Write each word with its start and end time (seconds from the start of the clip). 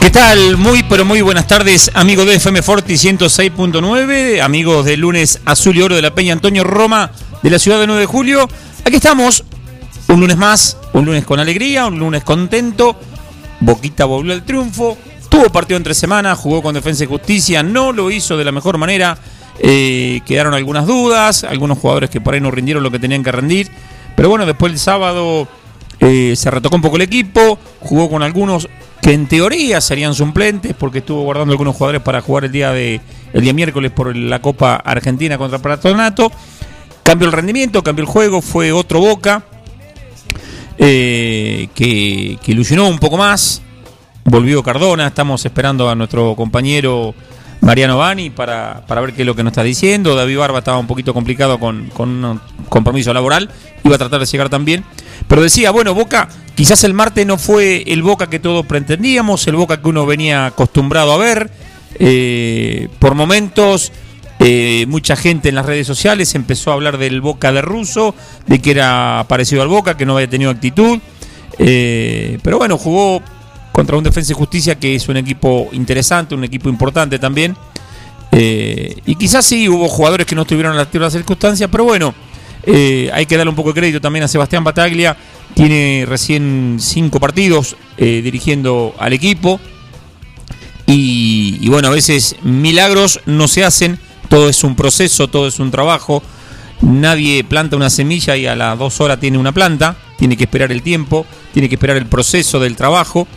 ¿Qué 0.00 0.10
tal? 0.10 0.56
Muy, 0.56 0.84
pero 0.84 1.04
muy 1.04 1.20
buenas 1.22 1.48
tardes, 1.48 1.90
amigos 1.92 2.24
de 2.26 2.36
FM 2.36 2.62
Forti 2.62 2.94
106.9, 2.94 4.40
amigos 4.40 4.84
del 4.84 5.00
lunes 5.00 5.40
azul 5.44 5.76
y 5.76 5.82
oro 5.82 5.96
de 5.96 6.02
la 6.02 6.14
Peña 6.14 6.32
Antonio 6.32 6.62
Roma 6.62 7.10
de 7.42 7.50
la 7.50 7.58
ciudad 7.58 7.80
de 7.80 7.86
9 7.88 8.02
de 8.02 8.06
julio. 8.06 8.48
Aquí 8.84 8.96
estamos, 8.96 9.44
un 10.06 10.20
lunes 10.20 10.36
más, 10.36 10.78
un 10.92 11.04
lunes 11.04 11.24
con 11.24 11.40
alegría, 11.40 11.86
un 11.86 11.98
lunes 11.98 12.22
contento. 12.22 12.96
Boquita 13.60 14.04
volvió 14.04 14.32
al 14.32 14.44
triunfo, 14.44 14.96
tuvo 15.28 15.50
partido 15.50 15.76
entre 15.76 15.94
semanas, 15.94 16.38
jugó 16.38 16.62
con 16.62 16.74
Defensa 16.74 17.02
y 17.02 17.08
Justicia, 17.08 17.64
no 17.64 17.92
lo 17.92 18.10
hizo 18.10 18.36
de 18.36 18.44
la 18.44 18.52
mejor 18.52 18.78
manera. 18.78 19.18
Eh, 19.58 20.20
quedaron 20.24 20.54
algunas 20.54 20.86
dudas, 20.86 21.42
algunos 21.42 21.76
jugadores 21.78 22.08
que 22.08 22.20
por 22.20 22.34
ahí 22.34 22.40
no 22.40 22.52
rindieron 22.52 22.84
lo 22.84 22.92
que 22.92 23.00
tenían 23.00 23.24
que 23.24 23.32
rendir. 23.32 23.68
Pero 24.14 24.28
bueno, 24.28 24.46
después 24.46 24.72
el 24.72 24.78
sábado 24.78 25.48
eh, 26.00 26.34
se 26.36 26.50
retocó 26.50 26.76
un 26.76 26.82
poco 26.82 26.96
el 26.96 27.02
equipo, 27.02 27.58
jugó 27.80 28.08
con 28.08 28.22
algunos 28.22 28.68
que 29.02 29.12
en 29.12 29.26
teoría 29.26 29.80
serían 29.80 30.14
suplentes 30.14 30.74
porque 30.74 30.98
estuvo 30.98 31.22
guardando 31.22 31.52
algunos 31.52 31.74
jugadores 31.76 32.02
para 32.02 32.20
jugar 32.20 32.44
el 32.44 32.52
día 32.52 32.72
de 32.72 33.00
el 33.32 33.42
día 33.42 33.52
miércoles 33.52 33.90
por 33.90 34.14
la 34.16 34.40
Copa 34.40 34.76
Argentina 34.76 35.38
contra 35.38 35.58
Patronato. 35.58 36.30
Cambió 37.02 37.26
el 37.26 37.32
rendimiento, 37.32 37.82
cambió 37.82 38.04
el 38.04 38.10
juego, 38.10 38.42
fue 38.42 38.72
otro 38.72 39.00
Boca 39.00 39.42
eh, 40.78 41.68
que, 41.74 42.38
ilusionó 42.46 42.88
un 42.88 42.98
poco 42.98 43.16
más. 43.16 43.62
Volvió 44.24 44.62
Cardona, 44.62 45.06
estamos 45.06 45.44
esperando 45.44 45.88
a 45.88 45.94
nuestro 45.94 46.36
compañero 46.36 47.14
Mariano 47.62 47.96
Bani 47.96 48.30
para, 48.30 48.84
para 48.86 49.00
ver 49.00 49.14
qué 49.14 49.22
es 49.22 49.26
lo 49.26 49.34
que 49.34 49.42
nos 49.42 49.52
está 49.52 49.62
diciendo. 49.62 50.14
David 50.14 50.38
Barba 50.38 50.58
estaba 50.58 50.78
un 50.78 50.86
poquito 50.86 51.14
complicado 51.14 51.58
con, 51.58 51.88
con 51.88 52.24
un 52.24 52.40
compromiso 52.68 53.12
laboral, 53.14 53.50
iba 53.84 53.94
a 53.94 53.98
tratar 53.98 54.20
de 54.20 54.26
llegar 54.26 54.48
también. 54.50 54.84
Pero 55.28 55.42
decía, 55.42 55.70
bueno, 55.70 55.94
Boca, 55.94 56.28
quizás 56.54 56.82
el 56.84 56.94
martes 56.94 57.24
no 57.26 57.38
fue 57.38 57.84
el 57.86 58.02
Boca 58.02 58.28
que 58.28 58.40
todos 58.40 58.66
pretendíamos, 58.66 59.46
el 59.46 59.56
Boca 59.56 59.80
que 59.80 59.88
uno 59.88 60.06
venía 60.06 60.46
acostumbrado 60.46 61.12
a 61.12 61.18
ver. 61.18 61.50
Eh, 61.98 62.88
por 62.98 63.14
momentos, 63.14 63.92
eh, 64.38 64.86
mucha 64.88 65.16
gente 65.16 65.50
en 65.50 65.54
las 65.54 65.66
redes 65.66 65.86
sociales 65.86 66.34
empezó 66.34 66.70
a 66.70 66.74
hablar 66.74 66.96
del 66.96 67.20
Boca 67.20 67.52
de 67.52 67.60
Russo, 67.60 68.14
de 68.46 68.60
que 68.60 68.70
era 68.70 69.24
parecido 69.28 69.60
al 69.60 69.68
Boca, 69.68 69.96
que 69.96 70.06
no 70.06 70.14
había 70.14 70.30
tenido 70.30 70.50
actitud. 70.50 70.98
Eh, 71.58 72.38
pero 72.42 72.56
bueno, 72.56 72.78
jugó 72.78 73.22
contra 73.72 73.96
un 73.96 74.04
Defensa 74.04 74.32
y 74.32 74.34
Justicia 74.34 74.76
que 74.76 74.94
es 74.94 75.08
un 75.08 75.18
equipo 75.18 75.68
interesante, 75.72 76.34
un 76.34 76.44
equipo 76.44 76.70
importante 76.70 77.18
también. 77.18 77.54
y 78.30 79.14
quizás 79.16 79.44
sí 79.44 79.68
hubo 79.68 79.88
jugadores 79.88 80.26
que 80.26 80.34
no 80.34 80.42
estuvieron 80.42 80.72
en 80.72 81.00
las 81.00 81.12
circunstancias, 81.12 81.68
pero 81.70 81.84
bueno, 81.84 82.14
eh, 82.64 83.10
hay 83.12 83.26
que 83.26 83.36
darle 83.36 83.50
un 83.50 83.56
poco 83.56 83.72
de 83.72 83.80
crédito 83.80 84.00
también 84.00 84.24
a 84.24 84.28
Sebastián 84.28 84.64
Bataglia. 84.64 85.16
Tiene 85.54 86.04
recién 86.06 86.76
cinco 86.80 87.20
partidos 87.20 87.76
eh, 87.96 88.20
dirigiendo 88.22 88.94
al 88.98 89.12
equipo. 89.12 89.60
Y, 90.86 91.68
bueno, 91.68 91.88
a 91.88 91.90
veces 91.90 92.36
milagros 92.42 93.20
no 93.26 93.46
se 93.46 93.64
hacen. 93.64 93.98
Todo 94.28 94.48
es 94.48 94.64
un 94.64 94.74
proceso, 94.74 95.28
todo 95.28 95.46
es 95.46 95.58
un 95.60 95.70
trabajo. 95.70 96.22
Nadie 96.80 97.44
planta 97.44 97.76
una 97.76 97.90
semilla 97.90 98.36
y 98.36 98.46
a 98.46 98.56
las 98.56 98.78
dos 98.78 99.00
horas 99.00 99.20
tiene 99.20 99.36
una 99.36 99.52
planta. 99.52 99.96
Tiene 100.16 100.36
que 100.36 100.44
esperar 100.44 100.72
el 100.72 100.82
tiempo, 100.82 101.26
tiene 101.52 101.68
que 101.68 101.74
esperar 101.74 101.96
el 101.96 102.06
proceso 102.06 102.58
del 102.58 102.74
trabajo. 102.74 103.28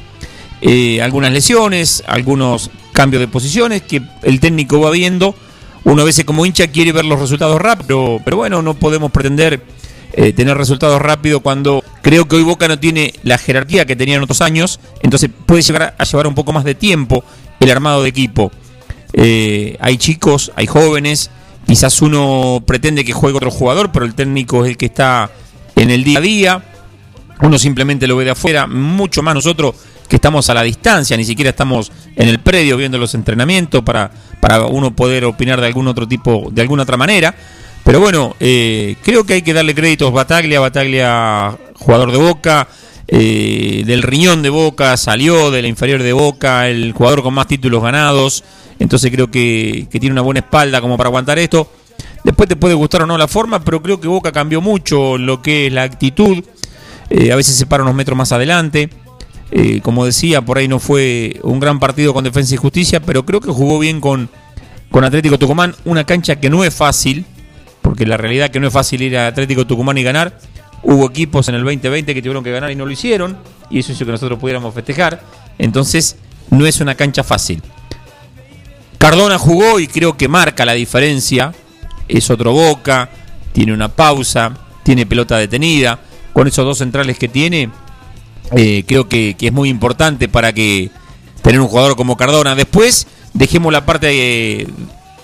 Eh, 0.62 1.02
algunas 1.02 1.32
lesiones, 1.32 2.04
algunos 2.08 2.70
cambios 2.94 3.20
de 3.20 3.28
posiciones 3.28 3.82
que 3.82 4.02
el 4.24 4.40
técnico 4.40 4.80
va 4.80 4.92
viendo 4.92 5.36
uno 5.84 6.02
a 6.02 6.06
veces 6.06 6.26
como 6.26 6.46
hincha 6.46 6.68
quiere 6.68 6.92
ver 6.92 7.06
los 7.06 7.20
resultados 7.20 7.60
rápido, 7.62 8.20
pero 8.24 8.38
bueno, 8.38 8.62
no 8.62 8.74
podemos 8.76 9.12
pretender 9.12 9.62
eh, 10.14 10.34
tener 10.34 10.58
resultados 10.58 11.02
rápidos 11.02 11.42
cuando 11.42 11.84
creo 12.02 12.28
que 12.28 12.36
hoy 12.36 12.44
Boca 12.44 12.68
no 12.68 12.78
tiene 12.80 13.14
la 13.24 13.38
jerarquía 13.38 13.86
que 13.86 13.96
tenía 13.96 14.18
en 14.18 14.24
otros 14.24 14.42
años, 14.42 14.80
entonces 15.02 15.30
puede 15.46 15.62
llegar 15.62 15.96
a 15.98 16.04
llevar 16.04 16.28
un 16.28 16.36
poco 16.36 16.54
más 16.54 16.64
de 16.64 16.76
tiempo 16.76 17.24
el 17.60 17.72
armado 17.72 18.04
de 18.04 18.10
equipo. 18.10 18.52
Eh, 19.14 19.78
hay 19.80 19.98
chicos, 19.98 20.52
hay 20.56 20.68
jóvenes, 20.68 21.32
quizás 21.66 22.02
uno 22.02 22.64
pretende 22.66 23.06
que 23.06 23.14
juegue 23.14 23.38
otro 23.38 23.52
jugador, 23.52 23.92
pero 23.92 24.06
el 24.06 24.14
técnico 24.14 24.66
es 24.66 24.72
el 24.72 24.78
que 24.78 24.88
está 24.88 25.32
en 25.76 25.90
el 25.90 26.04
día 26.04 26.20
a 26.20 26.22
día, 26.22 26.64
uno 27.42 27.58
simplemente 27.58 28.06
lo 28.08 28.18
ve 28.18 28.26
de 28.26 28.32
afuera, 28.32 28.68
mucho 28.68 29.24
más 29.24 29.34
nosotros 29.34 29.76
que 30.12 30.18
estamos 30.18 30.50
a 30.50 30.54
la 30.54 30.64
distancia, 30.64 31.16
ni 31.16 31.24
siquiera 31.24 31.52
estamos 31.52 31.90
en 32.18 32.28
el 32.28 32.40
predio 32.40 32.76
viendo 32.76 32.98
los 32.98 33.16
entrenamientos 33.16 33.82
para, 33.82 34.12
para 34.42 34.66
uno 34.66 34.94
poder 34.94 35.24
opinar 35.24 35.62
de 35.62 35.68
algún 35.68 35.88
otro 35.88 36.06
tipo, 36.06 36.50
de 36.52 36.62
alguna 36.62 36.84
otra 36.84 36.98
manera. 36.98 37.34
Pero 37.86 38.02
bueno, 38.02 38.36
eh, 38.42 38.98
creo 39.04 39.24
que 39.24 39.36
hay 39.36 39.42
que 39.42 39.54
darle 39.54 39.74
créditos 39.74 40.12
Bataglia, 40.12 40.60
Bataglia 40.60 41.58
jugador 41.76 42.12
de 42.12 42.18
Boca, 42.18 42.68
eh, 43.08 43.84
del 43.86 44.04
riñón 44.04 44.42
de 44.42 44.50
Boca, 44.50 44.98
salió 44.98 45.50
de 45.50 45.62
la 45.62 45.70
inferior 45.70 46.04
de 46.04 46.12
Boca, 46.12 46.68
el 46.68 46.92
jugador 46.92 47.24
con 47.24 47.34
más 47.34 47.48
títulos 47.48 47.82
ganados, 47.82 48.44
entonces 48.80 49.12
creo 49.12 49.32
que, 49.32 49.88
que 49.90 49.98
tiene 49.98 50.12
una 50.12 50.24
buena 50.24 50.42
espalda 50.42 50.82
como 50.82 50.98
para 50.98 51.08
aguantar 51.08 51.40
esto. 51.40 51.72
Después 52.26 52.50
te 52.50 52.58
puede 52.58 52.74
gustar 52.74 53.04
o 53.04 53.06
no 53.06 53.18
la 53.18 53.30
forma, 53.30 53.64
pero 53.64 53.82
creo 53.82 54.02
que 54.02 54.10
Boca 54.10 54.34
cambió 54.34 54.60
mucho 54.60 55.18
lo 55.18 55.42
que 55.42 55.68
es 55.68 55.74
la 55.74 55.84
actitud. 55.84 56.44
Eh, 57.10 57.32
a 57.32 57.38
veces 57.38 57.56
se 57.56 57.66
para 57.66 57.84
unos 57.84 57.96
metros 57.96 58.18
más 58.18 58.34
adelante. 58.34 58.90
Eh, 59.52 59.82
como 59.82 60.06
decía, 60.06 60.42
por 60.42 60.58
ahí 60.58 60.68
no 60.68 60.80
fue 60.80 61.40
un 61.44 61.60
gran 61.60 61.80
partido 61.80 62.14
con 62.14 62.24
Defensa 62.24 62.54
y 62.54 62.58
Justicia, 62.58 63.02
pero 63.02 63.26
creo 63.26 63.42
que 63.42 63.52
jugó 63.52 63.80
bien 63.80 64.00
con, 64.00 64.30
con 64.90 65.04
Atlético 65.04 65.38
Tucumán. 65.38 65.76
Una 65.84 66.06
cancha 66.06 66.40
que 66.40 66.50
no 66.50 66.64
es 66.64 66.74
fácil, 66.74 67.26
porque 67.82 68.06
la 68.06 68.18
realidad 68.18 68.46
es 68.46 68.52
que 68.52 68.60
no 68.60 68.68
es 68.68 68.74
fácil 68.74 69.02
ir 69.02 69.18
a 69.18 69.28
Atlético 69.28 69.68
Tucumán 69.68 69.98
y 69.98 70.04
ganar. 70.04 70.40
Hubo 70.84 71.06
equipos 71.08 71.50
en 71.50 71.56
el 71.56 71.64
2020 71.64 72.14
que 72.14 72.22
tuvieron 72.22 72.44
que 72.44 72.52
ganar 72.52 72.72
y 72.72 72.76
no 72.76 72.86
lo 72.86 72.92
hicieron, 72.92 73.38
y 73.70 73.80
eso 73.80 73.92
hizo 73.92 74.06
que 74.06 74.12
nosotros 74.12 74.40
pudiéramos 74.40 74.74
festejar. 74.74 75.22
Entonces, 75.58 76.16
no 76.50 76.66
es 76.66 76.80
una 76.80 76.96
cancha 76.96 77.24
fácil. 77.24 77.62
Cardona 78.98 79.38
jugó 79.38 79.80
y 79.80 79.88
creo 79.88 80.16
que 80.16 80.28
marca 80.28 80.64
la 80.64 80.74
diferencia. 80.74 81.54
Es 82.08 82.30
otro 82.30 82.54
Boca, 82.54 83.10
tiene 83.52 83.74
una 83.74 83.90
pausa, 83.90 84.54
tiene 84.84 85.06
pelota 85.06 85.38
detenida. 85.38 86.00
Con 86.34 86.48
esos 86.48 86.66
dos 86.66 86.78
centrales 86.78 87.18
que 87.18 87.28
tiene, 87.28 87.70
eh, 88.52 88.84
creo 88.88 89.08
que, 89.08 89.36
que, 89.38 89.48
es 89.48 89.54
muy 89.54 89.70
importante 89.70 90.28
para 90.28 90.54
que 90.54 90.90
tener 91.42 91.62
un 91.62 91.68
jugador 91.68 91.96
como 91.96 92.18
Cardona. 92.18 92.56
Después 92.56 93.08
dejemos 93.34 93.72
la 93.72 93.86
parte 93.86 94.10
eh, 94.62 94.68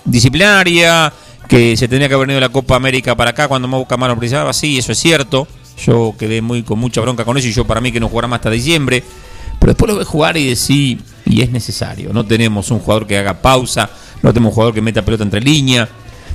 disciplinaria, 0.04 1.12
que 1.48 1.76
se 1.76 1.88
tenía 1.88 2.08
que 2.08 2.14
haber 2.14 2.26
venido 2.26 2.40
la 2.40 2.50
Copa 2.50 2.76
América 2.76 3.16
para 3.16 3.30
acá 3.30 3.48
cuando 3.48 3.68
Mau 3.68 3.86
Camaro 3.86 4.16
precisaba, 4.18 4.52
sí, 4.52 4.78
eso 4.78 4.92
es 4.92 4.98
cierto. 4.98 5.48
Yo 5.84 6.14
quedé 6.18 6.42
muy 6.42 6.62
con 6.62 6.78
mucha 6.78 7.00
bronca 7.00 7.24
con 7.24 7.38
eso 7.38 7.46
y 7.46 7.52
yo 7.52 7.64
para 7.64 7.80
mí 7.80 7.92
que 7.92 8.00
no 8.00 8.08
jugará 8.08 8.28
más 8.28 8.38
hasta 8.38 8.50
diciembre. 8.50 9.02
Pero 9.58 9.72
después 9.72 9.92
lo 9.92 9.98
ve 9.98 10.04
jugar 10.04 10.36
y 10.36 10.48
decir, 10.48 11.02
y 11.24 11.42
es 11.42 11.50
necesario. 11.50 12.12
No 12.12 12.24
tenemos 12.24 12.70
un 12.70 12.78
jugador 12.80 13.06
que 13.06 13.18
haga 13.18 13.40
pausa, 13.42 13.90
no 14.22 14.32
tenemos 14.32 14.50
un 14.50 14.54
jugador 14.54 14.74
que 14.74 14.80
meta 14.80 15.02
pelota 15.02 15.24
entre 15.24 15.40
línea. 15.40 15.88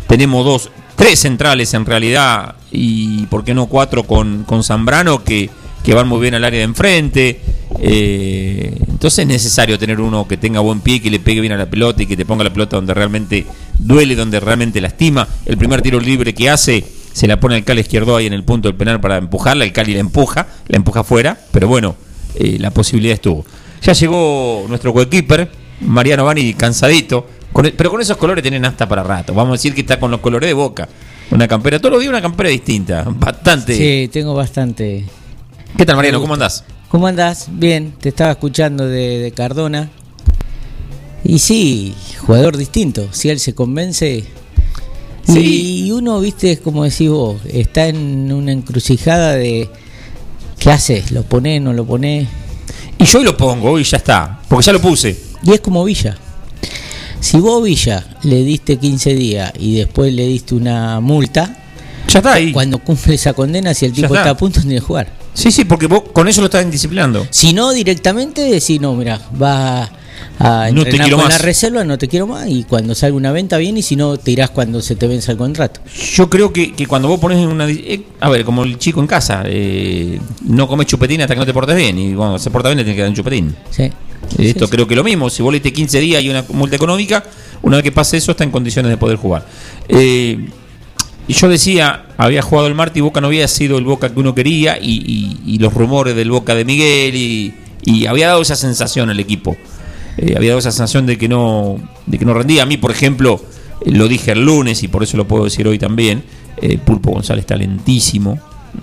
Tenemos 0.08 0.46
dos, 0.46 0.72
tres 0.96 1.20
centrales 1.20 1.74
en 1.74 1.86
realidad, 1.86 2.56
y 2.72 3.26
por 3.28 3.44
qué 3.44 3.54
no 3.54 3.68
cuatro 3.68 4.04
con, 4.04 4.44
con 4.44 4.64
Zambrano 4.64 5.24
que 5.24 5.50
que 5.84 5.94
van 5.94 6.08
muy 6.08 6.22
bien 6.22 6.34
al 6.34 6.44
área 6.44 6.60
de 6.60 6.66
enfrente. 6.66 7.40
Eh, 7.80 8.78
entonces 8.88 9.20
es 9.20 9.28
necesario 9.28 9.78
tener 9.78 10.00
uno 10.00 10.28
que 10.28 10.38
tenga 10.38 10.62
buen 10.62 10.80
pie, 10.80 11.02
que 11.02 11.12
le 11.12 11.20
pegue 11.20 11.42
bien 11.42 11.54
a 11.54 11.58
la 11.58 11.70
pelota 11.70 12.04
y 12.04 12.06
que 12.06 12.16
te 12.16 12.26
ponga 12.26 12.44
la 12.44 12.54
pelota 12.54 12.78
donde 12.78 12.94
realmente 12.94 13.46
duele, 13.78 14.16
donde 14.16 14.40
realmente 14.40 14.80
lastima. 14.80 15.28
El 15.46 15.58
primer 15.58 15.82
tiro 15.82 16.00
libre 16.00 16.34
que 16.34 16.50
hace 16.50 16.84
se 17.12 17.28
la 17.28 17.40
pone 17.40 17.56
al 17.56 17.64
Cali 17.64 17.82
izquierdo 17.82 18.16
ahí 18.16 18.26
en 18.26 18.34
el 18.34 18.44
punto 18.44 18.70
del 18.70 18.76
penal 18.76 19.00
para 19.00 19.18
empujarla, 19.18 19.66
el 19.66 19.74
Cali 19.74 19.94
la 19.94 20.00
empuja, 20.00 20.48
la 20.68 20.78
empuja 20.78 21.04
fuera, 21.04 21.38
pero 21.52 21.68
bueno, 21.68 21.96
eh, 22.36 22.58
la 22.60 22.72
posibilidad 22.72 23.14
estuvo. 23.14 23.46
Ya 23.82 23.94
llegó 23.94 24.66
nuestro 24.70 24.94
goalkeeper, 24.94 25.52
Mariano 25.82 26.24
Bani, 26.24 26.54
cansadito, 26.54 27.28
pero 27.78 27.92
con 27.92 28.02
esos 28.02 28.18
colores 28.18 28.42
tienen 28.42 28.66
hasta 28.66 28.88
para 28.88 29.04
rato. 29.04 29.34
Vamos 29.34 29.50
a 29.50 29.54
decir 29.54 29.76
que 29.76 29.82
está 29.82 30.00
con 30.00 30.10
los 30.10 30.22
colores 30.22 30.48
de 30.48 30.54
boca. 30.54 30.88
Una 31.32 31.48
campera, 31.48 31.78
todos 31.80 31.92
los 31.92 32.00
días 32.00 32.10
una 32.10 32.22
campera 32.22 32.50
distinta, 32.50 33.06
bastante. 33.08 33.76
Sí, 33.76 34.10
tengo 34.12 34.34
bastante 34.34 35.06
¿Qué 35.78 35.86
tal, 35.86 35.96
Mariano? 35.96 36.22
¿Cómo 36.22 36.34
andás? 36.34 36.64
¿Cómo 36.90 37.08
andás? 37.08 37.48
Bien, 37.52 37.94
te 38.00 38.10
estaba 38.10 38.32
escuchando 38.32 38.88
de, 38.88 39.20
de 39.20 39.32
Cardona. 39.32 39.90
Y 41.24 41.40
sí, 41.40 41.96
jugador 42.20 42.58
distinto. 42.58 43.08
Si 43.12 43.30
él 43.30 43.40
se 43.40 43.56
convence. 43.56 44.24
Sí. 45.28 45.86
Y 45.86 45.92
uno, 45.92 46.20
viste, 46.20 46.58
como 46.60 46.84
decís 46.84 47.10
vos, 47.10 47.38
está 47.46 47.88
en 47.88 48.32
una 48.32 48.52
encrucijada 48.52 49.34
de. 49.34 49.70
¿Qué 50.60 50.72
haces? 50.72 51.12
¿Lo 51.12 51.24
ponés, 51.24 51.62
no 51.62 51.74
lo 51.74 51.86
ponés? 51.86 52.28
Y 53.00 53.06
yo 53.06 53.24
lo 53.24 53.36
pongo 53.36 53.80
y 53.80 53.84
ya 53.84 53.98
está, 53.98 54.40
porque 54.48 54.66
ya 54.66 54.74
lo 54.74 54.82
puse. 54.82 55.18
Y 55.44 55.52
es 55.54 55.60
como 55.62 55.84
Villa. 55.84 56.18
Si 57.20 57.38
vos 57.40 57.64
Villa 57.64 58.06
le 58.24 58.44
diste 58.44 58.78
15 58.78 59.16
días 59.16 59.54
y 59.58 59.76
después 59.76 60.14
le 60.14 60.28
diste 60.28 60.56
una 60.56 61.00
multa, 61.00 61.58
Ya 62.08 62.20
está 62.20 62.34
ahí. 62.34 62.52
cuando 62.52 62.80
cumple 62.80 63.16
esa 63.16 63.34
condena, 63.34 63.74
si 63.74 63.86
el 63.86 63.94
tipo 63.94 64.08
está. 64.08 64.20
está 64.20 64.30
a 64.32 64.38
punto, 64.38 64.60
tiene 64.62 64.76
que 64.76 64.82
jugar. 64.82 65.23
Sí, 65.34 65.52
sí, 65.52 65.66
porque 65.66 65.88
vos 65.88 66.04
con 66.14 66.28
eso 66.28 66.42
lo 66.42 66.46
estás 66.46 66.70
disciplinando. 66.70 67.26
Si 67.30 67.54
no, 67.54 67.72
directamente 67.72 68.42
decís, 68.42 68.80
no, 68.80 68.94
mira, 68.96 69.20
va 69.42 69.90
a 70.40 70.70
No 70.72 70.82
entrenar 70.84 71.10
con 71.12 71.20
más. 71.20 71.30
la 71.30 71.38
reserva, 71.40 71.84
no 71.84 71.98
te 71.98 72.08
quiero 72.08 72.28
más, 72.28 72.48
y 72.48 72.64
cuando 72.64 72.94
salga 72.96 73.18
una 73.18 73.32
venta 73.32 73.58
bien, 73.58 73.78
y 73.78 73.82
si 73.82 73.96
no, 73.96 74.18
te 74.18 74.32
irás 74.32 74.52
cuando 74.52 74.82
se 74.82 74.96
te 74.96 75.08
venza 75.08 75.32
el 75.32 75.38
contrato. 75.38 75.82
Yo 76.14 76.30
creo 76.30 76.54
que, 76.54 76.74
que 76.74 76.86
cuando 76.86 77.08
vos 77.08 77.20
pones 77.20 77.40
en 77.40 77.48
una... 77.50 77.68
eh, 77.70 78.04
a 78.20 78.30
ver, 78.30 78.46
como 78.46 78.64
el 78.64 78.78
chico 78.78 79.00
en 79.00 79.08
casa, 79.08 79.44
eh, 79.46 80.20
no 80.44 80.68
comes 80.68 80.88
chupetín 80.88 81.22
hasta 81.22 81.34
que 81.34 81.40
no 81.40 81.46
te 81.46 81.54
portes 81.54 81.76
bien, 81.76 81.98
y 81.98 82.14
cuando 82.14 82.38
se 82.40 82.52
porta 82.52 82.70
bien 82.70 82.78
le 82.78 82.84
tiene 82.84 82.96
que 82.96 83.02
dar 83.02 83.10
un 83.10 83.16
chupetín. 83.16 83.56
Sí. 83.72 83.90
Esto 84.38 84.66
Sí, 84.66 84.72
creo 84.72 84.88
que 84.88 84.96
lo 84.96 85.04
mismo, 85.04 85.30
si 85.30 85.44
vos 85.44 85.52
le 85.52 85.58
diste 85.60 85.74
15 85.74 86.00
días 86.00 86.24
y 86.24 86.30
una 86.30 86.46
multa 86.50 86.76
económica, 86.76 87.24
una 87.62 87.78
vez 87.78 87.84
que 87.84 87.92
pase 87.92 88.18
eso 88.18 88.32
está 88.32 88.44
en 88.44 88.52
condiciones 88.52 88.90
de 88.90 88.98
poder 88.98 89.18
jugar. 89.18 89.46
Eh, 89.90 90.48
y 91.28 91.34
yo 91.34 91.50
decía, 91.50 92.06
había 92.18 92.42
jugado 92.42 92.68
el 92.68 92.76
Marti 92.76 93.00
y 93.00 93.02
Boca 93.02 93.22
no 93.22 93.28
había 93.28 93.48
sido 93.48 93.78
el 93.78 93.86
Boca 93.86 94.14
que 94.14 94.20
uno 94.20 94.36
quería 94.36 94.78
y, 94.80 95.58
los 95.60 95.74
rumores 95.74 96.16
del 96.16 96.32
Boca 96.32 96.56
de 96.56 96.66
Miguel 96.66 97.16
y, 97.16 98.06
había 98.08 98.28
dado 98.28 98.42
esa 98.42 98.56
sensación 98.56 99.10
al 99.10 99.20
equipo. 99.20 99.58
Eh, 100.18 100.36
había 100.38 100.50
dado 100.50 100.60
esa 100.60 100.72
sensación 100.72 101.06
de 101.06 101.18
que 101.18 101.28
no 101.28 101.78
de 102.06 102.18
que 102.20 102.26
no 102.26 102.34
rendía. 102.34 102.64
A 102.64 102.66
mí, 102.66 102.78
por 102.78 102.92
ejemplo, 102.92 103.42
eh, 103.82 103.92
lo 103.92 104.08
dije 104.08 104.32
el 104.32 104.46
lunes 104.46 104.84
y 104.84 104.88
por 104.88 105.04
eso 105.04 105.18
lo 105.18 105.28
puedo 105.28 105.46
decir 105.46 105.68
hoy 105.68 105.80
también, 105.80 106.24
eh, 106.62 106.78
Pulpo 106.78 107.12
González 107.12 107.44
está 107.44 107.56
lentísimo. 107.56 108.40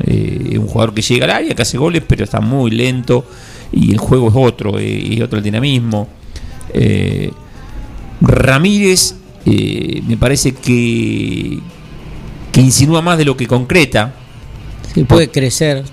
Eh, 0.06 0.56
un 0.58 0.66
jugador 0.66 0.94
que 0.94 1.02
llega 1.02 1.24
al 1.24 1.30
área, 1.30 1.54
que 1.54 1.62
hace 1.62 1.78
goles, 1.78 2.02
pero 2.06 2.24
está 2.24 2.40
muy 2.40 2.70
lento 2.70 3.24
y 3.72 3.92
el 3.92 3.98
juego 3.98 4.28
es 4.28 4.34
otro, 4.36 4.78
eh, 4.78 4.88
y 4.88 5.22
otro 5.22 5.38
el 5.38 5.44
dinamismo. 5.44 6.08
Eh, 6.72 7.30
Ramírez 8.20 9.16
eh, 9.46 10.02
me 10.06 10.16
parece 10.16 10.52
que, 10.52 11.58
que 12.52 12.60
insinúa 12.60 13.02
más 13.02 13.18
de 13.18 13.24
lo 13.24 13.36
que 13.36 13.46
concreta. 13.46 14.12
Sí, 14.94 15.04
puede 15.04 15.30
crecer. 15.30 15.84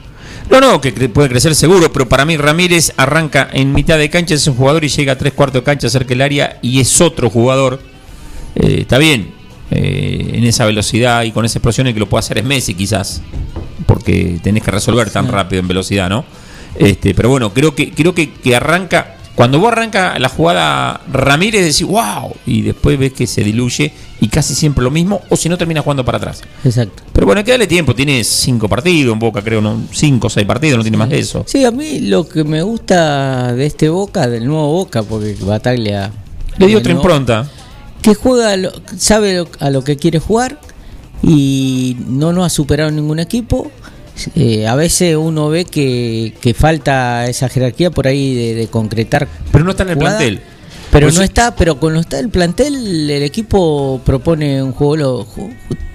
No, 0.50 0.62
no, 0.62 0.80
que 0.80 0.96
cre- 0.96 1.10
puede 1.12 1.30
crecer 1.30 1.54
seguro, 1.56 1.92
pero 1.92 2.08
para 2.08 2.24
mí 2.26 2.38
Ramírez 2.38 2.94
arranca 2.98 3.50
en 3.52 3.74
mitad 3.74 3.98
de 3.98 4.10
cancha, 4.10 4.34
es 4.34 4.48
un 4.48 4.56
jugador 4.56 4.84
y 4.86 4.88
llega 4.90 5.14
a 5.14 5.18
tres 5.18 5.34
cuartos 5.34 5.62
de 5.62 5.66
cancha 5.66 5.90
cerca 5.90 6.10
del 6.10 6.22
área 6.22 6.60
y 6.62 6.80
es 6.80 7.02
otro 7.02 7.30
jugador. 7.30 7.82
Eh, 8.56 8.78
está 8.82 8.98
bien, 8.98 9.34
eh, 9.72 10.32
en 10.34 10.44
esa 10.46 10.66
velocidad 10.66 11.24
y 11.24 11.32
con 11.32 11.44
esa 11.46 11.60
explosión 11.60 11.88
el 11.88 11.94
que 11.94 12.00
lo 12.00 12.08
puede 12.08 12.20
hacer 12.20 12.38
es 12.38 12.46
Messi 12.46 12.74
quizás, 12.76 13.22
porque 13.86 14.40
tenés 14.42 14.64
que 14.64 14.72
resolver 14.72 15.10
tan 15.10 15.28
rápido 15.28 15.60
en 15.60 15.68
velocidad, 15.68 16.10
¿no? 16.10 16.24
Este, 16.80 17.14
pero 17.14 17.30
bueno, 17.30 17.54
creo 17.54 17.76
que 17.76 17.92
creo 17.92 18.16
que, 18.16 18.32
que 18.32 18.56
arranca 18.56 19.17
cuando 19.38 19.60
vos 19.60 19.72
arranca 19.72 20.18
la 20.18 20.30
jugada 20.30 21.00
Ramírez 21.14 21.62
decís 21.64 21.84
wow 21.88 22.34
y 22.48 22.64
después 22.64 22.98
ves 22.98 23.14
que 23.14 23.28
se 23.28 23.44
diluye 23.44 23.94
y 24.20 24.28
casi 24.30 24.56
siempre 24.56 24.84
lo 24.84 24.90
mismo 24.90 25.22
o 25.30 25.38
si 25.38 25.48
no 25.48 25.60
termina 25.60 25.82
jugando 25.84 26.04
para 26.04 26.18
atrás. 26.18 26.42
Exacto. 26.66 27.04
Pero 27.14 27.28
bueno, 27.28 27.38
hay 27.40 27.46
que 27.46 27.52
darle 27.52 27.68
tiempo, 27.68 27.94
tiene 27.94 28.24
cinco 28.24 28.68
partidos 28.68 29.14
en 29.14 29.20
Boca, 29.20 29.44
creo, 29.44 29.62
no, 29.62 29.80
cinco 29.92 30.26
o 30.26 30.30
seis 30.32 30.48
partidos, 30.48 30.78
no 30.78 30.84
tiene 30.84 30.98
más 30.98 31.10
de 31.10 31.20
eso. 31.20 31.44
Sí, 31.46 31.64
a 31.66 31.70
mí 31.72 32.00
lo 32.00 32.28
que 32.28 32.44
me 32.44 32.64
gusta 32.64 33.54
de 33.54 33.68
este 33.68 33.90
Boca, 33.90 34.28
del 34.28 34.46
nuevo 34.48 34.72
Boca, 34.74 35.04
porque 35.04 35.38
Bataglia. 35.40 36.12
Le 36.58 36.66
dio 36.66 36.80
otra 36.80 36.92
impronta. 36.92 37.48
Que 38.02 38.16
juega, 38.16 38.52
a 38.54 38.58
lo- 38.58 38.72
sabe 38.98 39.46
a 39.60 39.70
lo 39.70 39.84
que 39.84 39.98
quiere 39.98 40.18
jugar 40.20 40.60
y 41.22 41.98
no 42.08 42.34
nos 42.34 42.46
ha 42.46 42.50
superado 42.50 42.90
ningún 42.92 43.20
equipo. 43.20 43.72
Eh, 44.36 44.66
a 44.68 44.76
veces 44.76 45.16
uno 45.16 45.50
ve 45.50 45.66
que, 45.66 46.34
que 46.42 46.54
falta 46.54 47.28
esa 47.28 47.50
jerarquía 47.50 47.92
por 47.92 48.08
ahí 48.08 48.34
de, 48.36 48.56
de 48.56 48.68
concretar. 48.68 49.28
Pero 49.52 49.64
no 49.64 49.72
está 49.72 49.84
en 49.84 49.90
el 49.90 49.96
jugada. 49.96 50.18
plantel. 50.18 50.42
Pero 50.92 51.08
Pues 51.08 51.16
no 51.18 51.22
está, 51.24 51.54
pero 51.56 51.80
con 51.80 51.94
lo 51.94 52.00
está 52.00 52.18
el 52.18 52.30
plantel, 52.30 53.10
el 53.12 53.22
equipo 53.24 54.00
propone 54.06 54.64
un 54.64 54.72
juego, 54.72 54.96
lo- 54.96 55.28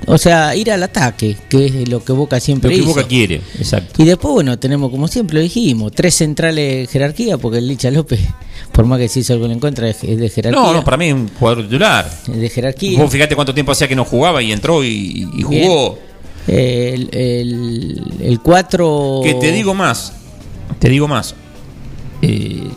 o 0.06 0.18
sea, 0.18 0.54
ir 0.54 0.70
al 0.70 0.82
ataque, 0.82 1.34
que 1.48 1.64
es 1.66 1.88
lo 1.88 2.04
que 2.04 2.12
Boca 2.12 2.36
Lo 2.36 2.40
siempre 2.40 2.70
que 2.70 2.76
hizo. 2.76 2.86
Boca 2.88 3.04
quiere, 3.04 3.36
exacto. 3.58 4.02
Y 4.02 4.04
después, 4.06 4.34
bueno, 4.34 4.58
tenemos, 4.58 4.90
como 4.90 5.08
siempre 5.08 5.36
lo 5.36 5.40
dijimos, 5.42 5.92
tres 5.92 6.14
centrales 6.16 6.80
de 6.82 6.86
jerarquía, 6.92 7.38
porque 7.38 7.58
el 7.58 7.68
Licha 7.68 7.90
López, 7.90 8.20
por 8.72 8.84
más 8.84 8.98
que 8.98 9.08
se 9.08 9.20
hizo 9.20 9.32
algo 9.32 9.46
en 9.46 9.60
contra, 9.60 9.88
es 9.88 10.04
es 10.04 10.18
de 10.18 10.28
jerarquía. 10.28 10.60
No, 10.60 10.74
no, 10.74 10.84
para 10.84 10.98
mí 10.98 11.06
es 11.06 11.14
un 11.14 11.28
jugador 11.38 11.64
titular. 11.64 12.10
es 12.30 12.36
de 12.40 12.50
jerarquía. 12.50 12.98
Vos 12.98 13.10
fíjate 13.10 13.34
cuánto 13.34 13.54
tiempo 13.54 13.72
hacía 13.72 13.88
que 13.88 13.96
no 13.96 14.04
jugaba 14.04 14.42
y 14.42 14.52
entró 14.52 14.84
y, 14.84 15.26
y 15.36 15.42
jugó. 15.42 15.98
El, 16.46 17.08
el, 17.12 18.02
el 18.20 18.40
4. 18.40 19.20
Que 19.22 19.34
te 19.34 19.52
digo 19.52 19.74
más, 19.74 20.12
te 20.78 20.88
digo 20.88 21.06
más. 21.08 21.34
Eh, 22.20 22.68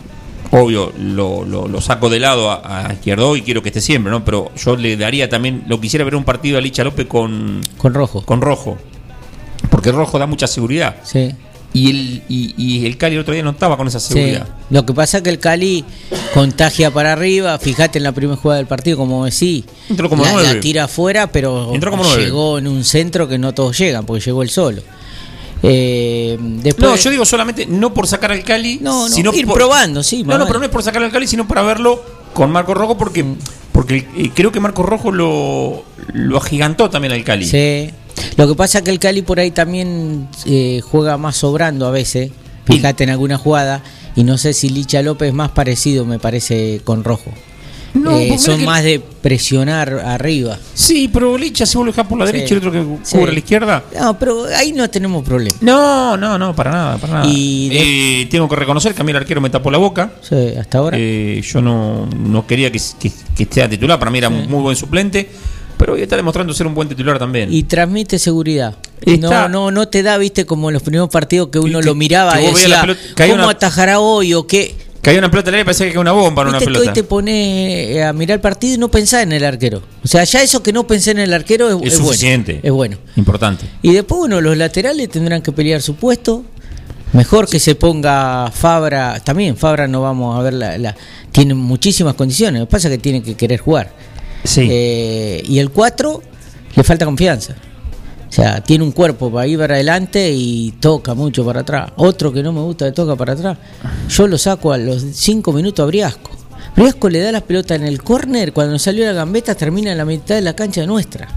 obvio, 0.52 0.92
lo, 1.00 1.44
lo- 1.46 1.68
lo 1.68 1.82
saco 1.82 2.10
de 2.10 2.20
lado 2.20 2.50
a, 2.52 2.88
a 2.88 2.94
Izquierdo 2.94 3.36
y 3.36 3.42
quiero 3.42 3.62
que 3.62 3.70
esté 3.70 3.82
siempre, 3.82 4.12
¿no? 4.12 4.24
Pero 4.24 4.52
yo 4.56 4.76
le 4.76 4.96
daría 4.98 5.30
también, 5.30 5.64
lo 5.68 5.80
quisiera 5.82 6.04
ver 6.06 6.16
un 6.16 6.24
partido 6.24 6.58
a 6.58 6.62
Licha 6.62 6.84
López 6.84 7.08
con, 7.08 7.62
Con 7.78 7.94
rojo. 7.94 8.24
con 8.26 8.42
Rojo. 8.42 8.78
Porque 9.70 9.92
Rojo 9.92 10.20
da 10.20 10.28
mucha 10.28 10.48
seguridad. 10.48 10.98
Sí. 11.04 11.32
Y 11.78 11.90
el, 11.90 12.24
y, 12.30 12.54
y 12.58 12.86
el 12.86 12.98
Cali 12.98 13.16
el 13.16 13.22
otro 13.22 13.34
día 13.34 13.44
no 13.44 13.50
estaba 13.50 13.76
con 13.76 13.86
esa 13.88 14.00
sí. 14.00 14.14
seguridad. 14.14 14.48
Lo 14.70 14.86
que 14.86 14.94
pasa 14.94 15.18
es 15.18 15.24
que 15.24 15.30
el 15.30 15.40
Cali 15.40 15.84
contagia 16.34 16.90
para 16.90 17.12
arriba. 17.12 17.60
Fíjate 17.60 17.98
en 17.98 18.04
la 18.06 18.14
primera 18.14 18.38
jugada 18.38 18.60
del 18.60 18.68
partido, 18.68 18.96
como 18.98 19.26
decís. 19.26 19.66
Entró 19.90 20.10
como 20.10 20.24
la, 20.24 20.32
nueve. 20.32 20.54
la 20.54 20.60
tira 20.62 20.86
afuera, 20.86 21.28
pero 21.28 21.74
como 21.90 22.16
llegó 22.16 22.58
en 22.60 22.68
un 22.68 22.86
centro 22.86 23.28
que 23.28 23.38
no 23.38 23.54
todos 23.54 23.78
llegan, 23.78 24.06
porque 24.06 24.24
llegó 24.24 24.42
él 24.42 24.50
solo. 24.50 24.82
Eh, 25.64 26.38
después, 26.40 26.90
No, 26.90 26.96
yo 26.96 27.10
digo 27.10 27.26
solamente 27.26 27.66
no 27.66 27.94
por 27.94 28.08
sacar 28.08 28.32
al 28.32 28.44
Cali, 28.44 28.80
No, 28.82 29.10
no, 29.10 29.14
sino 29.14 29.34
ir 29.34 29.46
por- 29.46 29.56
probando, 29.56 30.04
sí, 30.04 30.24
No, 30.24 30.38
no, 30.38 30.46
pero 30.48 30.60
no 30.60 30.66
es 30.66 30.72
por 30.72 30.84
sacar 30.84 31.04
al 31.04 31.12
Cali, 31.12 31.28
sino 31.28 31.48
para 31.48 31.62
verlo 31.64 32.04
con 32.34 32.52
Marco 32.52 32.74
Rojo, 32.74 32.98
porque, 32.98 33.24
Mm. 33.24 33.38
porque 33.72 34.08
eh, 34.18 34.32
creo 34.34 34.52
que 34.52 34.60
Marco 34.60 34.84
Rojo 34.84 35.12
lo, 35.12 35.84
lo 36.14 36.38
agigantó 36.38 36.90
también 36.90 37.14
al 37.14 37.24
Cali. 37.24 37.46
Sí. 37.46 37.90
Lo 38.38 38.48
que 38.48 38.56
pasa 38.56 38.80
es 38.80 38.84
que 38.84 38.92
el 38.92 39.00
Cali 39.00 39.22
por 39.22 39.40
ahí 39.40 39.52
también 39.52 40.28
eh, 40.46 40.82
juega 40.84 41.18
más 41.18 41.36
sobrando 41.38 41.86
a 41.88 41.92
veces. 41.92 42.32
Fíjate 42.66 43.04
en 43.04 43.12
alguna 43.12 43.38
jugada. 43.38 43.84
Y 44.16 44.24
no 44.24 44.38
sé 44.38 44.54
si 44.54 44.70
Licha 44.70 45.02
López 45.02 45.30
es 45.30 45.34
más 45.34 45.52
parecido, 45.52 46.06
me 46.06 46.20
parece, 46.20 46.82
con 46.84 47.04
Rojo. 47.04 47.32
No, 47.94 48.18
Eh, 48.20 48.38
son 48.38 48.60
que- 48.60 48.66
más 48.66 48.84
de 48.84 49.00
presionar 49.00 49.90
arriba. 50.06 50.58
Sí, 50.74 51.10
pero 51.12 51.38
Licha 51.38 51.66
se 51.66 51.78
vuelve 51.78 51.94
a 52.02 52.04
por 52.06 52.18
la 52.20 52.26
Sí. 52.26 52.34
derecha 52.34 52.54
y 52.54 52.58
el 52.58 52.68
otro 52.68 52.72
que 52.72 52.84
Sí. 53.04 53.18
cubre 53.18 53.32
la 53.32 53.40
izquierda. 53.40 53.84
No, 54.00 54.20
pero 54.20 54.46
ahí 54.58 54.74
no 54.74 54.90
tenemos 54.90 55.24
problema. 55.24 55.56
No, 55.62 56.18
no, 56.18 56.38
no, 56.38 56.54
para 56.56 56.72
nada, 56.72 56.98
para 56.98 57.14
nada. 57.14 57.26
Y 57.28 57.70
de- 57.70 58.22
Eh, 58.22 58.26
tengo 58.26 58.50
que 58.50 58.56
reconocer 58.58 58.94
que 58.94 59.02
a 59.02 59.06
mí 59.06 59.12
el 59.12 59.18
arquero 59.18 59.40
me 59.40 59.50
tapó 59.50 59.72
la 59.72 59.78
boca. 59.78 60.12
Sí, 60.22 60.36
hasta 60.60 60.78
ahora. 60.80 60.98
Eh, 61.00 61.42
yo 61.42 61.62
no, 61.62 62.06
no 62.08 62.46
quería 62.46 62.70
que, 62.72 62.80
que, 63.00 63.12
que 63.38 63.48
sea 63.54 63.70
titular, 63.70 63.98
para 63.98 64.12
mí 64.12 64.18
era 64.18 64.28
un 64.30 64.50
muy 64.50 64.62
buen 64.62 64.76
suplente, 64.76 65.30
pero 65.78 65.94
hoy 65.94 66.02
está 66.02 66.16
demostrando 66.16 66.54
ser 66.54 66.68
un 66.68 66.74
buen 66.76 66.88
titular 66.90 67.18
también. 67.20 67.52
y 67.54 67.64
transmite 67.64 68.20
seguridad. 68.20 68.76
Está- 69.02 69.48
No, 69.48 69.50
no, 69.50 69.72
no 69.72 69.88
te 69.88 70.02
da, 70.04 70.18
viste, 70.18 70.46
como 70.46 70.70
en 70.70 70.74
los 70.74 70.84
primeros 70.84 71.10
partidos 71.10 71.50
que 71.50 71.60
uno 71.60 71.80
que- 71.80 71.86
lo 71.86 71.96
miraba 71.96 72.34
que 72.34 72.44
y 72.44 72.48
decía, 72.48 72.82
pelota- 72.82 73.00
que 73.16 73.24
hay 73.24 73.30
¿cómo 73.32 73.44
una- 73.44 73.52
atajará 73.52 74.00
hoy 74.00 74.34
o 74.34 74.48
qué? 74.48 74.76
Caía 75.02 75.20
una 75.20 75.30
pelota 75.30 75.50
al 75.50 75.56
aire 75.56 75.62
y 75.62 75.66
parecía 75.66 75.86
que 75.86 75.92
caía 75.92 76.02
una 76.02 76.14
bomba 76.14 76.42
en 76.42 76.48
una 76.48 76.58
Viste 76.58 76.66
que 76.72 76.74
pelota. 76.74 76.90
hoy 76.90 76.94
te 76.96 77.04
pone 77.04 78.04
a 78.04 78.12
mirar 78.14 78.36
el 78.38 78.42
partido 78.42 78.74
y 78.74 78.78
no 78.80 78.90
pensás 78.90 79.22
en 79.22 79.34
el 79.34 79.44
arquero. 79.46 79.84
O 80.04 80.08
sea, 80.08 80.24
ya 80.24 80.42
eso 80.42 80.64
que 80.64 80.74
no 80.74 80.88
pensé 80.88 81.12
en 81.12 81.20
el 81.20 81.32
arquero 81.32 81.70
es, 81.70 81.76
Es 81.88 81.94
es 81.94 82.00
suficiente. 82.00 82.54
Bueno, 82.54 82.66
es 82.68 82.72
bueno. 82.72 82.98
Importante. 83.16 83.66
Y 83.84 83.94
después, 83.94 84.18
bueno, 84.18 84.42
los 84.42 84.58
laterales 84.58 85.08
tendrán 85.10 85.44
que 85.44 85.52
pelear 85.52 85.82
su 85.84 85.96
puesto. 85.96 86.44
Mejor 87.14 87.48
que 87.48 87.60
se 87.60 87.76
ponga 87.76 88.52
Fabra. 88.52 89.20
También 89.24 89.56
Fabra 89.56 89.88
no 89.88 90.02
vamos 90.02 90.40
a 90.40 90.42
ver 90.42 90.54
la, 90.56 90.78
la- 90.80 90.96
tiene 91.32 91.54
muchísimas 91.54 92.16
condiciones. 92.16 92.62
Lo 92.62 92.66
que 92.68 92.72
pasa 92.72 92.88
es 92.88 92.94
que 92.96 92.98
tiene 92.98 93.22
que 93.22 93.36
querer 93.36 93.60
jugar. 93.60 93.92
Sí. 94.46 94.68
Eh, 94.70 95.44
y 95.48 95.60
el 95.60 95.70
4 95.72 96.22
le 96.76 96.84
falta 96.84 97.06
confianza. 97.06 97.56
O 98.28 98.32
sea, 98.32 98.62
tiene 98.62 98.84
un 98.84 98.92
cuerpo 98.92 99.32
para 99.32 99.48
ir 99.48 99.58
para 99.58 99.76
adelante 99.76 100.32
y 100.32 100.72
toca 100.80 101.14
mucho 101.14 101.46
para 101.46 101.62
atrás. 101.62 101.92
Otro 101.96 102.34
que 102.34 102.44
no 102.44 102.52
me 102.52 102.62
gusta 102.62 102.86
de 102.86 102.92
toca 102.92 103.16
para 103.16 103.34
atrás. 103.34 103.58
Yo 104.10 104.28
lo 104.28 104.38
saco 104.38 104.74
a 104.74 104.78
los 104.78 105.02
5 105.14 105.54
minutos 105.54 105.84
a 105.84 105.88
Briasco. 105.88 106.32
Briasco 106.76 107.10
le 107.10 107.20
da 107.20 107.32
la 107.32 107.42
pelota 107.42 107.76
en 107.76 107.84
el 107.84 108.02
córner, 108.02 108.52
cuando 108.52 108.78
salió 108.78 109.06
la 109.06 109.14
gambeta 109.14 109.56
termina 109.56 109.92
en 109.94 109.98
la 109.98 110.04
mitad 110.04 110.36
de 110.36 110.42
la 110.42 110.54
cancha 110.54 110.86
nuestra. 110.86 111.30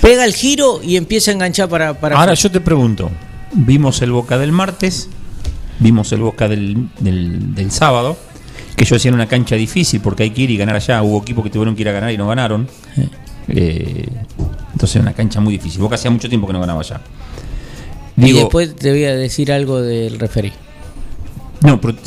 Pega 0.00 0.24
el 0.24 0.34
giro 0.34 0.80
y 0.82 0.96
empieza 0.96 1.30
a 1.30 1.34
enganchar 1.34 1.68
para... 1.68 1.94
para 1.94 2.18
Ahora 2.18 2.34
yo 2.34 2.50
te 2.50 2.60
pregunto, 2.60 3.10
vimos 3.52 4.02
el 4.02 4.10
Boca 4.10 4.36
del 4.36 4.50
martes, 4.50 5.08
vimos 5.78 6.10
el 6.10 6.20
Boca 6.20 6.48
del, 6.48 6.88
del, 6.98 7.54
del 7.54 7.70
sábado, 7.70 8.16
que 8.80 8.86
yo 8.86 8.96
decía 8.96 9.10
en 9.10 9.14
una 9.14 9.26
cancha 9.26 9.56
difícil 9.56 10.00
porque 10.00 10.22
hay 10.22 10.30
que 10.30 10.40
ir 10.40 10.50
y 10.50 10.56
ganar 10.56 10.74
allá, 10.74 11.02
hubo 11.02 11.20
equipos 11.20 11.44
que 11.44 11.50
tuvieron 11.50 11.76
que 11.76 11.82
ir 11.82 11.90
a 11.90 11.92
ganar 11.92 12.12
y 12.12 12.16
no 12.16 12.26
ganaron. 12.26 12.66
Eh, 13.46 14.08
entonces 14.72 15.02
una 15.02 15.12
cancha 15.12 15.38
muy 15.38 15.52
difícil. 15.52 15.82
Boca 15.82 15.96
hacía 15.96 16.10
mucho 16.10 16.30
tiempo 16.30 16.46
que 16.46 16.54
no 16.54 16.60
ganaba 16.60 16.80
allá. 16.80 16.98
y 18.16 18.32
después 18.32 18.74
te 18.74 18.90
voy 18.90 19.04
a 19.04 19.14
decir 19.14 19.52
algo 19.52 19.82
del 19.82 20.18
referí. 20.18 20.50
No, 21.60 21.78
pero, 21.78 21.98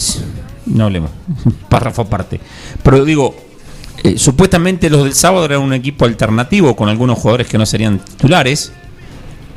no 0.66 0.86
hablemos. 0.86 1.12
Párrafo 1.70 2.02
aparte. 2.02 2.40
Pero 2.82 3.06
digo, 3.06 3.36
eh, 4.04 4.18
supuestamente 4.18 4.90
los 4.90 5.04
del 5.04 5.14
sábado 5.14 5.46
eran 5.46 5.62
un 5.62 5.74
equipo 5.74 6.06
alternativo 6.06 6.76
con 6.76 6.90
algunos 6.90 7.20
jugadores 7.20 7.46
que 7.46 7.60
no 7.60 7.68
serían 7.68 8.00
titulares. 8.00 8.72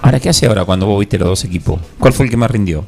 Ahora, 0.02 0.20
¿qué 0.20 0.28
hace 0.28 0.46
ahora 0.48 0.66
cuando 0.66 0.84
vos 0.84 1.00
viste 1.00 1.16
los 1.16 1.28
dos 1.28 1.44
equipos? 1.44 1.80
¿Cuál 1.98 2.12
fue 2.12 2.26
el 2.26 2.30
que 2.30 2.36
más 2.36 2.50
rindió? 2.50 2.84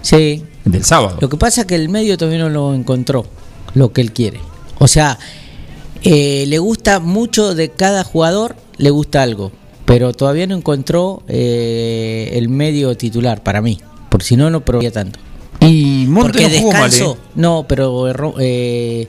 Sí. 0.00 0.44
El 0.64 0.70
del 0.70 0.84
sábado. 0.84 1.18
Lo 1.20 1.28
que 1.28 1.36
pasa 1.36 1.62
es 1.62 1.66
que 1.66 1.74
el 1.74 1.88
medio 1.88 2.16
todavía 2.16 2.38
no 2.38 2.50
lo 2.50 2.72
encontró, 2.72 3.26
lo 3.74 3.92
que 3.92 4.00
él 4.00 4.12
quiere. 4.12 4.40
O 4.78 4.88
sea, 4.88 5.18
eh, 6.02 6.44
le 6.46 6.58
gusta 6.58 7.00
mucho 7.00 7.54
de 7.54 7.70
cada 7.70 8.04
jugador, 8.04 8.56
le 8.76 8.90
gusta 8.90 9.22
algo, 9.22 9.52
pero 9.84 10.12
todavía 10.12 10.46
no 10.46 10.54
encontró 10.54 11.22
eh, 11.28 12.30
el 12.34 12.48
medio 12.48 12.96
titular 12.96 13.42
para 13.42 13.60
mí, 13.60 13.80
por 14.08 14.22
si 14.22 14.36
no, 14.36 14.50
no 14.50 14.64
probaría 14.64 14.92
tanto. 14.92 15.18
Y 15.60 16.06
Monte 16.08 16.40
Porque 16.40 16.48
no 16.48 16.60
jugó 16.60 16.72
mal, 16.72 16.90
descanso, 16.90 17.14
¿eh? 17.18 17.30
no, 17.34 17.66
pero 17.66 18.06
erró, 18.08 18.34
eh, 18.38 19.08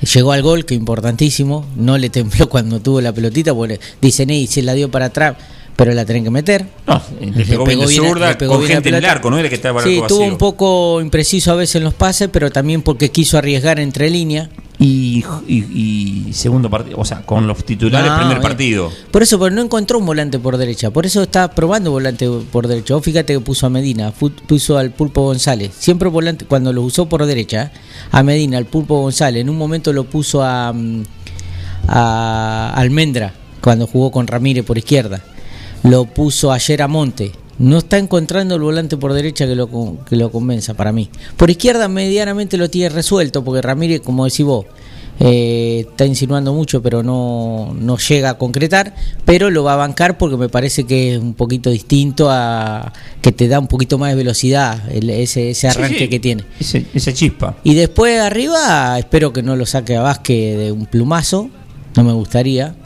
llegó 0.00 0.32
al 0.32 0.42
gol, 0.42 0.64
que 0.64 0.74
importantísimo, 0.74 1.66
no 1.76 1.98
le 1.98 2.10
tembló 2.10 2.48
cuando 2.48 2.80
tuvo 2.80 3.00
la 3.00 3.12
pelotita, 3.12 3.54
porque 3.54 3.80
dicen, 4.00 4.30
y 4.30 4.46
se 4.46 4.62
la 4.62 4.74
dio 4.74 4.90
para 4.90 5.06
atrás, 5.06 5.36
pero 5.78 5.94
la 5.94 6.04
tienen 6.04 6.24
que 6.24 6.30
meter. 6.30 6.66
No, 6.88 7.00
le 7.20 7.44
pegó 7.44 7.64
bien 7.64 7.78
de 7.78 7.86
bien- 7.86 8.02
zurda, 8.04 8.30
le 8.30 8.34
pegó 8.34 8.54
con 8.54 8.62
bien 8.62 8.72
gente 8.72 8.88
en 8.88 8.96
el 8.96 9.04
arco, 9.04 9.30
no 9.30 9.38
era 9.38 9.48
que 9.48 9.54
estaba 9.54 9.80
Sí, 9.84 9.94
arco 9.98 10.08
tuvo 10.08 10.18
vacío. 10.18 10.32
un 10.32 10.36
poco 10.38 11.00
impreciso 11.00 11.52
a 11.52 11.54
veces 11.54 11.76
en 11.76 11.84
los 11.84 11.94
pases, 11.94 12.28
pero 12.32 12.50
también 12.50 12.82
porque 12.82 13.12
quiso 13.12 13.38
arriesgar 13.38 13.78
entre 13.78 14.10
líneas. 14.10 14.48
Y, 14.80 15.24
y- 15.46 16.26
y 16.28 16.32
segundo 16.32 16.68
partido, 16.68 16.98
o 16.98 17.04
sea, 17.04 17.22
con 17.22 17.46
los 17.46 17.64
titulares, 17.64 18.10
No, 18.10 18.16
primer 18.16 18.38
bien. 18.38 18.42
partido. 18.42 18.92
Por 19.12 19.22
eso, 19.22 19.38
pero 19.38 19.54
no 19.54 19.62
encontró 19.62 19.98
un 20.00 20.06
volante 20.06 20.40
por 20.40 20.56
derecha. 20.56 20.90
Por 20.90 21.06
eso 21.06 21.22
está 21.22 21.48
probando 21.52 21.92
volante 21.92 22.28
por 22.50 22.66
derecha. 22.66 22.94
Vos 22.94 23.04
fíjate 23.04 23.32
que 23.34 23.40
puso 23.40 23.66
a 23.66 23.70
Medina, 23.70 24.12
puso 24.48 24.78
al 24.78 24.90
Pulpo 24.90 25.22
González. 25.22 25.70
Siempre 25.78 26.08
volante, 26.08 26.44
cuando 26.44 26.72
lo 26.72 26.82
usó 26.82 27.08
por 27.08 27.24
derecha, 27.24 27.70
a 28.10 28.22
Medina, 28.24 28.58
al 28.58 28.66
Pulpo 28.66 29.00
González. 29.00 29.42
En 29.42 29.48
un 29.48 29.56
momento 29.58 29.92
lo 29.92 30.02
puso 30.04 30.42
a, 30.44 30.72
mm, 30.72 31.02
a 31.88 32.72
Almendra, 32.76 33.32
cuando 33.60 33.86
jugó 33.86 34.10
con 34.10 34.26
Ramírez 34.26 34.64
por 34.64 34.76
izquierda. 34.78 35.22
Lo 35.82 36.04
puso 36.06 36.52
ayer 36.52 36.82
a 36.82 36.88
Monte. 36.88 37.32
No 37.58 37.78
está 37.78 37.98
encontrando 37.98 38.54
el 38.54 38.60
volante 38.62 38.96
por 38.96 39.12
derecha 39.12 39.46
que 39.46 39.56
lo, 39.56 39.68
que 40.08 40.14
lo 40.16 40.30
convenza 40.30 40.74
para 40.74 40.92
mí. 40.92 41.10
Por 41.36 41.50
izquierda 41.50 41.88
medianamente 41.88 42.56
lo 42.56 42.70
tiene 42.70 42.88
resuelto, 42.88 43.42
porque 43.42 43.62
Ramírez, 43.62 44.00
como 44.00 44.24
decís 44.24 44.46
vos, 44.46 44.66
eh, 45.18 45.84
está 45.90 46.06
insinuando 46.06 46.54
mucho, 46.54 46.80
pero 46.80 47.02
no, 47.02 47.74
no 47.76 47.96
llega 47.98 48.30
a 48.30 48.38
concretar, 48.38 48.94
pero 49.24 49.50
lo 49.50 49.64
va 49.64 49.72
a 49.72 49.76
bancar 49.76 50.16
porque 50.18 50.36
me 50.36 50.48
parece 50.48 50.84
que 50.84 51.14
es 51.14 51.20
un 51.20 51.34
poquito 51.34 51.70
distinto 51.70 52.28
a 52.30 52.92
que 53.20 53.32
te 53.32 53.48
da 53.48 53.58
un 53.58 53.66
poquito 53.66 53.98
más 53.98 54.10
de 54.10 54.14
velocidad 54.16 54.80
el- 54.92 55.10
ese, 55.10 55.50
ese 55.50 55.66
arranque 55.66 55.94
Sí, 55.98 56.04
sí, 56.04 56.08
que 56.08 56.20
tiene. 56.20 56.44
Ese, 56.60 56.86
esa 56.94 57.12
chispa. 57.12 57.56
Y 57.64 57.74
después 57.74 58.20
arriba, 58.20 58.96
espero 59.00 59.32
que 59.32 59.42
no 59.42 59.56
lo 59.56 59.66
saque 59.66 59.96
a 59.96 60.02
Vázquez 60.02 60.56
de 60.56 60.70
un 60.70 60.86
plumazo, 60.86 61.50
no 61.96 62.04
me 62.04 62.12
gustaría, 62.12 62.76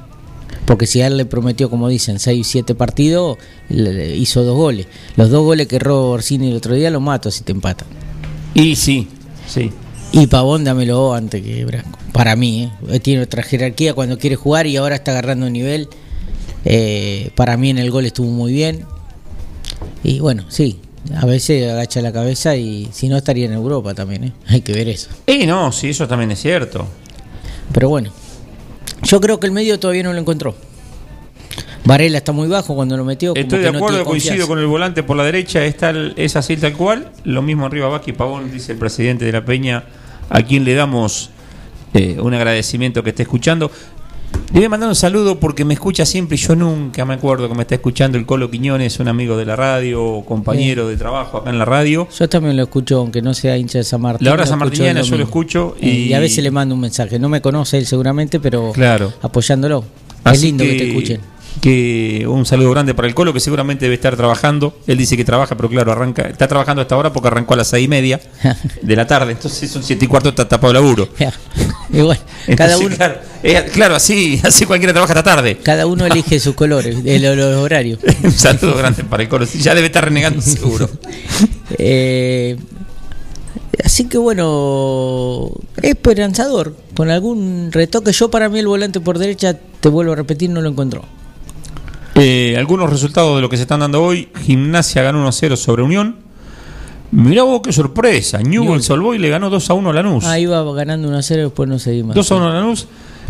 porque 0.72 0.86
si 0.86 1.02
a 1.02 1.06
él 1.06 1.18
le 1.18 1.26
prometió, 1.26 1.68
como 1.68 1.86
dicen, 1.86 2.18
6 2.18 2.46
7 2.46 2.74
partidos, 2.74 3.36
le- 3.68 4.16
hizo 4.16 4.42
dos 4.42 4.56
goles. 4.56 4.86
Los 5.16 5.28
dos 5.28 5.44
goles 5.44 5.66
que 5.68 5.76
erró 5.76 6.08
Orsini 6.08 6.48
el 6.48 6.56
otro 6.56 6.74
día 6.74 6.88
los 6.90 7.02
mato 7.02 7.30
si 7.30 7.44
te 7.44 7.52
empatan. 7.52 7.86
Y 8.54 8.74
sí, 8.76 9.06
sí. 9.46 9.70
Y 10.12 10.28
Pavón 10.28 10.64
dámelo 10.64 11.12
antes 11.12 11.42
que 11.42 11.62
Branco. 11.66 11.98
Para 12.14 12.36
mí, 12.36 12.72
¿eh? 12.88 13.00
tiene 13.00 13.20
otra 13.22 13.42
jerarquía 13.42 13.92
cuando 13.92 14.16
quiere 14.18 14.34
jugar 14.36 14.66
y 14.66 14.78
ahora 14.78 14.94
está 14.94 15.10
agarrando 15.10 15.50
nivel. 15.50 15.90
Eh, 16.64 17.32
para 17.36 17.58
mí 17.58 17.68
en 17.68 17.76
el 17.76 17.90
gol 17.90 18.06
estuvo 18.06 18.30
muy 18.30 18.54
bien. 18.54 18.86
Y 20.02 20.20
bueno, 20.20 20.46
sí, 20.48 20.80
a 21.14 21.26
veces 21.26 21.70
agacha 21.70 22.00
la 22.00 22.14
cabeza 22.14 22.56
y 22.56 22.88
si 22.94 23.10
no 23.10 23.18
estaría 23.18 23.44
en 23.44 23.52
Europa 23.52 23.92
también, 23.92 24.24
¿eh? 24.24 24.32
hay 24.46 24.62
que 24.62 24.72
ver 24.72 24.88
eso. 24.88 25.10
Eh, 25.26 25.46
no, 25.46 25.70
sí, 25.70 25.90
eso 25.90 26.08
también 26.08 26.30
es 26.30 26.40
cierto. 26.40 26.86
Pero 27.74 27.90
bueno, 27.90 28.10
yo 29.02 29.20
creo 29.20 29.40
que 29.40 29.46
el 29.46 29.52
medio 29.52 29.78
todavía 29.78 30.02
no 30.02 30.12
lo 30.12 30.18
encontró. 30.18 30.54
Varela 31.84 32.18
está 32.18 32.30
muy 32.32 32.46
bajo 32.48 32.74
cuando 32.76 32.96
lo 32.96 33.04
metió. 33.04 33.34
Estoy 33.34 33.58
de 33.58 33.68
acuerdo, 33.68 34.04
coincido 34.04 34.32
confianza. 34.34 34.46
con 34.46 34.58
el 34.60 34.66
volante 34.66 35.02
por 35.02 35.16
la 35.16 35.24
derecha, 35.24 35.64
está 35.64 35.90
el- 35.90 36.14
es 36.16 36.36
así 36.36 36.56
tal 36.56 36.74
cual. 36.74 37.10
Lo 37.24 37.42
mismo 37.42 37.66
arriba 37.66 37.88
Vázquez 37.88 38.14
Pavón, 38.14 38.52
dice 38.52 38.72
el 38.72 38.78
presidente 38.78 39.24
de 39.24 39.32
la 39.32 39.44
Peña, 39.44 39.84
a 40.30 40.42
quien 40.42 40.64
le 40.64 40.74
damos 40.74 41.30
eh, 41.94 42.16
un 42.20 42.32
agradecimiento 42.32 43.02
que 43.02 43.10
esté 43.10 43.24
escuchando. 43.24 43.70
Le 44.52 44.58
voy 44.58 44.64
a 44.64 44.68
mandar 44.68 44.88
un 44.90 44.94
saludo 44.94 45.40
porque 45.40 45.64
me 45.64 45.72
escucha 45.72 46.04
siempre 46.04 46.36
y 46.36 46.38
yo 46.38 46.54
nunca 46.54 47.06
me 47.06 47.14
acuerdo 47.14 47.48
que 47.48 47.54
me 47.54 47.62
está 47.62 47.74
escuchando 47.76 48.18
el 48.18 48.26
Colo 48.26 48.50
Quiñones, 48.50 49.00
un 49.00 49.08
amigo 49.08 49.36
de 49.38 49.46
la 49.46 49.56
radio, 49.56 50.22
compañero 50.28 50.88
de 50.88 50.96
trabajo 50.98 51.38
acá 51.38 51.48
en 51.50 51.58
la 51.58 51.64
radio. 51.64 52.06
Yo 52.18 52.28
también 52.28 52.56
lo 52.56 52.64
escucho, 52.64 52.98
aunque 52.98 53.22
no 53.22 53.32
sea 53.32 53.56
hincha 53.56 53.78
de 53.78 53.84
San 53.84 54.02
Martín. 54.02 54.26
La 54.26 54.32
hora 54.34 54.44
San 54.46 54.58
Martiniana 54.58 55.00
yo 55.00 55.16
lo 55.16 55.24
escucho 55.24 55.74
Eh, 55.80 55.88
y- 55.88 55.90
y 56.10 56.14
a 56.14 56.20
veces 56.20 56.44
le 56.44 56.50
mando 56.50 56.74
un 56.74 56.82
mensaje. 56.82 57.18
No 57.18 57.30
me 57.30 57.40
conoce 57.40 57.78
él 57.78 57.86
seguramente, 57.86 58.40
pero 58.40 58.72
Claro. 58.72 59.12
apoyándolo. 59.22 59.84
es 60.24 60.40
lindo 60.42 60.62
que, 60.64 60.74
te 60.74 60.88
escuchen. 60.88 61.20
Que 61.60 62.24
un 62.28 62.44
saludo 62.46 62.70
grande 62.70 62.94
para 62.94 63.06
el 63.06 63.14
Colo, 63.14 63.32
que 63.32 63.40
seguramente 63.40 63.84
debe 63.84 63.94
estar 63.94 64.16
trabajando. 64.16 64.76
Él 64.86 64.96
dice 64.98 65.16
que 65.16 65.24
trabaja, 65.24 65.56
pero 65.56 65.68
claro, 65.68 65.92
arranca, 65.92 66.22
está 66.22 66.48
trabajando 66.48 66.82
hasta 66.82 66.94
ahora 66.94 67.12
porque 67.12 67.28
arrancó 67.28 67.54
a 67.54 67.58
las 67.58 67.68
seis 67.68 67.84
y 67.84 67.88
media 67.88 68.20
de 68.82 68.96
la 68.96 69.06
tarde. 69.06 69.32
Entonces 69.32 69.70
son 69.70 69.82
siete 69.82 70.04
y 70.04 70.08
cuarto, 70.08 70.30
está 70.30 70.48
tapado 70.48 70.70
el 70.72 70.74
laburo. 70.74 71.08
y 71.92 72.00
bueno, 72.00 72.20
cada 72.56 72.78
uno, 72.78 72.96
Claro, 72.96 73.16
eh, 73.42 73.70
claro, 73.72 73.94
así, 73.94 74.40
así 74.42 74.66
cualquiera 74.66 74.92
trabaja 74.92 75.12
hasta 75.12 75.22
tarde. 75.22 75.58
cada 75.62 75.86
uno 75.86 76.06
elige 76.06 76.40
sus 76.40 76.54
colores, 76.54 76.96
el, 77.04 77.22
los 77.36 77.56
horarios. 77.56 77.98
un 78.22 78.32
saludo 78.32 78.74
grande 78.76 79.04
para 79.04 79.22
el 79.22 79.28
Colo. 79.28 79.44
Ya 79.46 79.74
debe 79.74 79.86
estar 79.88 80.04
renegando 80.04 80.40
seguro. 80.40 80.88
Eh, 81.78 82.56
así 83.84 84.04
que 84.08 84.18
bueno, 84.18 85.50
esperanzador. 85.82 86.76
Con 86.94 87.10
algún 87.10 87.70
retoque. 87.72 88.12
Yo 88.12 88.30
para 88.30 88.48
mí 88.50 88.58
el 88.58 88.66
volante 88.66 89.00
por 89.00 89.18
derecha, 89.18 89.58
te 89.80 89.88
vuelvo 89.88 90.12
a 90.12 90.16
repetir, 90.16 90.50
no 90.50 90.60
lo 90.60 90.68
encontró. 90.68 91.04
Eh, 92.14 92.54
algunos 92.58 92.90
resultados 92.90 93.36
de 93.36 93.42
lo 93.42 93.48
que 93.48 93.56
se 93.56 93.62
están 93.62 93.80
dando 93.80 94.02
hoy. 94.02 94.28
Gimnasia 94.44 95.02
ganó 95.02 95.26
1-0 95.26 95.56
sobre 95.56 95.82
Unión. 95.82 96.16
Mirá 97.10 97.42
vos 97.42 97.60
qué 97.62 97.72
sorpresa. 97.72 98.38
Newell's 98.42 98.88
Old 98.90 99.02
Boys 99.02 99.20
le 99.20 99.28
ganó 99.28 99.50
2-1 99.50 99.90
a 99.90 99.92
Lanús. 99.92 100.24
Ah, 100.24 100.38
iba 100.38 100.62
ganando 100.74 101.08
1 101.08 101.18
a 101.18 101.22
0, 101.22 101.42
después 101.44 101.68
no 101.68 101.78
seguí 101.78 102.02
más. 102.02 102.14
2 102.14 102.32
a 102.32 102.34
1 102.36 102.48
a 102.48 102.54
Lanús. 102.54 102.86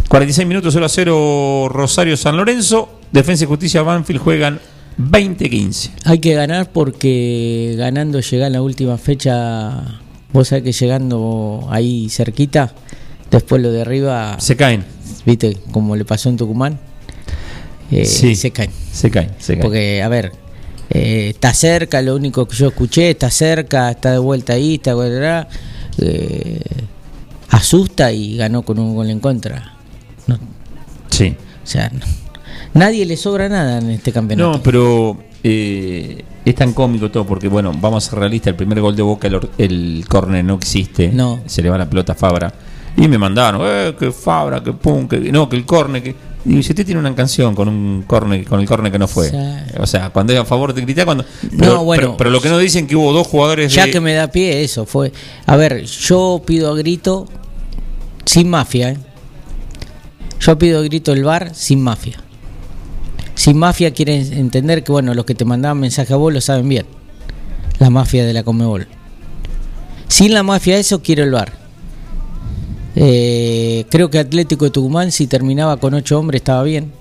46 0.08 0.46
minutos 0.46 0.74
0 0.74 0.86
a 0.86 0.88
0 0.88 1.68
Rosario 1.70 2.16
San 2.16 2.36
Lorenzo. 2.36 2.88
Defensa 3.10 3.44
y 3.44 3.46
Justicia 3.46 3.82
Banfield 3.82 4.20
juegan 4.20 4.60
20-15. 4.98 5.90
Hay 6.04 6.18
que 6.18 6.34
ganar 6.34 6.70
porque 6.70 7.74
ganando 7.76 8.20
llega 8.20 8.46
en 8.46 8.52
la 8.52 8.62
última 8.62 8.98
fecha. 8.98 9.98
Vos 10.32 10.48
sabés 10.48 10.64
que 10.64 10.72
llegando 10.72 11.66
ahí 11.70 12.08
cerquita, 12.08 12.72
después 13.30 13.60
lo 13.62 13.70
de 13.70 13.82
arriba, 13.82 14.36
Se 14.40 14.56
caen. 14.56 14.84
viste, 15.26 15.58
como 15.72 15.94
le 15.94 16.04
pasó 16.04 16.28
en 16.30 16.36
Tucumán, 16.38 16.78
eh, 17.92 18.04
Sí. 18.04 18.34
se 18.34 18.50
caen. 18.50 18.70
Se 18.92 19.10
caen. 19.10 19.30
Se 19.38 19.54
caen. 19.54 19.62
Porque, 19.62 20.02
a 20.02 20.08
ver, 20.08 20.32
eh, 20.90 21.28
está 21.30 21.52
cerca, 21.54 22.02
lo 22.02 22.14
único 22.16 22.46
que 22.46 22.56
yo 22.56 22.68
escuché, 22.68 23.10
está 23.10 23.30
cerca, 23.30 23.90
está 23.90 24.12
de 24.12 24.18
vuelta 24.18 24.54
ahí, 24.54 24.74
está 24.74 24.94
bla, 24.94 25.48
eh, 25.98 26.60
asusta 27.50 28.12
y 28.12 28.36
ganó 28.36 28.62
con 28.62 28.78
un 28.78 28.94
gol 28.94 29.10
en 29.10 29.20
contra. 29.20 29.74
No, 30.26 30.38
Sí. 31.10 31.34
o 31.62 31.66
sea, 31.66 31.90
no- 31.90 32.00
nadie 32.74 33.04
le 33.06 33.16
sobra 33.16 33.48
nada 33.48 33.78
en 33.78 33.90
este 33.90 34.12
campeonato. 34.12 34.52
No, 34.52 34.62
pero 34.62 35.18
eh, 35.44 36.24
es 36.44 36.54
tan 36.54 36.72
cómico 36.72 37.10
todo 37.10 37.26
porque, 37.26 37.48
bueno, 37.48 37.72
vamos 37.80 38.06
a 38.06 38.10
ser 38.10 38.18
realistas. 38.20 38.48
El 38.52 38.56
primer 38.56 38.80
gol 38.80 38.94
de 38.96 39.02
Boca, 39.02 39.28
el, 39.28 39.40
el 39.58 40.04
córner 40.08 40.44
no 40.44 40.54
existe. 40.54 41.08
No. 41.12 41.40
Se 41.46 41.62
le 41.62 41.68
va 41.70 41.78
la 41.78 41.88
pelota 41.90 42.12
a 42.12 42.16
Fabra. 42.16 42.52
Y 42.96 43.08
me 43.08 43.18
mandaron, 43.18 43.62
eh, 43.64 43.94
que 43.98 44.12
Fabra, 44.12 44.62
que 44.62 44.72
pum, 44.72 45.08
que 45.08 45.18
no, 45.32 45.48
que 45.48 45.56
el 45.56 45.64
córner. 45.64 46.02
Que... 46.02 46.14
Y 46.44 46.58
usted 46.58 46.84
tiene 46.84 46.98
una 47.00 47.14
canción 47.14 47.54
con 47.54 47.68
un 47.68 48.02
córner, 48.06 48.44
con 48.44 48.60
el 48.60 48.66
córner 48.66 48.90
que 48.92 48.98
no 48.98 49.06
fue. 49.08 49.30
Sí. 49.30 49.36
O 49.78 49.86
sea, 49.86 50.10
cuando 50.10 50.32
es 50.32 50.40
a 50.40 50.44
favor 50.44 50.74
te 50.74 50.82
critica 50.82 51.04
cuando. 51.04 51.24
Pero, 51.56 51.74
No, 51.74 51.84
bueno. 51.84 52.00
pero, 52.02 52.16
pero 52.16 52.30
lo 52.30 52.40
que 52.40 52.48
no 52.48 52.58
dicen 52.58 52.86
que 52.86 52.96
hubo 52.96 53.12
dos 53.12 53.26
jugadores 53.26 53.72
Ya 53.72 53.86
de. 53.86 53.92
que 53.92 54.00
me 54.00 54.12
da 54.12 54.26
pie 54.28 54.62
eso, 54.62 54.84
fue... 54.84 55.12
A 55.46 55.56
ver, 55.56 55.84
yo 55.84 56.42
pido 56.44 56.70
a 56.72 56.76
grito 56.76 57.26
sin 58.24 58.50
mafia, 58.50 58.90
¿eh? 58.90 58.96
Yo 60.40 60.58
pido 60.58 60.80
a 60.80 60.82
grito 60.82 61.12
el 61.12 61.22
bar 61.22 61.54
sin 61.54 61.80
mafia. 61.80 62.18
Sin 63.36 63.56
mafia 63.56 63.92
quiere 63.92 64.16
entender 64.18 64.82
que, 64.84 64.92
bueno, 64.92 65.14
los 65.14 65.24
que 65.24 65.34
te 65.34 65.44
mandaban 65.44 65.78
mensaje 65.78 66.12
a 66.12 66.16
vos 66.16 66.32
lo 66.32 66.40
saben 66.40 66.68
bien. 66.68 66.84
La 67.78 67.88
mafia 67.88 68.24
de 68.26 68.32
la 68.32 68.42
Comebol. 68.42 68.88
Sin 70.08 70.34
la 70.34 70.42
mafia 70.42 70.76
eso 70.76 71.00
quiero 71.02 71.22
el 71.22 71.30
bar. 71.30 71.61
Eh, 72.94 73.84
creo 73.90 74.10
que 74.10 74.18
Atlético 74.18 74.64
de 74.66 74.70
Tucumán 74.70 75.12
si 75.12 75.26
terminaba 75.26 75.76
con 75.78 75.94
ocho 75.94 76.18
hombres 76.18 76.40
estaba 76.40 76.62
bien. 76.62 76.92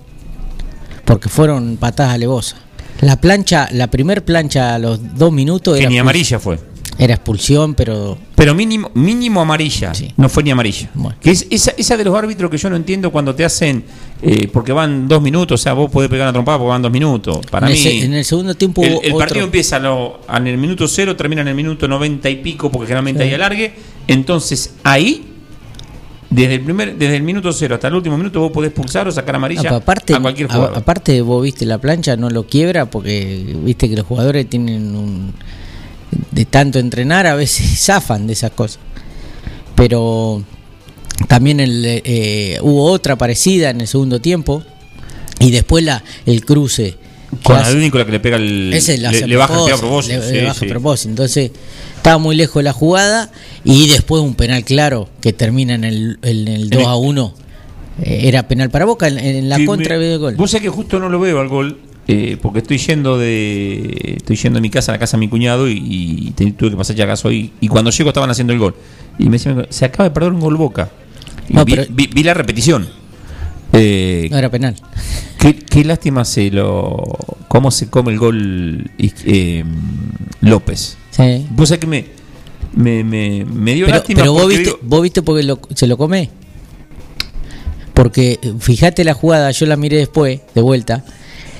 Porque 1.04 1.28
fueron 1.28 1.76
patadas 1.76 2.14
alevosas. 2.14 2.58
La 3.00 3.20
plancha, 3.20 3.68
la 3.72 3.88
primer 3.88 4.24
plancha 4.24 4.74
a 4.74 4.78
los 4.78 5.16
dos 5.18 5.32
minutos 5.32 5.74
Que 5.74 5.80
era 5.82 5.90
ni 5.90 5.98
amarilla 5.98 6.38
fue. 6.38 6.58
Era 6.98 7.14
expulsión, 7.14 7.74
pero 7.74 8.16
Pero 8.36 8.54
mínimo, 8.54 8.90
mínimo 8.94 9.40
amarilla. 9.40 9.92
Sí. 9.94 10.12
No 10.16 10.28
fue 10.28 10.42
ni 10.44 10.50
amarilla. 10.50 10.90
Bueno. 10.94 11.16
Que 11.20 11.30
es 11.30 11.46
esa, 11.50 11.72
esa 11.76 11.96
de 11.96 12.04
los 12.04 12.14
árbitros 12.16 12.50
que 12.50 12.58
yo 12.58 12.70
no 12.70 12.76
entiendo 12.76 13.10
cuando 13.10 13.34
te 13.34 13.44
hacen. 13.44 13.82
eh, 14.22 14.46
porque 14.52 14.72
van 14.72 15.08
dos 15.08 15.20
minutos, 15.20 15.60
o 15.60 15.62
sea, 15.62 15.72
vos 15.72 15.90
podés 15.90 16.08
pegar 16.08 16.26
una 16.26 16.32
trompada 16.32 16.58
porque 16.58 16.68
van 16.68 16.82
dos 16.82 16.92
minutos. 16.92 17.38
Para 17.50 17.66
en, 17.68 17.72
mí. 17.72 17.86
el, 17.86 18.02
en 18.04 18.14
el 18.14 18.24
segundo 18.24 18.54
tiempo 18.54 18.84
el, 18.84 18.98
el 19.02 19.14
partido 19.14 19.44
empieza 19.44 19.78
lo- 19.80 20.20
en 20.32 20.46
el 20.46 20.58
minuto 20.58 20.86
cero, 20.86 21.16
termina 21.16 21.40
en 21.42 21.48
el 21.48 21.54
minuto 21.56 21.88
noventa 21.88 22.30
y 22.30 22.36
pico, 22.36 22.70
porque 22.70 22.86
generalmente 22.86 23.22
Sí. 23.24 23.28
hay 23.30 23.34
alargue. 23.34 23.74
Entonces, 24.06 24.74
ahí. 24.84 25.28
Desde 26.34 26.54
el, 26.54 26.60
primer, 26.62 26.96
desde 26.96 27.16
el 27.16 27.22
minuto 27.22 27.52
cero 27.52 27.74
hasta 27.74 27.88
el 27.88 27.94
último 27.94 28.16
minuto 28.16 28.40
vos 28.40 28.50
podés 28.52 28.72
pulsar 28.72 29.06
o 29.06 29.12
sacar 29.12 29.34
amarilla 29.36 29.62
pero 29.62 29.76
aparte, 29.76 30.14
a 30.14 30.20
cualquier 30.20 30.50
a- 30.50 30.54
jugador. 30.54 30.78
aparte 30.78 31.20
vos 31.20 31.42
viste 31.42 31.66
la 31.66 31.78
plancha, 31.78 32.16
no 32.16 32.30
lo 32.30 32.46
quiebra 32.46 32.86
porque 32.86 33.54
viste 33.64 33.88
que 33.88 33.96
los 33.96 34.06
jugadores 34.06 34.48
tienen 34.48 34.96
un 34.96 35.34
de 36.30 36.44
tanto 36.46 36.78
entrenar 36.78 37.26
a 37.26 37.34
veces 37.34 37.78
zafan 37.84 38.26
de 38.26 38.32
esas 38.32 38.50
cosas. 38.52 38.78
Pero 39.74 40.42
también 41.28 41.60
el, 41.60 41.82
eh, 41.86 42.58
hubo 42.62 42.84
otra 42.90 43.16
parecida 43.16 43.70
en 43.70 43.80
el 43.80 43.88
segundo 43.88 44.20
tiempo 44.20 44.62
y 45.38 45.50
después 45.50 45.84
la 45.84 46.02
el 46.26 46.44
cruce. 46.44 46.96
Con 47.42 47.56
la 47.56 47.64
que 47.64 48.12
le 48.12 48.20
pega 48.20 48.36
el. 48.36 48.72
ese 48.74 48.98
le, 48.98 49.36
baja 49.36 49.54
el 49.66 49.72
a 49.72 49.76
propósito, 49.78 50.20
le- 50.20 50.42
baja 50.42 50.50
a 50.52 50.54
sí. 50.54 50.66
propósito. 50.66 51.08
Entonces, 51.10 51.50
estaba 51.96 52.18
muy 52.18 52.36
lejos 52.36 52.56
de 52.56 52.64
la 52.64 52.72
jugada 52.74 53.30
y 53.64 53.88
después 53.88 54.22
un 54.22 54.34
penal 54.34 54.64
claro 54.64 55.08
que 55.20 55.32
termina 55.32 55.74
en 55.74 55.84
el, 55.84 56.18
en 56.22 56.48
el 56.48 56.70
2 56.70 56.84
a 56.86 56.96
1. 56.96 57.34
Eh, 58.02 58.20
era 58.24 58.48
penal 58.48 58.70
para 58.70 58.84
Boca 58.86 59.06
en, 59.08 59.18
en 59.18 59.48
la 59.48 59.62
contra 59.64 59.96
me- 59.98 60.04
del 60.04 60.18
gol. 60.18 60.34
Vos 60.36 60.50
sabés 60.50 60.62
que 60.62 60.68
justo 60.70 60.98
no 60.98 61.08
lo 61.08 61.20
veo 61.20 61.38
al 61.40 61.48
gol, 61.48 61.78
eh, 62.08 62.36
porque 62.40 62.60
estoy 62.60 62.78
yendo 62.78 63.18
de 63.18 64.14
estoy 64.16 64.36
yendo 64.36 64.56
de 64.56 64.60
mi 64.62 64.70
casa 64.70 64.92
a 64.92 64.94
la 64.94 64.98
casa 64.98 65.16
de 65.16 65.20
mi 65.20 65.28
cuñado 65.28 65.68
y, 65.68 65.80
y 65.84 66.30
te- 66.32 66.50
tuve 66.52 66.70
que 66.70 66.76
pasar 66.76 66.96
ya 66.96 67.06
caso 67.06 67.30
y, 67.30 67.52
y 67.60 67.68
cuando 67.68 67.90
llego 67.90 68.08
estaban 68.10 68.30
haciendo 68.30 68.52
el 68.52 68.58
gol. 68.58 68.74
Y 69.18 69.24
me 69.24 69.32
decían, 69.32 69.66
se 69.68 69.84
acaba 69.84 70.04
de 70.04 70.10
perder 70.10 70.32
un 70.32 70.40
gol 70.40 70.56
Boca. 70.56 70.90
Y 71.48 71.52
No, 71.54 71.64
vi, 71.64 71.74
pero- 71.76 71.86
vi- 71.90 72.06
vi 72.12 72.22
la 72.22 72.34
repetición. 72.34 72.88
Eh, 73.74 74.28
No 74.30 74.38
era 74.38 74.50
penal. 74.50 74.74
qué, 75.38 75.56
qué 75.56 75.84
lástima 75.84 76.24
se 76.24 76.50
lo 76.50 77.02
cómo 77.48 77.70
se 77.70 77.88
come 77.88 78.12
el 78.12 78.18
gol 78.18 78.90
eh, 78.98 79.64
López. 80.40 80.96
Sí. 81.10 81.46
Vos 81.50 81.68
sabés 81.68 81.80
que 81.80 81.86
me, 81.86 82.06
me, 82.74 83.04
me, 83.04 83.44
me 83.44 83.74
dio 83.74 83.86
Pero, 83.86 83.98
lástima 83.98 84.20
pero 84.20 84.32
vos 84.32 84.48
viste, 84.48 84.64
digo- 84.64 84.78
vos 84.82 85.02
viste 85.02 85.22
porque 85.22 85.42
lo- 85.42 85.60
se 85.74 85.86
lo 85.86 85.96
come. 85.96 86.30
Porque 87.94 88.38
eh, 88.42 88.52
fíjate 88.58 89.04
la 89.04 89.14
jugada, 89.14 89.50
yo 89.50 89.66
la 89.66 89.76
miré 89.76 89.98
después, 89.98 90.40
de 90.54 90.60
vuelta. 90.62 91.04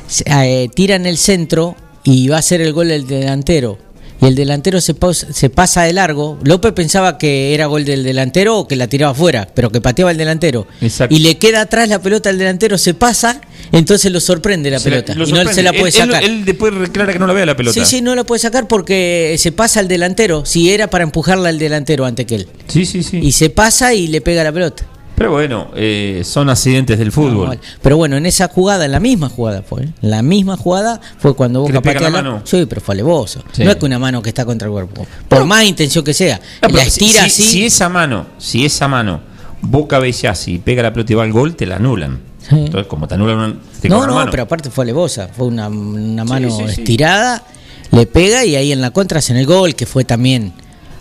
Se- 0.07 0.25
eh, 0.27 0.69
tira 0.75 0.95
en 0.97 1.07
el 1.07 1.19
centro 1.19 1.77
y 2.05 2.29
va 2.29 2.39
a 2.39 2.43
ser 2.43 2.61
el 2.61 2.73
gol 2.73 2.91
el 2.91 3.07
delantero. 3.07 3.79
Y 4.21 4.27
el 4.27 4.35
delantero 4.37 4.81
se, 4.81 4.95
pausa- 4.95 5.33
se 5.33 5.51
pasa 5.51 5.83
de 5.83 5.93
largo. 5.93 6.39
López 6.45 6.73
pensaba 6.73 7.19
que 7.19 7.55
era 7.55 7.67
gol 7.67 7.85
del 7.85 8.05
delantero 8.05 8.57
o 8.59 8.69
que 8.69 8.77
la 8.77 8.87
tiraba 8.87 9.13
afuera, 9.13 9.49
pero 9.55 9.71
que 9.71 9.81
pateaba 9.81 10.11
el 10.13 10.17
delantero. 10.17 10.67
Exacto. 10.81 11.15
Y 11.15 11.19
le 11.21 11.39
queda 11.39 11.63
atrás 11.63 11.89
la 11.89 12.01
pelota 12.01 12.31
al 12.31 12.39
delantero, 12.39 12.79
se 12.79 12.95
pasa, 12.95 13.41
entonces 13.73 14.13
lo 14.13 14.21
sorprende 14.21 14.71
la 14.71 14.79
se 14.79 14.91
pelota. 14.91 15.15
lo 15.15 15.27
y 15.27 15.33
no 15.33 15.45
se 15.53 15.63
la 15.63 15.73
puede 15.73 15.87
Él- 15.87 15.93
sacar. 15.93 16.23
Él, 16.23 16.45
después 16.45 16.73
reclara 16.75 17.13
que 17.13 17.19
no 17.19 17.27
la 17.27 17.33
vea 17.33 17.47
la 17.47 17.57
pelota. 17.57 17.75
Sí, 17.79 17.85
sí, 17.85 18.03
no 18.03 18.15
la 18.15 18.25
puede 18.25 18.39
sacar 18.39 18.69
porque 18.69 19.35
se 19.39 19.53
pasa 19.53 19.81
al 19.81 19.89
delantero. 19.89 20.45
Si 20.47 20.71
era 20.71 20.89
para 20.89 21.05
empujarla 21.05 21.49
al 21.49 21.59
delantero 21.59 22.05
antes 22.05 22.27
que 22.27 22.35
él. 22.37 22.49
sí, 22.69 22.85
sí. 22.87 23.03
sí. 23.03 23.19
Y 23.19 23.33
se 23.33 23.51
pasa 23.51 23.95
y 23.95 24.09
le 24.09 24.21
pega 24.21 24.45
la 24.45 24.53
pelota. 24.53 24.85
Pero 25.15 25.31
bueno, 25.31 25.71
eh, 25.77 26.23
son 26.25 26.49
accidentes 26.51 26.99
del 26.99 27.13
fútbol. 27.13 27.51
No, 27.51 27.57
pero 27.83 27.97
bueno, 27.97 28.17
en 28.17 28.25
esa 28.27 28.49
jugada, 28.49 28.87
en 28.87 28.93
la 28.93 28.99
misma 28.99 29.29
jugada 29.29 29.63
fue. 29.63 29.83
¿eh? 29.85 29.89
La 30.01 30.23
misma 30.23 30.57
jugada 30.57 31.01
fue 31.19 31.37
cuando 31.37 31.61
Boca 31.61 31.81
patea 31.83 32.01
la 32.01 32.11
mano. 32.11 32.41
Sí, 32.45 32.65
pero 32.69 32.81
fue 32.81 32.95
alevoso. 32.95 33.45
Sí. 33.53 33.63
No 33.63 33.71
es 33.71 33.77
que 33.77 33.85
una 33.85 33.99
mano 33.99 34.21
que 34.23 34.31
está 34.31 34.45
contra 34.45 34.67
el 34.67 34.73
cuerpo. 34.73 35.07
Por 35.29 35.41
No. 35.41 35.47
más 35.47 35.65
intención 35.65 36.03
que 36.03 36.15
sea. 36.15 36.41
No, 36.63 36.69
la 36.71 36.83
estira 36.83 37.21
si, 37.21 37.27
así. 37.27 37.43
si 37.43 37.67
esa 37.67 37.89
mano, 37.91 38.27
si 38.39 38.65
esa 38.65 38.89
mano, 38.89 39.21
Boca 39.63 39.99
Bellasi 39.99 40.59
pega 40.59 40.83
la 40.83 40.93
pelota 40.93 41.13
y 41.13 41.17
va 41.17 41.23
al 41.25 41.33
gol, 41.33 41.57
te 41.57 41.67
la 41.67 41.77
anulan. 41.77 42.21
Sí. 42.39 42.57
Entonces, 42.57 42.87
como 42.89 43.07
te 43.07 43.15
anulan 43.15 43.37
una, 43.37 43.55
te 43.81 43.89
no, 43.89 44.07
no, 44.07 44.15
mano. 44.15 44.31
pero 44.31 44.43
aparte 44.43 44.71
fue 44.71 44.85
alevosa. 44.85 45.29
Fue 45.29 45.47
una, 45.47 45.69
una 45.69 46.25
mano 46.25 46.51
sí, 46.51 46.65
sí. 46.67 46.81
estirada, 46.81 47.45
le 47.93 48.07
pega 48.07 48.45
y 48.45 48.57
ahí 48.57 48.73
en 48.73 48.81
la 48.81 48.91
contra 48.91 49.19
hacen 49.21 49.37
el 49.37 49.47
gol, 49.47 49.75
que 49.75 49.87
fue 49.87 50.05
también 50.05 50.53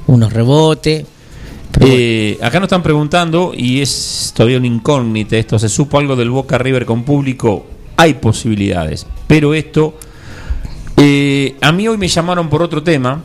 unos 0.07 0.31
rebotes. 0.31 1.05
Eh, 1.79 2.37
acá 2.41 2.59
nos 2.59 2.67
están 2.67 2.83
preguntando, 2.83 3.53
y 3.55 3.81
es 3.81 4.33
todavía 4.35 4.57
una 4.57 4.67
incógnita 4.67 5.37
esto, 5.37 5.57
¿se 5.57 5.69
supo 5.69 5.97
algo 5.97 6.15
del 6.15 6.29
Boca 6.29 6.57
River 6.57 6.85
con 6.85 7.03
público? 7.03 7.65
Hay 7.97 8.15
posibilidades, 8.15 9.07
pero 9.27 9.53
esto, 9.53 9.97
eh, 10.97 11.55
a 11.61 11.71
mí 11.71 11.87
hoy 11.87 11.97
me 11.97 12.07
llamaron 12.07 12.49
por 12.49 12.61
otro 12.61 12.83
tema, 12.83 13.23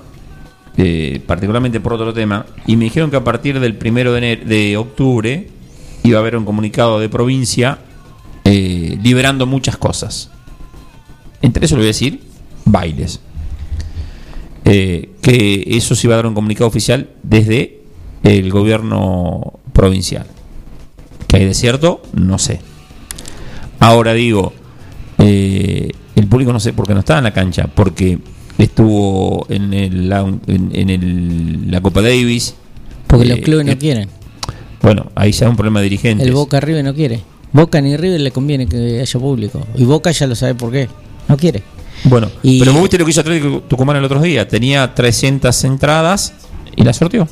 eh, 0.79 1.21
particularmente 1.27 1.81
por 1.81 1.95
otro 1.95 2.13
tema, 2.13 2.47
y 2.67 2.77
me 2.77 2.85
dijeron 2.85 3.11
que 3.11 3.17
a 3.17 3.25
partir 3.25 3.61
del 3.61 3.77
primero 3.77 4.13
de, 4.13 4.37
de 4.37 4.77
octubre 4.77 5.49
iba 6.03 6.19
a 6.19 6.21
haber 6.21 6.37
un 6.37 6.45
comunicado 6.45 7.01
de 7.01 7.09
provincia 7.09 7.79
eh, 8.45 8.99
liberando 9.03 9.47
muchas 9.47 9.77
cosas. 9.77 10.31
Entre 11.43 11.65
eso 11.65 11.77
le 11.77 11.81
voy 11.81 11.87
a 11.87 11.89
decir 11.89 12.21
bailes. 12.65 13.21
Eh, 14.65 15.11
que 15.23 15.65
eso 15.69 15.95
se 15.95 16.07
iba 16.07 16.15
a 16.15 16.17
dar 16.17 16.27
un 16.27 16.35
comunicado 16.35 16.67
oficial 16.67 17.09
desde 17.23 17.81
el 18.23 18.51
gobierno 18.51 19.61
provincial. 19.73 20.27
¿Que 21.27 21.37
hay 21.37 21.45
de 21.45 21.55
cierto? 21.55 22.03
No 22.13 22.39
sé. 22.39 22.61
Ahora 23.79 24.13
digo, 24.13 24.53
el 25.19 26.27
público 26.29 26.53
no 26.53 26.61
sé 26.61 26.73
por 26.73 26.87
qué 26.87 26.95
no 26.95 27.01
estaba 27.01 27.19
en 27.19 27.25
la 27.25 27.33
cancha, 27.33 27.69
porque 27.73 28.19
estuvo 28.65 29.47
en, 29.49 29.73
el, 29.75 30.09
la- 30.09 30.21
en, 30.47 30.71
en 30.73 30.91
el- 30.91 31.71
la 31.71 31.81
Copa 31.81 32.03
Davis. 32.03 32.55
porque 33.07 33.27
eh, 33.27 33.29
los 33.31 33.39
clubes 33.41 33.67
eh, 33.67 33.71
no 33.71 33.79
quieren. 33.79 34.09
Bueno, 34.83 35.11
ahí 35.15 35.33
ya 35.33 35.47
es 35.47 35.51
un 35.51 35.57
problema 35.57 35.81
de 35.81 35.85
dirigentes. 35.85 36.27
El 36.27 36.33
Boca 36.35 36.61
River 36.61 36.85
no 36.85 36.95
quiere. 36.95 37.21
Boca 37.53 37.81
ni 37.81 37.97
River 37.97 38.21
le 38.21 38.31
conviene 38.31 38.67
que 38.67 39.01
haya 39.01 39.21
público. 39.21 39.67
Y 39.77 39.85
Boca 39.85 40.11
ya 40.11 40.27
lo 40.27 40.35
sabe 40.35 40.55
por 40.55 40.71
qué. 40.71 40.89
No 41.29 41.37
quiere. 41.37 41.63
Bueno, 42.05 42.31
Y- 42.43 42.59
pero 42.61 42.73
vos 42.73 42.83
viste 42.83 42.99
lo 42.99 43.05
que 43.05 43.11
hizo 43.11 43.21
Atlético 43.23 43.63
Tucumán 43.69 43.97
el 43.97 44.05
otro 44.05 44.21
día. 44.21 44.47
Tenía 44.47 44.95
300 44.95 45.65
entradas 45.65 46.33
y 46.77 46.83
la 46.85 46.93
sorteó. 46.93 47.27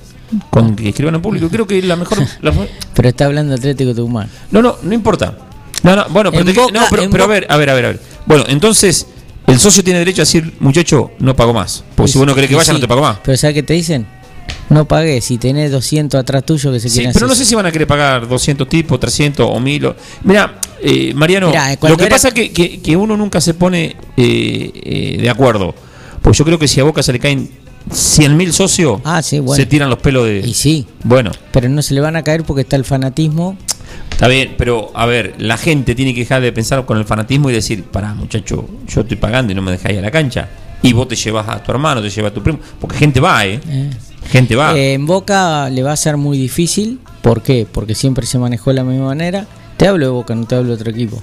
Con 0.50 0.74
que 0.74 0.88
escriban 0.88 1.14
en 1.14 1.22
público. 1.22 1.48
Creo 1.48 1.66
que 1.66 1.80
la 1.82 1.96
mejor. 1.96 2.18
la- 2.40 2.52
Pero 2.94 3.08
está 3.08 3.26
hablando 3.26 3.54
Atlético 3.54 3.94
Tucumán. 3.94 4.28
no, 4.50 4.62
no, 4.62 4.76
no 4.82 4.94
importa. 4.94 5.36
No, 5.82 5.94
no, 5.94 6.06
bueno, 6.08 6.30
pero, 6.32 6.48
En 6.48 6.54
te- 6.54 6.60
Boca- 6.60 6.72
no, 6.72 6.86
pero, 6.90 7.02
pero 7.10 7.24
a 7.24 7.26
Boca- 7.26 7.34
ver, 7.40 7.46
a 7.50 7.56
ver, 7.58 7.70
a 7.70 7.74
ver, 7.74 7.84
a 7.84 7.88
ver. 7.88 8.00
Bueno, 8.26 8.44
entonces, 8.48 9.06
el 9.46 9.58
socio 9.58 9.84
tiene 9.84 9.98
derecho 10.00 10.22
a 10.22 10.24
decir, 10.24 10.54
muchacho, 10.60 11.10
no 11.18 11.34
pago 11.36 11.52
más. 11.52 11.84
Porque 11.94 12.12
si 12.12 12.18
vos 12.18 12.26
no 12.26 12.34
querés 12.34 12.50
que 12.50 12.56
vaya, 12.56 12.72
no 12.72 12.80
te 12.80 12.88
pago 12.88 13.02
más. 13.02 13.18
Pero 13.22 13.36
¿sabes 13.36 13.54
qué 13.54 13.62
te 13.62 13.74
dicen? 13.74 14.06
No 14.70 14.86
pagué 14.86 15.20
si 15.20 15.36
tenés 15.38 15.70
200 15.70 16.18
atrás 16.20 16.44
tuyo 16.44 16.72
que 16.72 16.80
se 16.80 16.88
Sí, 16.88 16.96
quieren 16.96 17.12
pero 17.12 17.26
no 17.26 17.34
sé 17.34 17.44
si 17.44 17.54
van 17.54 17.66
a 17.66 17.72
querer 17.72 17.86
pagar 17.86 18.26
200 18.26 18.68
tipos, 18.68 18.98
300 18.98 19.46
o 19.50 19.60
1000. 19.60 19.86
o- 19.86 19.96
Mira, 20.24 20.58
eh, 20.82 21.12
Mariano, 21.14 21.48
Mirá, 21.48 21.72
eh, 21.72 21.78
lo 21.82 21.96
que 21.96 22.04
era- 22.04 22.14
pasa 22.16 22.28
es 22.28 22.34
que, 22.34 22.50
que- 22.52 22.80
que 22.80 22.96
uno 22.96 23.16
nunca 23.16 23.40
se 23.40 23.52
pone 23.54 23.96
eh, 24.16 24.70
eh, 24.74 25.18
de 25.20 25.30
acuerdo. 25.30 25.74
Pues 26.22 26.38
yo 26.38 26.44
creo 26.44 26.58
que 26.58 26.66
si 26.68 26.80
a 26.80 26.84
Boca 26.84 27.02
se 27.02 27.12
le 27.12 27.18
caen 27.18 27.50
100.000 27.90 28.52
socios, 28.52 29.00
Ah, 29.04 29.20
sí, 29.22 29.38
bueno. 29.40 29.56
se 29.62 29.66
tiran 29.66 29.90
los 29.90 29.98
pelos 29.98 30.24
de... 30.26 30.38
Y 30.40 30.54
sí, 30.54 30.86
Bueno, 31.02 31.30
pero 31.52 31.68
no 31.68 31.82
se 31.82 31.92
le 31.92 32.00
van 32.00 32.16
a 32.16 32.22
caer 32.24 32.42
porque 32.44 32.62
está 32.62 32.76
el 32.76 32.84
fanatismo. 32.86 33.58
Está 34.14 34.28
bien, 34.28 34.54
pero 34.56 34.92
a 34.94 35.06
ver, 35.06 35.34
la 35.38 35.56
gente 35.56 35.94
tiene 35.94 36.14
que 36.14 36.20
dejar 36.20 36.40
de 36.40 36.52
pensar 36.52 36.86
con 36.86 36.98
el 36.98 37.04
fanatismo 37.04 37.50
y 37.50 37.52
decir, 37.52 37.82
pará 37.84 38.14
muchacho, 38.14 38.68
yo 38.86 39.00
estoy 39.00 39.16
pagando 39.16 39.52
y 39.52 39.56
no 39.56 39.62
me 39.62 39.72
dejáis 39.72 39.98
a 39.98 40.02
la 40.02 40.10
cancha. 40.10 40.48
Y 40.82 40.92
vos 40.92 41.08
te 41.08 41.16
llevas 41.16 41.48
a 41.48 41.62
tu 41.62 41.72
hermano, 41.72 42.00
te 42.00 42.10
llevas 42.10 42.30
a 42.30 42.34
tu 42.34 42.42
primo. 42.42 42.58
Porque 42.80 42.96
gente 42.96 43.18
va, 43.18 43.44
¿eh? 43.46 43.58
eh. 43.66 43.90
Gente 44.30 44.54
va. 44.54 44.76
Eh, 44.76 44.92
en 44.92 45.06
Boca 45.06 45.68
le 45.70 45.82
va 45.82 45.92
a 45.92 45.96
ser 45.96 46.16
muy 46.16 46.38
difícil. 46.38 47.00
¿Por 47.22 47.42
qué? 47.42 47.66
Porque 47.70 47.94
siempre 47.94 48.26
se 48.26 48.38
manejó 48.38 48.70
de 48.70 48.74
la 48.74 48.84
misma 48.84 49.06
manera. 49.06 49.46
Te 49.76 49.88
hablo 49.88 50.06
de 50.06 50.12
Boca, 50.12 50.34
no 50.34 50.46
te 50.46 50.54
hablo 50.54 50.68
de 50.68 50.74
otro 50.74 50.90
equipo. 50.90 51.22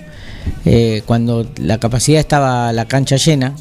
Eh, 0.66 1.04
cuando 1.06 1.46
la 1.58 1.78
capacidad 1.78 2.20
estaba 2.20 2.74
la 2.74 2.86
cancha 2.86 3.16
llena, 3.18 3.54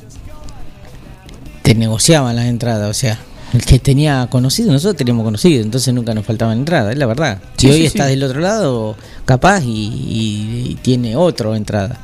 te 1.62 1.74
negociaban 1.74 2.34
las 2.34 2.46
entradas. 2.46 2.90
O 2.90 2.94
sea, 2.94 3.18
el 3.52 3.64
que 3.64 3.78
tenía 3.78 4.26
conocido, 4.30 4.70
nosotros 4.72 4.96
teníamos 4.96 5.24
conocido, 5.24 5.62
entonces 5.62 5.92
nunca 5.92 6.14
nos 6.14 6.24
faltaban 6.24 6.58
entradas, 6.58 6.92
es 6.92 6.98
la 6.98 7.06
verdad. 7.06 7.38
Sí, 7.56 7.66
y 7.66 7.70
hoy 7.70 7.76
sí, 7.78 7.86
estás 7.86 8.06
sí. 8.06 8.10
del 8.10 8.22
otro 8.24 8.40
lado, 8.40 8.96
capaz, 9.24 9.62
y, 9.64 9.68
y- 9.68 10.66
y 10.70 10.74
tiene 10.76 11.16
otro 11.16 11.54
entrada. 11.56 11.98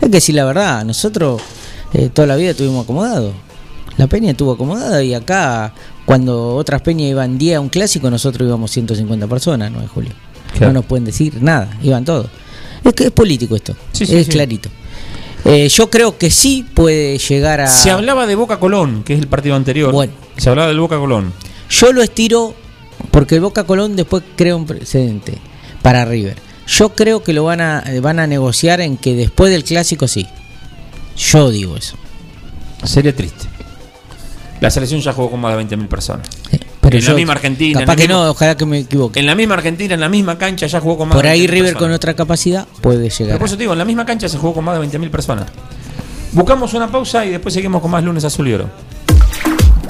Es 0.00 0.08
que 0.10 0.20
sí, 0.20 0.32
la 0.32 0.44
verdad, 0.44 0.84
nosotros 0.84 1.40
eh, 1.92 2.08
toda 2.12 2.26
la 2.26 2.36
vida 2.36 2.50
estuvimos 2.50 2.84
acomodados. 2.84 3.34
La 3.98 4.06
Peña 4.06 4.30
estuvo 4.30 4.52
acomodada 4.52 5.02
y 5.02 5.12
acá, 5.12 5.74
cuando 6.06 6.54
otras 6.56 6.80
peñas 6.82 7.10
iban 7.10 7.36
10 7.36 7.56
a 7.56 7.60
un 7.60 7.68
clásico, 7.68 8.10
nosotros 8.10 8.46
íbamos 8.48 8.70
150 8.70 9.26
personas, 9.26 9.70
¿no, 9.70 9.86
Julio? 9.88 10.12
Claro. 10.52 10.68
No 10.68 10.80
nos 10.80 10.84
pueden 10.86 11.04
decir 11.04 11.42
nada, 11.42 11.68
iban 11.82 12.04
todos. 12.04 12.26
Es 12.84 12.94
que 12.94 13.04
es 13.04 13.10
político 13.10 13.54
esto, 13.54 13.74
es 14.00 14.28
clarito. 14.28 14.68
Eh, 15.44 15.68
yo 15.68 15.90
creo 15.90 16.16
que 16.18 16.30
sí 16.30 16.64
puede 16.74 17.18
llegar 17.18 17.60
a... 17.60 17.66
Se 17.66 17.90
hablaba 17.90 18.26
de 18.26 18.34
Boca 18.34 18.60
Colón, 18.60 19.02
que 19.02 19.14
es 19.14 19.20
el 19.20 19.26
partido 19.26 19.56
anterior. 19.56 19.92
Bueno. 19.92 20.12
Se 20.36 20.48
hablaba 20.48 20.68
del 20.68 20.78
Boca 20.78 20.98
Colón. 20.98 21.32
Yo 21.68 21.92
lo 21.92 22.02
estiro 22.02 22.54
porque 23.10 23.36
el 23.36 23.40
Boca 23.40 23.64
Colón 23.64 23.96
después 23.96 24.22
crea 24.36 24.54
un 24.54 24.66
precedente 24.66 25.38
para 25.82 26.04
River. 26.04 26.36
Yo 26.66 26.90
creo 26.90 27.22
que 27.22 27.32
lo 27.32 27.44
van 27.44 27.60
a 27.60 27.82
eh, 27.86 28.00
van 28.00 28.20
a 28.20 28.26
negociar 28.26 28.80
en 28.80 28.96
que 28.96 29.14
después 29.14 29.50
del 29.50 29.64
clásico 29.64 30.06
sí. 30.06 30.26
Yo 31.16 31.50
digo 31.50 31.76
eso. 31.76 31.96
Sería 32.84 33.14
triste. 33.14 33.46
La 34.60 34.70
selección 34.70 35.00
ya 35.00 35.12
jugó 35.12 35.30
con 35.30 35.40
más 35.40 35.56
de 35.56 35.76
20.000 35.76 35.88
personas. 35.88 36.28
Pero 36.82 36.96
en 36.98 37.02
yo- 37.02 37.10
la 37.12 37.16
misma 37.16 37.32
Argentina. 37.32 37.80
Capaz 37.80 37.96
que 37.96 38.02
mismo- 38.08 38.24
no, 38.24 38.30
ojalá 38.30 38.56
que 38.56 38.66
me 38.66 38.78
equivoque. 38.80 39.18
En 39.20 39.24
la 39.26 39.34
misma 39.34 39.54
Argentina, 39.54 39.94
en 39.94 40.00
la 40.00 40.08
misma 40.10 40.36
cancha, 40.36 40.66
ya 40.66 40.80
jugó 40.80 40.98
con 40.98 41.08
más 41.08 41.16
Por 41.16 41.24
de 41.24 41.30
ahí 41.30 41.40
20.000 41.46 41.50
River 41.50 41.72
con 41.74 41.78
personas. 41.80 41.96
otra 41.96 42.14
capacidad 42.14 42.66
puede 42.82 43.08
llegar. 43.08 43.38
por 43.38 43.46
eso 43.46 43.56
te 43.56 43.62
digo, 43.62 43.72
en 43.72 43.78
la 43.78 43.84
misma 43.86 44.04
cancha 44.04 44.28
se 44.28 44.36
jugó 44.36 44.52
con 44.52 44.64
más 44.64 44.74
de 44.74 44.80
20.000 44.80 45.08
personas. 45.10 45.46
Buscamos 46.32 46.74
una 46.74 46.90
pausa 46.90 47.24
y 47.24 47.30
después 47.30 47.54
seguimos 47.54 47.80
con 47.80 47.90
más 47.90 48.02
lunes 48.04 48.24
azul 48.24 48.48
y 48.48 48.52
oro. 48.54 48.68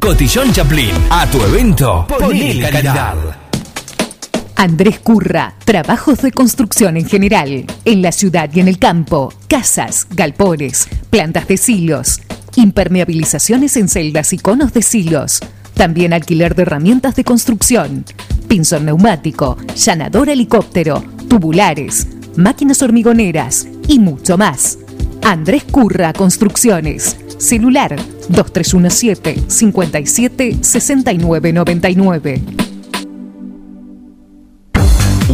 Cotillón 0.00 0.52
Chaplin. 0.52 0.90
A 1.10 1.26
tu 1.30 1.40
evento, 1.42 2.06
ponele 2.06 2.70
calidad. 2.70 3.14
Andrés 4.56 5.00
Curra, 5.00 5.54
trabajos 5.64 6.22
de 6.22 6.32
construcción 6.32 6.96
en 6.96 7.06
general, 7.06 7.66
en 7.84 8.02
la 8.02 8.12
ciudad 8.12 8.48
y 8.52 8.60
en 8.60 8.68
el 8.68 8.78
campo, 8.78 9.32
casas, 9.48 10.06
galpones, 10.10 10.88
plantas 11.10 11.46
de 11.46 11.56
silos, 11.56 12.20
impermeabilizaciones 12.56 13.76
en 13.76 13.88
celdas 13.88 14.32
y 14.32 14.38
conos 14.38 14.72
de 14.72 14.82
silos, 14.82 15.40
también 15.74 16.12
alquiler 16.12 16.54
de 16.54 16.62
herramientas 16.62 17.16
de 17.16 17.24
construcción, 17.24 18.04
pinzón 18.48 18.86
neumático, 18.86 19.58
llanador 19.76 20.30
helicóptero, 20.30 21.04
tubulares, 21.28 22.06
máquinas 22.36 22.80
hormigoneras 22.80 23.68
y 23.88 23.98
mucho 23.98 24.38
más. 24.38 24.78
Andrés 25.22 25.64
Curra 25.64 26.12
Construcciones, 26.12 27.16
celular 27.38 27.96
2317 28.28 29.36
57 29.48 30.58
69 30.62 31.52
99. 31.52 32.65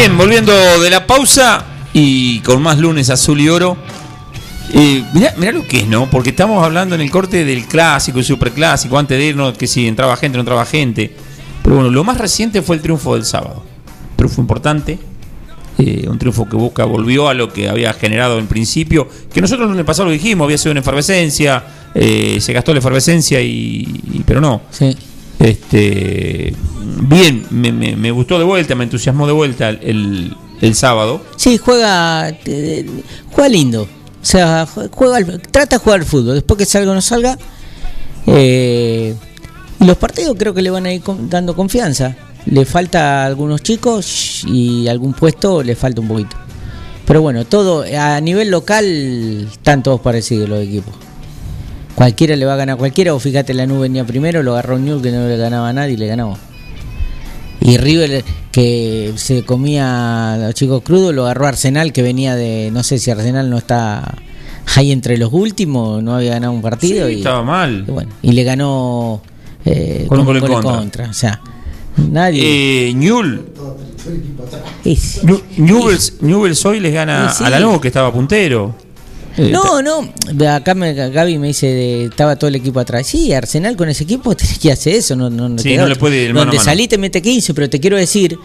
Bien, 0.00 0.16
volviendo 0.16 0.50
de 0.80 0.88
la 0.88 1.06
pausa 1.06 1.62
y 1.92 2.38
con 2.40 2.62
más 2.62 2.78
lunes 2.78 3.10
azul 3.10 3.38
y 3.38 3.50
oro. 3.50 3.76
Eh, 4.72 5.04
mirá, 5.12 5.34
mirá 5.36 5.52
lo 5.52 5.66
que 5.66 5.80
es, 5.80 5.86
¿no? 5.88 6.08
Porque 6.08 6.30
estamos 6.30 6.64
hablando 6.64 6.94
en 6.94 7.02
el 7.02 7.10
corte 7.10 7.44
del 7.44 7.66
clásico 7.66 8.18
y 8.18 8.24
superclásico, 8.24 8.96
antes 8.98 9.18
de 9.18 9.26
irnos, 9.26 9.58
que 9.58 9.66
si 9.66 9.86
entraba 9.86 10.16
gente, 10.16 10.38
no 10.38 10.40
entraba 10.40 10.64
gente. 10.64 11.14
Pero 11.62 11.74
bueno, 11.76 11.90
lo 11.90 12.02
más 12.02 12.16
reciente 12.16 12.62
fue 12.62 12.76
el 12.76 12.82
triunfo 12.82 13.14
del 13.14 13.26
sábado. 13.26 13.62
Triunfo 14.16 14.40
importante. 14.40 14.98
eh, 15.76 16.06
un 16.08 16.18
triunfo 16.18 16.48
que 16.48 16.56
Boca 16.56 16.86
volvió 16.86 17.28
a 17.28 17.34
lo 17.34 17.52
que 17.52 17.68
había 17.68 17.92
generado 17.92 18.38
en 18.38 18.46
principio. 18.46 19.06
Que 19.30 19.42
nosotros 19.42 19.66
el 19.66 19.72
lunes 19.72 19.84
pasado 19.84 20.06
lo 20.06 20.12
dijimos, 20.12 20.46
había 20.46 20.56
sido 20.56 20.70
una 20.72 20.80
efervescencia. 20.80 21.62
eh, 21.94 22.38
se 22.40 22.54
gastó 22.54 22.72
la 22.72 22.78
efervescencia 22.78 23.38
y, 23.42 24.00
y- 24.14 24.22
pero 24.24 24.40
no. 24.40 24.62
Sí. 24.70 24.96
Este, 25.38 26.54
bien, 27.02 27.46
me, 27.50 27.72
me- 27.72 28.10
gustó 28.10 28.38
de 28.38 28.44
vuelta, 28.44 28.74
me 28.74 28.84
entusiasmó 28.84 29.26
de 29.26 29.32
vuelta 29.32 29.68
el, 29.70 30.36
el 30.60 30.74
sábado. 30.74 31.22
Sí, 31.36 31.58
juega, 31.58 32.28
eh, 32.44 32.86
juega 33.32 33.48
lindo. 33.48 33.82
O 33.82 34.24
sea, 34.26 34.66
juega, 34.90 35.18
trata 35.50 35.76
de 35.78 35.82
jugar 35.84 36.00
al 36.00 36.06
fútbol. 36.06 36.34
Después 36.34 36.58
que 36.58 36.64
salga 36.66 36.90
o 36.90 36.94
no 36.94 37.00
salga. 37.00 37.38
eh, 38.26 39.14
los 39.80 39.96
partidos 39.96 40.36
creo 40.38 40.52
que 40.52 40.60
le 40.62 40.70
van 40.70 40.86
a 40.86 40.92
ir 40.92 41.02
dando 41.28 41.56
confianza. 41.56 42.16
Le 42.46 42.64
falta 42.64 43.22
a 43.22 43.26
algunos 43.26 43.62
chicos 43.62 44.44
y 44.46 44.88
algún 44.88 45.12
puesto 45.14 45.62
le 45.62 45.74
falta 45.74 46.00
un 46.00 46.08
poquito. 46.08 46.36
Pero 47.06 47.22
bueno, 47.22 47.44
todo 47.44 47.84
a 47.98 48.20
nivel 48.20 48.50
local 48.50 49.48
están 49.50 49.82
todos 49.82 50.00
parecidos 50.00 50.48
los 50.48 50.62
equipos. 50.62 50.94
Cualquiera 51.94 52.36
le 52.36 52.46
va 52.46 52.54
a 52.54 52.56
ganar 52.56 52.74
a 52.74 52.78
cualquiera, 52.78 53.14
o 53.14 53.18
fíjate 53.18 53.52
la 53.52 53.66
nube 53.66 53.80
venía 53.82 54.04
primero, 54.06 54.42
lo 54.42 54.52
agarró 54.52 54.78
Newell 54.78 55.02
que 55.02 55.10
no 55.10 55.26
le 55.28 55.36
ganaba 55.36 55.68
a 55.68 55.72
nadie 55.72 55.94
y 55.94 55.96
le 55.96 56.06
ganamos. 56.06 56.38
Y 57.60 57.76
River 57.76 58.24
que 58.52 59.12
se 59.16 59.44
comía 59.44 60.34
a 60.34 60.38
los 60.38 60.54
chicos 60.54 60.82
crudos, 60.82 61.14
lo 61.14 61.24
agarró 61.24 61.46
Arsenal 61.46 61.92
que 61.92 62.02
venía 62.02 62.34
de, 62.34 62.70
no 62.72 62.82
sé 62.82 62.98
si 62.98 63.10
Arsenal 63.10 63.50
no 63.50 63.58
está 63.58 64.14
ahí 64.76 64.92
entre 64.92 65.18
los 65.18 65.32
últimos, 65.32 66.02
no 66.02 66.14
había 66.14 66.32
ganado 66.32 66.52
un 66.52 66.62
partido 66.62 67.06
Sí, 67.08 67.14
y, 67.14 67.18
estaba 67.18 67.42
mal. 67.42 67.84
y 67.86 67.90
bueno, 67.90 68.10
y 68.22 68.32
le 68.32 68.44
ganó 68.44 69.20
eh, 69.64 70.06
Con 70.08 70.20
un 70.20 70.26
gol 70.26 70.36
en 70.38 70.46
gol 70.46 70.62
contra. 70.62 71.08
O 71.10 71.12
sea, 71.12 71.40
nadie. 71.96 72.88
Eh, 72.88 72.94
Newell, 72.94 73.42
Newell's, 75.58 76.14
Newell's 76.20 76.64
hoy 76.64 76.80
les 76.80 76.92
gana 76.94 77.30
Sí, 77.30 77.38
sí. 77.38 77.44
a 77.44 77.50
la 77.50 77.60
Lanús 77.60 77.80
que 77.80 77.88
estaba 77.88 78.12
puntero. 78.12 78.74
Eh, 79.40 79.50
No, 79.50 79.80
no, 79.82 80.12
acá 80.50 80.74
me, 80.74 80.92
Gaby 80.94 81.38
me 81.38 81.48
dice, 81.48 81.66
de- 81.66 82.04
estaba 82.06 82.36
todo 82.36 82.48
el 82.48 82.56
equipo 82.56 82.80
atrás. 82.80 83.06
Sí, 83.06 83.32
Arsenal 83.32 83.76
con 83.76 83.88
ese 83.88 84.04
equipo 84.04 84.34
tenés 84.36 84.58
que 84.58 84.70
hacer 84.72 84.94
eso, 84.94 85.16
no, 85.16 85.30
no, 85.30 85.48
no 85.48 85.58
Sí, 85.58 85.76
no 85.76 85.86
le 85.88 85.96
puede 85.96 86.22
ir 86.24 86.28
mano 86.30 86.40
a 86.40 86.44
Donde 86.44 86.56
mano. 86.58 86.64
salí 86.64 86.86
te 86.88 86.98
mete 86.98 87.22
15, 87.22 87.54
pero 87.54 87.68
te 87.70 87.80
quiero 87.80 87.96
decir, 87.96 88.38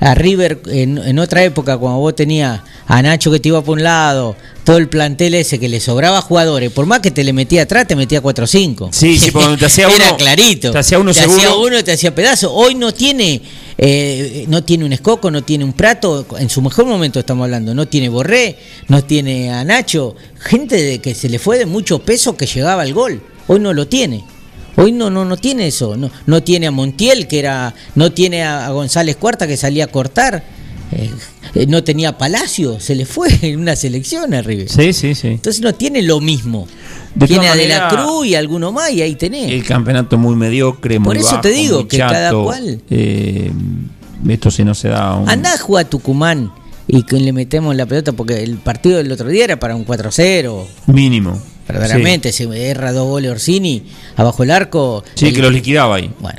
a 0.00 0.14
River 0.14 0.60
en, 0.68 0.98
en 0.98 1.18
otra 1.18 1.44
época, 1.44 1.76
cuando 1.76 1.98
vos 2.00 2.16
tenías 2.16 2.60
a 2.86 3.02
Nacho 3.02 3.30
que 3.30 3.38
te 3.38 3.48
iba 3.50 3.62
por 3.62 3.76
un 3.76 3.84
lado, 3.84 4.34
todo 4.64 4.78
el 4.78 4.88
plantel 4.88 5.34
ese 5.34 5.58
que 5.58 5.68
le 5.68 5.78
sobraba 5.78 6.20
jugadores, 6.22 6.72
por 6.72 6.86
más 6.86 7.00
que 7.00 7.10
te 7.10 7.22
le 7.22 7.32
metía 7.34 7.62
atrás, 7.62 7.86
te 7.86 7.94
metía 7.96 8.20
4 8.20 8.44
o 8.44 8.46
5. 8.46 8.88
Sí, 8.92 9.18
sí, 9.18 9.30
porque 9.30 9.56
te 9.58 9.66
hacía 9.66 9.88
Era 9.94 10.06
uno- 10.08 10.16
clarito. 10.16 10.70
te 10.72 10.78
hacía 10.78 10.98
uno 10.98 11.12
te 11.12 11.20
seguro. 11.20 11.38
hacía 11.38 11.54
uno, 11.54 11.84
te 11.84 11.92
hacía 11.92 12.14
pedazo. 12.14 12.52
Hoy 12.52 12.74
no 12.74 12.92
tiene, 12.94 13.42
eh, 13.78 14.44
no 14.48 14.64
tiene 14.64 14.84
un 14.86 14.92
escoco, 14.92 15.30
no 15.30 15.42
tiene 15.42 15.64
un 15.64 15.74
prato, 15.74 16.26
en 16.38 16.48
su 16.48 16.62
mejor 16.62 16.86
momento 16.86 17.20
estamos 17.20 17.44
hablando, 17.44 17.74
no 17.74 17.86
tiene 17.86 18.08
Borré, 18.08 18.56
no 18.88 19.04
tiene 19.04 19.52
a 19.52 19.62
Nacho, 19.64 20.16
gente 20.38 20.76
de 20.82 20.98
que 21.00 21.14
se 21.14 21.28
le 21.28 21.38
fue 21.38 21.58
de 21.58 21.66
mucho 21.66 21.98
peso 22.00 22.36
que 22.36 22.46
llegaba 22.46 22.82
al 22.82 22.92
gol. 22.94 23.22
Hoy 23.48 23.60
no 23.60 23.72
lo 23.74 23.86
tiene. 23.86 24.24
Hoy 24.76 24.92
no, 24.92 25.10
no, 25.10 25.24
no 25.24 25.36
tiene 25.36 25.66
eso, 25.66 25.96
no, 25.96 26.10
no 26.26 26.42
tiene 26.42 26.66
a 26.66 26.70
Montiel, 26.70 27.26
que 27.28 27.38
era, 27.38 27.74
no 27.94 28.12
tiene 28.12 28.42
a, 28.44 28.66
a 28.66 28.70
González 28.70 29.16
Cuarta 29.16 29.46
que 29.46 29.56
salía 29.56 29.84
a 29.84 29.88
cortar, 29.88 30.42
eh, 30.92 31.10
eh, 31.54 31.66
no 31.66 31.84
tenía 31.84 32.16
Palacio, 32.18 32.80
se 32.80 32.94
le 32.94 33.04
fue 33.06 33.28
en 33.42 33.60
una 33.60 33.76
selección 33.76 34.32
a 34.34 34.42
River. 34.42 34.68
Sí, 34.68 34.92
sí, 34.92 35.14
sí. 35.14 35.28
Entonces 35.28 35.62
no 35.62 35.74
tiene 35.74 36.02
lo 36.02 36.20
mismo. 36.20 36.66
De 37.14 37.26
tiene 37.26 37.48
a 37.48 37.56
De 37.56 37.66
la 37.66 37.88
Cruz 37.88 38.26
y 38.26 38.34
alguno 38.36 38.70
más 38.72 38.90
y 38.92 39.02
ahí 39.02 39.16
tenés. 39.16 39.50
El 39.50 39.64
campeonato 39.64 40.16
muy 40.16 40.36
mediocre, 40.36 40.98
muy 40.98 41.06
Por 41.06 41.16
eso 41.16 41.30
bajo, 41.30 41.40
te 41.40 41.50
digo 41.50 41.88
que 41.88 41.98
cada 41.98 42.32
cual- 42.32 42.80
Eh, 42.88 43.50
esto 44.28 44.50
si 44.50 44.64
no 44.64 44.74
se 44.74 44.88
da 44.88 45.16
un... 45.16 45.28
Andá 45.28 45.54
a 45.54 45.58
jugar 45.58 45.86
a 45.86 45.90
Tucumán 45.90 46.52
y 46.86 47.02
que 47.04 47.16
le 47.18 47.32
metemos 47.32 47.74
la 47.74 47.86
pelota 47.86 48.12
porque 48.12 48.42
el 48.42 48.58
partido 48.58 48.98
del 48.98 49.10
otro 49.10 49.28
día 49.28 49.44
era 49.44 49.58
para 49.58 49.74
un 49.76 49.84
4-0. 49.84 50.66
Mínimo. 50.86 51.40
Verdaderamente, 51.72 52.32
se 52.32 52.44
erra 52.70 52.92
dos 52.92 53.06
goles 53.08 53.30
Orsini 53.30 53.82
abajo 54.16 54.42
el 54.42 54.50
arco. 54.50 55.04
Sí, 55.14 55.26
el- 55.28 55.34
que 55.34 55.42
los 55.42 55.52
liquidaba 55.52 55.96
ahí. 55.96 56.10
Bueno, 56.20 56.38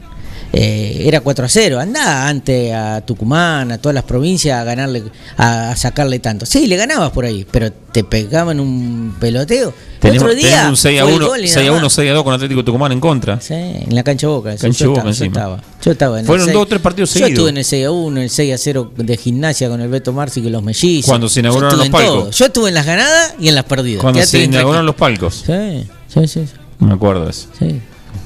eh, 0.53 1.03
era 1.05 1.21
4 1.21 1.45
a 1.45 1.49
0. 1.49 1.79
Andá 1.79 2.27
antes 2.27 2.73
a 2.73 3.01
Tucumán, 3.01 3.71
a 3.71 3.77
todas 3.77 3.93
las 3.93 4.03
provincias 4.03 4.59
a 4.59 4.63
ganarle, 4.63 5.03
a, 5.37 5.71
a 5.71 5.75
sacarle 5.75 6.19
tanto. 6.19 6.45
Sí, 6.45 6.67
le 6.67 6.75
ganabas 6.75 7.11
por 7.11 7.25
ahí, 7.25 7.45
pero 7.49 7.71
te 7.71 8.03
pegaban 8.03 8.59
un 8.59 9.15
peloteo. 9.19 9.69
El 9.69 9.99
Tenemos, 9.99 10.23
otro 10.23 10.35
día 10.35 10.65
un 10.67 10.75
6 10.77 10.99
a 10.99 11.03
fue 11.03 11.11
el 11.11 11.17
1, 11.17 11.27
gol 11.27 11.39
y 11.39 11.47
6 11.47 11.55
nada 11.57 11.67
a 11.67 11.71
1, 11.73 11.81
más. 11.83 11.93
6 11.93 12.09
a 12.09 12.13
2 12.15 12.23
con 12.23 12.33
Atlético 12.33 12.63
Tucumán 12.65 12.91
en 12.91 12.99
contra. 12.99 13.39
Sí, 13.39 13.53
en 13.53 13.93
la 13.95 14.03
cancha 14.03 14.27
Boca. 14.27 14.55
Cancha 14.57 14.83
yo, 14.85 14.89
Boca 14.91 15.09
estaba, 15.09 15.13
yo 15.19 15.25
estaba. 15.25 15.63
Yo 15.83 15.91
estaba 15.91 16.15
en 16.17 16.19
el 16.21 16.25
Fueron 16.27 16.45
seis- 16.45 16.53
dos 16.53 16.63
o 16.63 16.67
tres 16.67 16.81
partidos 16.81 17.09
Yo 17.09 17.13
seguidos. 17.13 17.31
estuve 17.31 17.49
en 17.51 17.57
el 17.57 17.65
6 17.65 17.85
a 17.85 17.91
1, 17.91 18.21
el 18.21 18.29
6 18.29 18.53
a 18.53 18.57
0 18.57 18.91
de 18.97 19.17
gimnasia 19.17 19.69
con 19.69 19.79
el 19.81 19.89
Beto 19.89 20.11
Marci 20.13 20.39
y 20.41 20.49
los 20.49 20.63
mellizos. 20.63 21.07
Cuando 21.09 21.29
se 21.29 21.39
inauguraron 21.39 21.71
Yo 21.77 21.77
los 21.83 21.89
palcos. 21.89 22.13
todo. 22.13 22.31
Yo 22.31 22.45
estuve 22.45 22.69
en 22.69 22.75
las 22.75 22.85
ganadas 22.85 23.35
y 23.39 23.47
en 23.47 23.55
las 23.55 23.63
perdidas. 23.65 24.01
Cuando 24.01 24.17
Quédate 24.19 24.31
se 24.37 24.43
inauguraron 24.43 24.85
los 24.85 24.95
palcos. 24.95 25.43
Sí, 25.45 25.87
sí, 26.07 26.27
sí. 26.27 26.43
me 26.79 26.93
acuerdo 26.93 27.25
de 27.25 27.31
eso. 27.31 27.47
sí. 27.57 27.79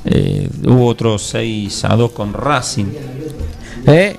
Eh, 0.05 0.49
hubo 0.65 0.87
otro 0.87 1.17
6 1.17 1.85
a 1.85 1.95
2 1.95 2.11
con 2.11 2.33
Racing. 2.33 2.85
¿Eh? 3.87 4.15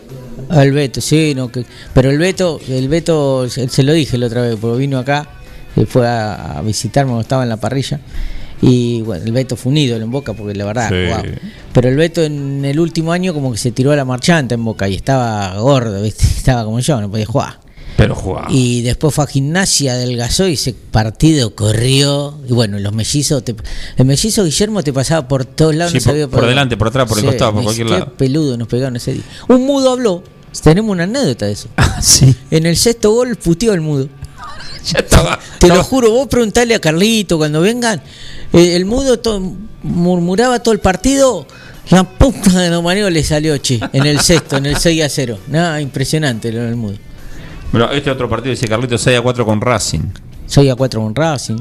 Al 0.48 0.72
Beto, 0.72 1.00
sí, 1.00 1.33
no, 1.35 1.50
que, 1.50 1.64
pero 1.92 2.11
el 2.11 2.18
Beto, 2.18 2.61
el 2.68 2.88
Beto, 2.88 3.48
se, 3.48 3.68
se 3.68 3.83
lo 3.83 3.92
dije 3.92 4.16
la 4.18 4.26
otra 4.26 4.42
vez, 4.42 4.57
porque 4.61 4.79
vino 4.79 4.98
acá, 4.98 5.29
eh, 5.74 5.87
fue 5.87 6.07
a, 6.07 6.59
a 6.59 6.62
visitarme 6.62 7.11
cuando 7.11 7.22
estaba 7.22 7.42
en 7.42 7.48
la 7.48 7.57
parrilla, 7.57 8.00
y 8.62 9.02
bueno, 9.02 9.24
el 9.24 9.33
Beto 9.33 9.57
fue 9.57 9.72
un 9.72 9.79
ídolo 9.79 10.05
en 10.05 10.11
Boca, 10.11 10.35
porque 10.35 10.55
la 10.55 10.64
verdad, 10.64 10.88
Sí. 10.88 10.94
jugaba. 11.09 11.24
Pero 11.72 11.88
el 11.88 11.96
Beto 11.96 12.22
en 12.22 12.64
el 12.64 12.79
último 12.79 13.11
año 13.12 13.35
como 13.35 13.50
que 13.50 13.59
se 13.59 13.72
tiró 13.72 13.90
a 13.90 13.96
la 13.96 14.05
marchanta 14.05 14.55
en 14.55 14.64
Boca 14.64 14.88
y 14.88 14.94
estaba 14.94 15.59
gordo, 15.59 16.00
¿viste? 16.02 16.24
estaba 16.37 16.64
como 16.64 16.79
yo, 16.79 17.00
no 17.00 17.11
podía 17.11 17.26
jugar. 17.26 17.59
Pero 17.96 18.14
jugaba. 18.14 18.48
Y 18.50 18.82
después 18.82 19.14
fue 19.14 19.24
a 19.24 19.26
gimnasia, 19.26 19.92
adelgazó 19.94 20.46
y 20.48 20.52
ese 20.54 20.74
partido 20.74 21.54
corrió. 21.54 22.38
Y 22.48 22.52
bueno, 22.52 22.78
los 22.78 22.92
mellizos, 22.92 23.42
te- 23.44 23.54
el 23.96 24.04
mellizo 24.04 24.44
Guillermo 24.44 24.82
te 24.82 24.92
pasaba 24.92 25.26
por 25.28 25.44
todos 25.44 25.74
lados, 25.74 25.92
Sí, 25.92 25.98
no 25.98 26.04
sabía 26.04 26.28
por- 26.28 26.40
por 26.40 26.48
delante, 26.48 26.76
por 26.76 26.88
atrás, 26.88 27.09
por 27.09 27.18
el 27.18 27.24
costado, 27.24 27.54
por 27.54 27.62
cualquier 27.64 27.88
lado. 27.90 28.12
peludo 28.14 28.56
nos 28.59 28.68
pegaron 28.68 28.96
ese 28.96 29.14
día. 29.14 29.22
Un 29.48 29.64
mudo 29.66 29.92
habló. 29.92 30.22
Tenemos 30.62 30.90
una 30.90 31.04
anécdota 31.04 31.46
de 31.46 31.52
eso. 31.52 31.68
Ah, 31.76 32.00
sí. 32.02 32.35
En 32.50 32.64
el 32.66 32.76
sexto 32.76 33.12
gol 33.12 33.37
puteó 33.37 33.72
el 33.72 33.80
mudo. 33.80 34.09
Ya 34.92 35.00
estaba. 35.00 35.38
Te 35.59 35.66
estaba- 35.66 35.74
lo 35.78 35.82
juro, 35.85 36.11
vos 36.12 36.28
preguntale 36.28 36.74
a 36.74 36.78
Carlito 36.78 37.38
cuando 37.38 37.61
vengan. 37.61 38.00
eh, 38.52 38.76
el 38.76 38.85
mudo 38.85 39.18
to- 39.18 39.54
murmuraba 39.82 40.61
todo 40.61 40.72
el 40.72 40.80
partido. 40.80 41.46
La 41.90 42.04
puta 42.04 42.59
de 42.61 42.70
los 42.70 42.82
maneos 42.82 43.11
le 43.12 43.22
salió, 43.24 43.56
che, 43.59 43.80
en 43.92 44.06
el 44.06 44.20
sexto, 44.20 44.56
en 44.56 44.66
el 44.66 44.76
6 44.76 45.02
a 45.02 45.09
0. 45.09 45.38
Nada, 45.48 45.80
impresionante 45.80 46.50
lo 46.52 46.62
del 46.62 46.76
mudo. 46.76 46.96
Bueno, 47.72 47.90
este 47.90 48.11
otro 48.11 48.29
partido 48.29 48.50
dice 48.50 48.66
Carlitos 48.68 49.00
6 49.02 49.18
a 49.18 49.22
4 49.22 49.44
con 49.44 49.61
Racing. 49.61 50.00
6 50.46 50.70
a 50.70 50.74
4 50.76 51.00
con 51.00 51.14
Racing. 51.14 51.57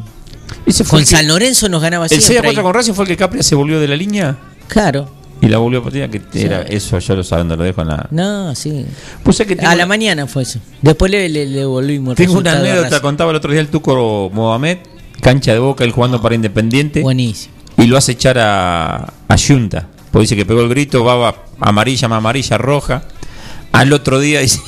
Ese 0.65 0.83
fue 0.83 0.99
Con 0.99 1.05
que- 1.05 1.15
San 1.15 1.27
Lorenzo 1.27 1.67
nos 1.69 1.81
ganaba 1.81 2.05
El 2.05 2.09
6 2.09 2.23
a 2.23 2.27
siempre. 2.27 2.47
4 2.49 2.59
ahí. 2.61 2.63
con 2.63 2.73
Racing 2.73 2.93
fue 2.93 3.03
el 3.05 3.09
que 3.09 3.17
Capria 3.17 3.43
se 3.43 3.55
volvió 3.55 3.79
de 3.79 3.87
la 3.87 3.95
línea 3.95 4.37
Claro. 4.67 5.09
y 5.41 5.47
la 5.47 5.57
volvió 5.57 5.79
a 5.79 5.83
patear, 5.83 6.09
que 6.09 6.21
era 6.33 6.61
eso, 6.61 6.97
yo 6.99 7.15
lo 7.15 7.23
saben, 7.23 7.47
lo 7.49 7.57
dejo 7.57 7.81
en 7.81 7.87
la. 7.89 8.07
No, 8.11 8.53
sí. 8.55 8.85
Pues 9.23 9.39
es 9.39 9.47
que 9.47 9.53
A 9.65 9.75
la 9.75 9.85
mañana 9.85 10.27
fue 10.27 10.43
eso. 10.43 10.59
Después 10.81 11.11
le, 11.11 11.27
le, 11.29 11.45
le 11.47 11.65
volvimos 11.65 12.15
tengo 12.15 12.37
una 12.37 12.53
anécdota, 12.53 13.01
contaba 13.01 13.31
el 13.31 13.37
otro 13.37 13.51
día 13.51 13.59
el 13.61 13.67
Tuco 13.67 14.29
Mohamed, 14.31 14.77
cancha 15.21 15.51
de 15.53 15.59
boca, 15.59 15.83
él 15.83 15.91
jugando 15.91 16.21
para 16.21 16.35
Independiente. 16.35 17.01
Buenísimo. 17.01 17.53
Y 17.77 17.87
lo 17.87 17.97
hace 17.97 18.13
echar 18.13 18.37
a, 18.39 18.95
a 19.27 19.37
Junta. 19.37 19.87
Porque 20.11 20.23
dice 20.23 20.35
que 20.37 20.45
pegó 20.45 20.61
el 20.61 20.69
grito, 20.69 21.03
baba 21.03 21.43
amarilla, 21.59 22.07
más 22.07 22.19
amarilla, 22.19 22.57
roja. 22.57 23.03
Al 23.73 23.91
otro 23.91 24.19
día 24.19 24.39
dice, 24.39 24.61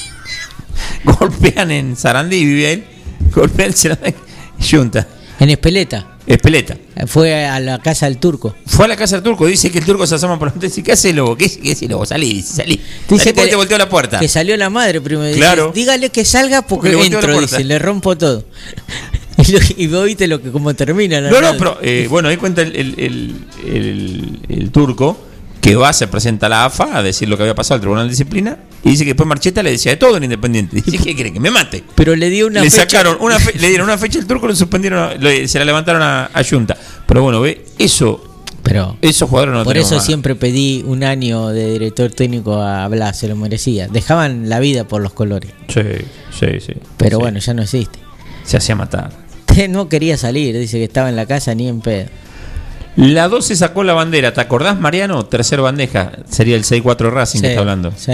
golpean 1.04 1.72
en 1.72 1.96
Sarandí, 1.96 2.44
vive 2.46 2.74
él, 2.74 2.84
golpean 3.34 3.70
en 3.70 3.76
Sarandí, 3.78 4.14
Junta. 4.72 5.08
En 5.40 5.50
Espeleta. 5.50 6.14
Espeleta. 6.26 6.76
Fue 7.06 7.46
a 7.46 7.58
la 7.62 7.80
casa 7.80 8.06
del 8.08 8.18
turco. 8.18 8.54
Fue 8.66 8.84
a 8.86 8.88
la 8.90 8.98
casa 8.98 9.16
del 9.16 9.24
turco, 9.24 9.46
dice 9.46 9.72
que 9.72 9.78
el 9.80 9.86
turco 9.86 10.06
se 10.06 10.16
asoma 10.16 10.38
por 10.38 10.50
la 10.50 10.54
puerta 10.54 10.66
y 10.66 10.70
dice, 10.70 10.84
¿qué 10.84 10.92
hace 10.92 11.14
lobo? 11.14 11.38
¿Qué, 11.38 11.46
hace 11.72 11.88
lobo? 11.88 12.06
Salí, 12.06 12.34
dice, 12.34 12.54
salí. 12.56 12.76
Dice 12.76 12.84
Salí 13.08 13.18
porque 13.34 13.44
que- 13.44 13.48
te 13.50 13.56
volteó 13.56 13.78
la 13.78 13.88
puerta. 13.88 14.20
Que 14.20 14.28
salió 14.28 14.58
la 14.58 14.70
madre 14.70 15.00
primero. 15.00 15.28
Dice, 15.28 15.40
Claro. 15.40 15.72
Dígale 15.74 16.10
que 16.10 16.26
salga 16.26 16.64
porque 16.64 16.92
Porque 16.92 17.06
entro, 17.16 17.40
dice, 17.40 17.64
le 17.64 17.80
rompo 17.80 18.18
todo. 18.18 18.44
y, 19.78 19.88
vos 19.88 20.06
viste 20.06 20.28
lo 20.28 20.42
que 20.42 20.52
cómo 20.52 20.74
termina 20.74 21.22
la 21.22 21.30
No, 21.30 21.40
no, 21.40 21.56
pero 21.58 21.78
eh, 21.82 22.08
bueno, 22.10 22.28
ahí 22.30 22.38
cuenta 22.38 22.62
el, 22.64 22.76
el- 22.76 22.96
el- 22.98 23.36
el- 23.66 24.40
el 24.50 24.72
turco 24.72 25.18
que 25.68 25.76
va, 25.76 25.92
se 25.94 26.08
presenta 26.08 26.46
a 26.46 26.50
la 26.50 26.66
AFA 26.66 26.98
a 26.98 27.04
decir 27.04 27.28
lo 27.28 27.36
que 27.36 27.44
había 27.44 27.56
pasado 27.56 27.76
al 27.76 27.82
Tribunal 27.82 28.06
de 28.06 28.12
Disciplina 28.12 28.58
y 28.84 28.92
dice 28.92 29.04
que 29.04 29.10
después 29.10 29.28
Marcheta 29.28 29.62
le 29.62 29.72
decía 29.72 29.92
de 29.92 29.98
todo 29.98 30.16
en 30.18 30.24
Independiente. 30.24 30.82
Dice, 30.82 30.98
¿qué 30.98 31.14
quiere? 31.14 31.34
Que 31.34 31.40
me 31.40 31.52
mate. 31.52 31.84
Pero 31.96 32.16
le 32.16 32.30
dio 32.30 32.48
una 32.48 32.62
le 32.62 32.70
fecha- 32.70 32.84
sacaron 32.84 33.18
una 33.20 33.38
fe- 33.38 33.58
le 33.60 33.68
dieron 33.68 33.86
una 33.86 33.98
fecha 33.98 34.20
al 34.20 34.26
turco, 34.26 34.48
lo 34.48 34.56
suspendieron, 34.56 35.12
se 35.48 35.60
la 35.60 35.66
levantaron 35.66 36.02
a, 36.02 36.30
a 36.34 36.44
Junta. 36.44 36.78
Pero 37.06 37.22
bueno, 37.24 37.42
ve, 37.42 37.66
eso, 37.78 38.24
Pero 38.64 38.98
esos 39.02 39.30
jugadores 39.30 39.54
no 39.56 39.64
por 39.66 39.78
eso 39.78 40.00
siempre 40.00 40.36
pedí 40.36 40.84
un 40.86 41.04
año 41.04 41.50
de 41.50 41.72
director 41.74 42.12
técnico 42.12 42.62
a 42.62 42.88
Blas, 42.88 43.20
se 43.20 43.28
lo 43.28 43.36
merecía. 43.36 43.88
Dejaban 43.88 44.48
la 44.50 44.60
vida 44.60 44.88
por 44.88 45.02
los 45.02 45.12
colores. 45.14 45.52
Sí, 45.68 45.82
sí, 46.40 46.48
sí. 46.66 46.74
Pero 46.98 47.18
Sí. 47.18 47.22
bueno, 47.24 47.40
ya 47.40 47.54
no 47.54 47.64
existe. 47.64 48.00
Se 48.44 48.58
hacía 48.58 48.76
matar. 48.76 49.12
No 49.70 49.90
quería 49.90 50.18
salir, 50.18 50.58
dice 50.58 50.78
que 50.78 50.84
estaba 50.84 51.10
en 51.10 51.16
la 51.16 51.26
casa 51.26 51.54
ni 51.56 51.68
en 51.68 51.82
pedo. 51.82 52.06
La 52.98 53.28
12 53.30 53.56
sacó 53.56 53.84
la 53.84 53.94
bandera, 53.94 54.34
¿te 54.34 54.42
acordás, 54.42 54.80
Mariano? 54.80 55.24
Tercer 55.26 55.62
bandeja, 55.62 56.12
sería 56.30 56.56
el 56.56 56.64
6-4 56.64 57.12
Racing 57.12 57.40
que 57.42 57.46
Sí, 57.48 57.50
está 57.52 57.62
hablando. 57.62 57.94
Sí. 57.96 58.12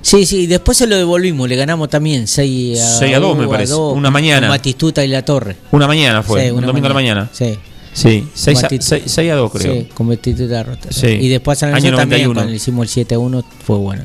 Sí, 0.00 0.26
sí, 0.26 0.46
después 0.46 0.78
se 0.78 0.86
lo 0.86 0.96
devolvimos, 0.96 1.48
le 1.48 1.56
ganamos 1.56 1.88
también 1.90 2.26
6 2.28 2.80
a, 2.80 2.98
6 3.00 3.16
a 3.16 3.18
2 3.18 3.36
me 3.36 3.48
parece, 3.48 3.74
una 3.74 4.10
mañana. 4.10 4.46
Con 4.46 4.56
Batistuta 4.56 5.04
y 5.04 5.08
la 5.08 5.22
Torre. 5.24 5.56
Una 5.72 5.86
mañana 5.88 6.22
fue, 6.22 6.44
Sí, 6.44 6.50
un 6.50 6.58
una 6.58 6.66
domingo 6.68 6.86
a 6.86 6.90
la 6.90 6.94
mañana. 6.94 7.28
Sí. 7.32 7.58
Sí, 7.92 8.28
6 8.32 8.58
a, 8.58 8.62
Batistuta. 8.62 8.88
seis- 9.00 9.02
seis 9.12 9.32
a 9.32 9.34
2 9.34 9.50
creo. 9.52 9.72
Sí, 9.74 9.88
con 9.92 10.08
Batistuta 10.08 10.62
rota. 10.62 10.88
Sí. 10.92 11.08
Y 11.08 11.28
después 11.28 11.58
a 11.58 11.66
San 11.66 11.74
Año 11.74 11.96
también 11.96 12.22
91. 12.22 12.34
cuando 12.34 12.50
le 12.50 12.56
hicimos 12.56 12.84
el 12.84 12.88
7 12.90 13.14
a 13.16 13.18
1 13.18 13.44
fue 13.66 13.76
bueno. 13.76 14.04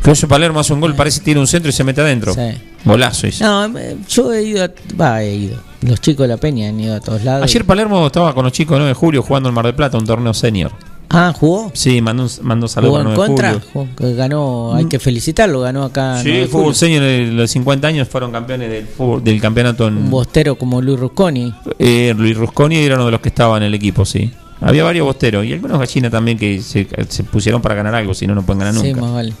Que 0.00 0.26
Palermo 0.26 0.60
hace 0.60 0.72
un 0.72 0.80
gol, 0.80 0.94
parece 0.94 1.20
que 1.20 1.24
tiene 1.26 1.40
un 1.40 1.46
centro 1.46 1.68
y 1.68 1.72
se 1.72 1.84
mete 1.84 2.00
adentro. 2.00 2.34
Sí. 2.34 2.40
Golazo 2.84 3.26
hizo. 3.26 3.44
No, 3.44 3.78
yo 4.08 4.32
he 4.32 4.42
ido, 4.42 4.64
a, 4.64 4.70
va, 5.00 5.22
he 5.22 5.34
ido. 5.34 5.56
Los 5.82 6.00
chicos 6.00 6.24
de 6.24 6.28
la 6.28 6.36
Peña 6.36 6.68
han 6.68 6.78
ido 6.80 6.94
a 6.96 7.00
todos 7.00 7.22
lados. 7.24 7.44
Ayer 7.44 7.64
Palermo 7.64 8.06
estaba 8.06 8.34
con 8.34 8.44
los 8.44 8.52
chicos 8.52 8.74
de 8.74 8.78
9 8.80 8.88
de 8.88 8.94
julio 8.94 9.22
jugando 9.22 9.48
en 9.48 9.54
Mar 9.54 9.64
del 9.66 9.74
Plata, 9.74 9.98
un 9.98 10.06
torneo 10.06 10.34
senior. 10.34 10.72
Ah, 11.14 11.32
¿jugó? 11.38 11.70
Sí, 11.74 12.00
mandó 12.00 12.26
mandó 12.40 12.66
saludos 12.68 13.02
¿Jugó 13.02 13.10
en 13.10 13.16
9 13.16 13.20
de 13.20 13.26
contra? 13.26 13.60
Jugó- 13.72 14.16
ganó, 14.16 14.74
hay 14.74 14.86
que 14.86 14.98
felicitarlo, 14.98 15.60
ganó 15.60 15.84
acá. 15.84 16.16
Sí, 16.22 16.28
9 16.28 16.40
de 16.40 16.46
fútbol 16.48 16.74
señor 16.74 17.02
en 17.02 17.36
los 17.36 17.50
50 17.50 17.86
años 17.86 18.08
fueron 18.08 18.32
campeones 18.32 18.70
del, 18.70 18.86
fútbol- 18.88 19.22
del 19.22 19.38
campeonato 19.40 19.86
en 19.88 19.96
Un 19.98 20.10
bostero 20.10 20.54
como 20.56 20.80
Luis 20.80 20.98
Rusconi. 20.98 21.52
eh, 21.78 22.14
Luis 22.16 22.34
Rusconi 22.36 22.76
era 22.76 22.94
uno 22.94 23.04
de 23.06 23.10
los 23.12 23.20
que 23.20 23.28
estaba 23.28 23.58
en 23.58 23.64
el 23.64 23.74
equipo, 23.74 24.06
sí. 24.06 24.30
Había 24.62 24.84
varios 24.84 25.04
bosteros 25.04 25.44
y 25.44 25.52
algunos 25.52 25.78
gallinas 25.78 26.10
también 26.10 26.38
que 26.38 26.60
se, 26.62 26.86
se 27.08 27.24
pusieron 27.24 27.60
para 27.60 27.74
ganar 27.74 27.94
algo, 27.94 28.14
si 28.14 28.26
no, 28.26 28.34
no 28.34 28.42
pueden 28.42 28.60
ganar 28.60 28.74
Sí, 28.74 28.88
nunca. 28.92 29.00
más 29.00 29.12
vale. 29.12 29.32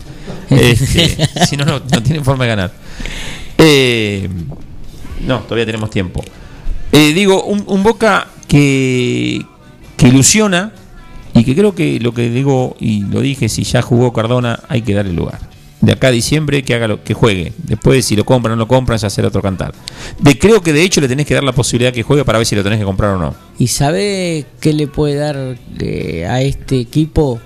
Este, 0.50 1.28
si 1.46 1.56
no, 1.56 1.64
no, 1.64 1.78
no 1.78 2.02
tienen 2.02 2.24
forma 2.24 2.44
de 2.44 2.48
ganar. 2.50 2.72
Eh, 3.58 4.28
no, 5.26 5.40
todavía 5.40 5.66
tenemos 5.66 5.90
tiempo. 5.90 6.22
Eh, 6.90 7.12
digo, 7.14 7.44
un, 7.44 7.62
un 7.66 7.82
Boca 7.82 8.26
que, 8.48 9.44
que 9.96 10.08
ilusiona 10.08 10.72
y 11.34 11.44
que 11.44 11.54
creo 11.54 11.74
que 11.74 12.00
lo 12.00 12.12
que 12.12 12.28
digo 12.28 12.76
y 12.80 13.02
lo 13.04 13.20
dije, 13.20 13.48
si 13.48 13.62
ya 13.64 13.80
jugó 13.80 14.12
Cardona, 14.12 14.60
hay 14.68 14.82
que 14.82 14.92
darle 14.94 15.12
lugar. 15.12 15.38
De 15.82 15.92
acá 15.92 16.08
a 16.08 16.10
diciembre 16.12 16.62
que 16.62 16.74
haga 16.74 16.86
lo 16.88 17.02
que 17.02 17.12
juegue. 17.12 17.52
Después, 17.58 18.04
si 18.06 18.14
lo 18.14 18.24
compran 18.24 18.52
o 18.52 18.56
no 18.56 18.62
lo 18.62 18.68
compran, 18.68 18.98
ya 18.98 19.10
será 19.10 19.28
otro 19.28 19.42
cantar. 19.42 19.74
De, 20.20 20.38
creo 20.38 20.62
que 20.62 20.72
de 20.72 20.82
hecho 20.82 21.00
le 21.00 21.08
tenés 21.08 21.26
que 21.26 21.34
dar 21.34 21.42
la 21.42 21.52
posibilidad 21.52 21.92
que 21.92 22.04
juegue 22.04 22.24
para 22.24 22.38
ver 22.38 22.46
si 22.46 22.54
lo 22.54 22.62
tenés 22.62 22.78
que 22.78 22.84
comprar 22.84 23.16
o 23.16 23.18
no. 23.18 23.34
¿Y 23.58 23.66
sabe 23.66 24.46
qué 24.60 24.72
le 24.72 24.86
puede 24.86 25.16
dar 25.16 25.58
eh, 25.80 26.26
a 26.26 26.40
este 26.40 26.78
equipo? 26.78 27.40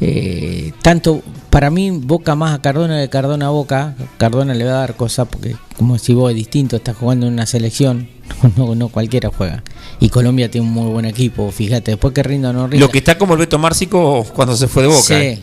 Eh, 0.00 0.72
tanto 0.80 1.22
para 1.50 1.70
mí 1.70 1.90
Boca 1.90 2.36
más 2.36 2.54
a 2.54 2.62
Cardona 2.62 2.96
de 2.96 3.08
Cardona 3.08 3.46
a 3.46 3.50
Boca. 3.50 3.96
Cardona 4.18 4.54
le 4.54 4.64
va 4.64 4.70
a 4.70 4.78
dar 4.80 4.94
cosas 4.94 5.26
porque, 5.28 5.56
como 5.76 5.98
si 5.98 6.14
vos 6.14 6.30
es 6.30 6.36
distinto, 6.36 6.76
estás 6.76 6.96
jugando 6.96 7.26
en 7.26 7.32
una 7.34 7.46
selección. 7.46 8.08
No, 8.56 8.76
no 8.76 8.88
cualquiera 8.88 9.30
juega. 9.36 9.64
Y 9.98 10.10
Colombia 10.10 10.48
tiene 10.48 10.64
un 10.66 10.72
muy 10.72 10.88
buen 10.92 11.06
equipo. 11.06 11.50
Fíjate, 11.50 11.92
después 11.92 12.14
que 12.14 12.22
rinda 12.22 12.50
o 12.50 12.52
no 12.52 12.68
rinda. 12.68 12.86
Lo 12.86 12.92
que 12.92 12.98
está 12.98 13.18
como 13.18 13.32
el 13.32 13.40
Beto 13.40 13.58
Márcico 13.58 14.24
cuando 14.32 14.56
se 14.56 14.68
fue 14.68 14.84
de 14.84 14.88
Boca. 14.88 15.02
Sí. 15.02 15.14
¿eh? 15.14 15.42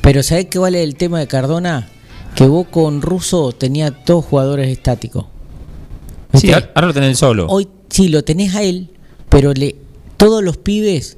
Pero 0.00 0.22
¿sabés 0.22 0.46
qué 0.46 0.58
vale 0.58 0.82
el 0.82 0.96
tema 0.96 1.18
de 1.18 1.26
Cardona? 1.26 1.88
Que 2.34 2.46
vos 2.46 2.66
con 2.70 3.00
Russo 3.02 3.52
tenía 3.52 3.90
dos 3.90 4.24
jugadores 4.24 4.68
estáticos. 4.68 5.26
Sí, 6.34 6.50
ahora 6.52 6.86
lo 6.88 6.94
tenés 6.94 7.18
solo. 7.18 7.46
Hoy 7.48 7.68
sí 7.90 8.08
lo 8.08 8.24
tenés 8.24 8.54
a 8.56 8.62
él, 8.62 8.90
pero 9.28 9.52
le 9.52 9.76
todos 10.16 10.42
los 10.42 10.56
pibes 10.56 11.16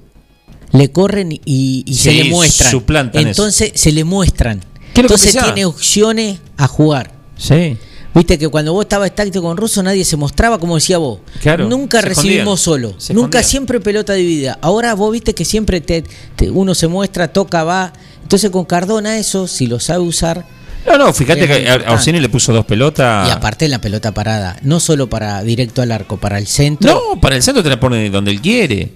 le 0.72 0.90
corren 0.90 1.32
y, 1.32 1.40
y 1.86 1.94
se 1.94 2.12
le 2.12 2.24
muestran. 2.24 2.70
suplantan 2.70 3.20
eso. 3.22 3.28
Entonces 3.30 3.72
se 3.74 3.92
le 3.92 4.04
muestran. 4.04 4.60
¿Qué 4.92 5.00
es 5.00 5.04
lo 5.04 5.08
que 5.08 5.14
Entonces 5.14 5.42
tiene 5.42 5.64
opciones 5.64 6.38
a 6.56 6.66
jugar. 6.66 7.12
Sí. 7.38 7.76
Viste 8.14 8.38
que 8.38 8.48
cuando 8.48 8.72
vos 8.72 8.84
estabas 8.84 9.14
táctico 9.14 9.42
con 9.42 9.56
Russo 9.58 9.82
nadie 9.82 10.04
se 10.04 10.16
mostraba 10.16 10.58
como 10.58 10.74
decía 10.74 10.96
vos. 10.98 11.20
Claro, 11.42 11.68
Nunca 11.68 12.00
recibimos 12.00 12.60
escondían, 12.60 12.90
solo. 12.92 13.00
se 13.00 13.12
Nunca 13.14 13.38
escondían. 13.40 13.44
siempre 13.44 13.80
pelota 13.80 14.12
dividida. 14.14 14.58
Ahora 14.62 14.94
vos 14.94 15.12
viste 15.12 15.34
que 15.34 15.44
siempre 15.44 15.80
te, 15.82 16.02
te- 16.34 16.50
uno 16.50 16.74
se 16.74 16.88
muestra, 16.88 17.28
toca, 17.32 17.64
va. 17.64 17.92
Entonces 18.26 18.50
con 18.50 18.64
Cardona 18.64 19.18
eso, 19.18 19.46
si 19.46 19.68
lo 19.68 19.78
sabe 19.78 20.00
usar, 20.00 20.44
No, 20.84 20.98
no, 20.98 21.12
fíjate 21.12 21.46
que 21.46 21.68
a-. 21.70 21.92
Orsini 21.92 22.18
le 22.18 22.28
puso 22.28 22.52
dos 22.52 22.64
pelotas. 22.64 23.28
y 23.28 23.30
aparte 23.30 23.68
la 23.68 23.80
pelota 23.80 24.10
parada, 24.12 24.56
no 24.62 24.80
solo 24.80 25.08
para 25.08 25.44
directo 25.44 25.80
al 25.80 25.92
arco, 25.92 26.16
para 26.16 26.36
el 26.38 26.48
centro. 26.48 26.92
No, 27.14 27.20
para 27.20 27.36
el 27.36 27.42
centro 27.44 27.62
te 27.62 27.68
la 27.68 27.78
pone 27.78 28.10
donde 28.10 28.32
él 28.32 28.40
quiere. 28.40 28.90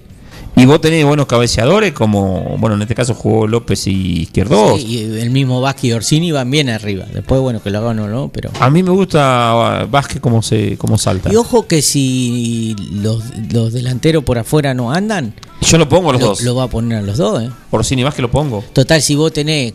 Y 0.57 0.67
vos 0.67 0.81
tenés 0.81 1.05
buenos 1.07 1.27
cabeceadores 1.27 1.93
como, 1.93 2.57
bueno, 2.59 2.77
en 2.77 2.83
este 2.83 2.95
caso 2.95 3.15
jugó 3.15 3.47
López 3.47 3.87
y 3.87 4.23
Izquierdos. 4.23 4.81
Sí, 4.81 4.87
y 4.87 5.21
el 5.21 5.31
mismo 5.31 5.61
Vázquez 5.61 5.85
y 5.85 5.93
Orsini 5.93 6.33
van 6.33 6.51
bien 6.51 6.69
arriba. 6.69 7.07
Después, 7.13 7.41
bueno, 7.41 7.63
que 7.63 7.71
lo 7.71 7.79
hagan 7.79 7.99
o 8.01 8.09
no, 8.09 8.29
pero. 8.29 8.51
A 8.61 8.69
mí 8.69 8.83
me 8.83 8.91
gusta 8.91 9.87
Vázquez 9.91 10.21
como 10.21 10.43
se 10.43 10.77
como 10.77 10.99
salta. 10.99 11.33
Y 11.33 11.37
ojo 11.37 11.67
que 11.67 11.81
si 11.83 12.77
los, 12.93 13.23
los 13.53 13.73
delanteros 13.73 14.25
por 14.25 14.39
afuera 14.39 14.75
no 14.75 14.93
andan, 14.93 15.35
Yo 15.63 15.79
lo 15.79 15.89
pongo 15.89 16.11
a 16.11 16.13
los 16.15 16.21
lo, 16.23 16.29
dos. 16.29 16.43
lo 16.43 16.55
va 16.55 16.65
a 16.65 16.69
poner 16.69 16.99
a 16.99 17.03
los 17.03 17.17
dos, 17.17 17.43
¿eh? 17.43 17.51
Orsini 17.71 18.03
y 18.03 18.05
Vázquez 18.05 18.23
lo 18.23 18.31
pongo. 18.31 18.63
Total, 18.73 19.01
si 19.01 19.15
vos 19.15 19.33
tenés 19.33 19.73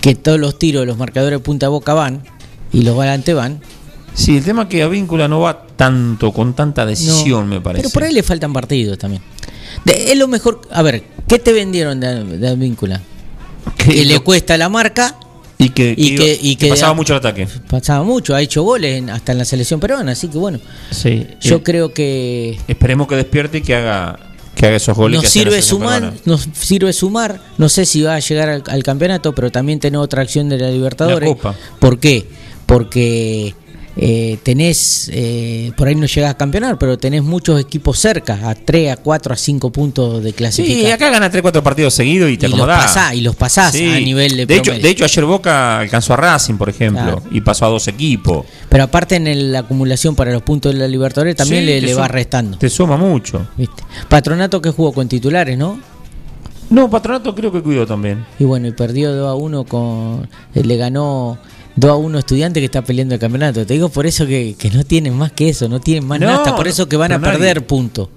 que 0.00 0.14
todos 0.14 0.38
los 0.38 0.58
tiros 0.58 0.82
de 0.82 0.86
los 0.86 0.98
marcadores 0.98 1.38
de 1.40 1.42
punta 1.44 1.66
a 1.66 1.70
boca 1.70 1.94
van 1.94 2.22
y 2.72 2.82
los 2.82 2.94
volantes 2.94 3.34
van. 3.34 3.60
Sí, 4.14 4.36
el 4.36 4.44
tema 4.44 4.62
es 4.62 4.68
que 4.68 4.82
Avíncula 4.82 5.26
no 5.26 5.40
va 5.40 5.66
tanto, 5.76 6.32
con 6.32 6.54
tanta 6.54 6.84
decisión, 6.84 7.48
no. 7.48 7.54
me 7.54 7.60
parece. 7.60 7.82
Pero 7.84 7.92
por 7.92 8.02
ahí 8.04 8.12
le 8.12 8.22
faltan 8.22 8.52
partidos 8.52 8.98
también. 8.98 9.22
De- 9.84 10.12
es 10.12 10.18
lo 10.18 10.28
mejor. 10.28 10.60
A 10.70 10.82
ver, 10.82 11.02
¿qué 11.26 11.38
te 11.38 11.52
vendieron 11.52 12.00
de, 12.00 12.24
de 12.38 12.48
Advíncula? 12.48 13.00
Que 13.76 14.04
le 14.04 14.20
cuesta 14.20 14.56
la 14.56 14.68
marca. 14.68 15.14
y 15.60 15.70
que, 15.70 15.92
y 15.96 16.10
que- 16.10 16.16
que- 16.16 16.38
y 16.40 16.56
que 16.56 16.66
que- 16.66 16.70
pasaba 16.70 16.94
mucho 16.94 17.14
el 17.14 17.18
ataque. 17.18 17.48
Pasaba 17.68 18.04
mucho, 18.04 18.34
ha 18.34 18.40
hecho 18.40 18.62
goles 18.62 18.96
en- 18.98 19.10
hasta 19.10 19.32
en 19.32 19.38
la 19.38 19.44
selección 19.44 19.80
peruana, 19.80 20.12
así 20.12 20.28
que 20.28 20.38
bueno. 20.38 20.60
Sí. 20.92 21.26
Yo 21.40 21.56
Eh, 21.56 21.62
creo 21.64 21.92
que 21.92 22.56
Esperemos 22.68 23.08
que 23.08 23.16
despierte 23.16 23.58
y 23.58 23.62
que 23.62 23.74
haga, 23.74 24.20
que 24.54 24.66
haga 24.66 24.76
esos 24.76 24.96
goles. 24.96 25.16
nos 25.16 25.24
que 25.24 25.30
sirve 25.30 25.60
sumar, 25.60 26.00
peruana. 26.00 26.16
nos 26.26 26.48
sirve 26.52 26.92
sumar. 26.92 27.40
No 27.58 27.68
sé 27.68 27.86
si 27.86 28.02
va 28.02 28.14
a 28.14 28.20
llegar 28.20 28.48
al, 28.48 28.62
al 28.68 28.82
campeonato, 28.84 29.34
pero 29.34 29.50
también 29.50 29.80
tener 29.80 29.98
otra 29.98 30.22
acción 30.22 30.48
de 30.48 30.58
la 30.58 30.70
Libertadores. 30.70 31.28
La. 31.42 31.54
¿Por 31.80 31.98
qué? 31.98 32.28
Porque 32.66 33.54
eh, 34.00 34.38
tenés, 34.44 35.10
eh, 35.12 35.72
por 35.76 35.88
ahí 35.88 35.96
no 35.96 36.06
llegás 36.06 36.30
a 36.30 36.36
campeonar, 36.36 36.78
pero 36.78 36.96
tenés 36.98 37.24
muchos 37.24 37.60
equipos 37.60 37.98
cerca, 37.98 38.48
a 38.48 38.54
3, 38.54 38.92
a 38.92 38.96
4, 38.96 39.34
a 39.34 39.36
5 39.36 39.72
puntos 39.72 40.22
de 40.22 40.30
Sí, 40.30 40.36
clasificación. 40.36 40.92
acá 40.92 41.10
gana 41.10 41.30
3-4 41.32 41.62
partidos 41.64 41.94
seguidos 41.94 42.30
y 42.30 42.36
te 42.38 42.46
y 42.46 42.50
los 42.50 42.60
acomodás. 42.60 42.84
pasás, 42.84 43.14
y 43.14 43.20
los 43.22 43.34
pasás 43.34 43.72
Sí. 43.72 43.86
a 43.90 43.98
nivel 43.98 44.36
de, 44.36 44.46
de 44.46 44.56
hecho, 44.56 44.72
de 44.72 44.88
hecho, 44.88 45.04
ayer 45.04 45.24
Boca 45.24 45.80
alcanzó 45.80 46.14
a 46.14 46.16
Racing, 46.16 46.54
por 46.54 46.68
ejemplo, 46.68 47.02
Claro. 47.02 47.22
y 47.32 47.40
pasó 47.40 47.64
a 47.66 47.68
dos 47.70 47.88
equipos. 47.88 48.46
Pero 48.68 48.84
aparte 48.84 49.16
en 49.16 49.26
el- 49.26 49.52
la 49.52 49.60
acumulación 49.60 50.14
para 50.14 50.30
los 50.32 50.42
puntos 50.42 50.72
de 50.72 50.78
la 50.78 50.86
Libertadores 50.86 51.34
también 51.34 51.64
Sí, 51.66 51.80
le, 51.80 51.94
va 51.94 52.06
restando. 52.06 52.56
Te 52.56 52.68
suma 52.70 52.96
mucho. 52.96 53.48
¿viste? 53.56 53.82
Patronato 54.08 54.62
que 54.62 54.70
jugó 54.70 54.92
con 54.92 55.08
titulares, 55.08 55.58
¿no? 55.58 55.80
No, 56.70 56.90
Patronato 56.90 57.34
creo 57.34 57.50
que 57.50 57.62
cuidó 57.62 57.86
también. 57.86 58.26
Y 58.38 58.44
bueno, 58.44 58.68
y 58.68 58.72
perdió 58.72 59.12
2 59.14 59.28
a 59.28 59.34
1 59.34 59.64
con. 59.64 60.28
eh, 60.54 60.62
Le 60.62 60.76
ganó 60.76 61.38
2 61.78 61.90
a 61.90 61.94
1 61.96 62.18
estudiante 62.18 62.60
que 62.60 62.66
está 62.66 62.82
peleando 62.82 63.14
el 63.14 63.20
campeonato. 63.20 63.64
Te 63.66 63.74
digo 63.74 63.88
por 63.88 64.06
eso 64.06 64.26
que, 64.26 64.56
que 64.58 64.70
no 64.70 64.84
tienen 64.84 65.14
más 65.14 65.32
que 65.32 65.48
eso, 65.48 65.68
no 65.68 65.80
tienen 65.80 66.06
más 66.06 66.18
No, 66.20 66.26
nada. 66.26 66.56
Por 66.56 66.66
eso 66.66 66.88
que 66.88 66.96
van 66.96 67.12
a 67.12 67.18
pero 67.18 67.32
nadie- 67.32 67.38
perder 67.38 67.66
puntos. 67.66 68.08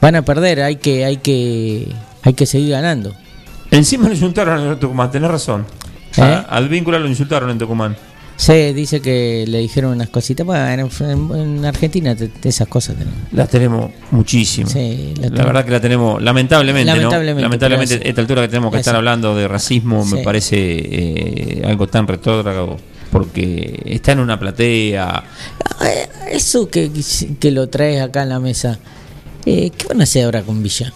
Van 0.00 0.16
a 0.16 0.22
perder, 0.24 0.62
hay 0.62 0.76
que, 0.76 1.04
hay 1.04 1.18
que, 1.18 1.88
hay 2.22 2.32
que 2.34 2.46
seguir 2.46 2.70
ganando. 2.70 3.14
Encima 3.70 4.06
lo 4.08 4.14
insultaron 4.14 4.66
en 4.72 4.78
Tucumán, 4.78 5.10
tenés 5.10 5.30
razón. 5.30 5.66
¿Eh? 6.16 6.22
A- 6.22 6.40
al 6.48 6.68
vínculo 6.68 6.98
lo 6.98 7.08
insultaron 7.08 7.50
en 7.50 7.58
Tucumán. 7.58 7.96
Se 8.36 8.74
dice 8.74 9.00
que 9.00 9.44
le 9.46 9.58
dijeron 9.58 9.92
unas 9.92 10.08
cositas. 10.08 10.44
Bueno, 10.44 10.88
en, 11.00 11.30
en 11.58 11.64
Argentina 11.64 12.16
te- 12.16 12.28
te- 12.28 12.48
esas 12.48 12.66
cosas 12.66 12.96
tenemos. 12.96 13.16
Las 13.32 13.48
tenemos 13.48 13.90
muchísimo. 14.10 14.68
Sí, 14.68 15.14
la 15.20 15.44
verdad 15.44 15.64
que 15.64 15.70
la 15.70 15.80
tenemos, 15.80 16.20
lamentablemente, 16.20 16.86
Lamentablemente, 16.86 17.34
¿no? 17.42 17.48
Lamentablemente, 17.48 17.94
a 17.94 18.08
esta 18.08 18.20
altura 18.20 18.42
que 18.42 18.48
tenemos 18.48 18.72
que 18.72 18.78
estar 18.80 18.96
hablando 18.96 19.36
de 19.36 19.46
racismo 19.46 20.04
me 20.04 20.18
Sí. 20.18 20.24
parece 20.24 20.56
eh, 20.58 21.62
algo 21.64 21.86
tan 21.86 22.08
retrógrado 22.08 22.76
porque 23.14 23.80
está 23.86 24.10
en 24.10 24.18
una 24.18 24.40
platea. 24.40 25.22
Eh, 25.86 26.08
Eso 26.32 26.68
que, 26.68 26.90
que 27.38 27.50
lo 27.52 27.68
traes 27.68 28.02
acá 28.02 28.24
en 28.24 28.30
la 28.30 28.40
mesa, 28.40 28.80
eh, 29.46 29.70
¿qué 29.70 29.86
van 29.86 30.00
a 30.00 30.02
hacer 30.02 30.24
ahora 30.24 30.42
con 30.42 30.60
Villa? 30.64 30.92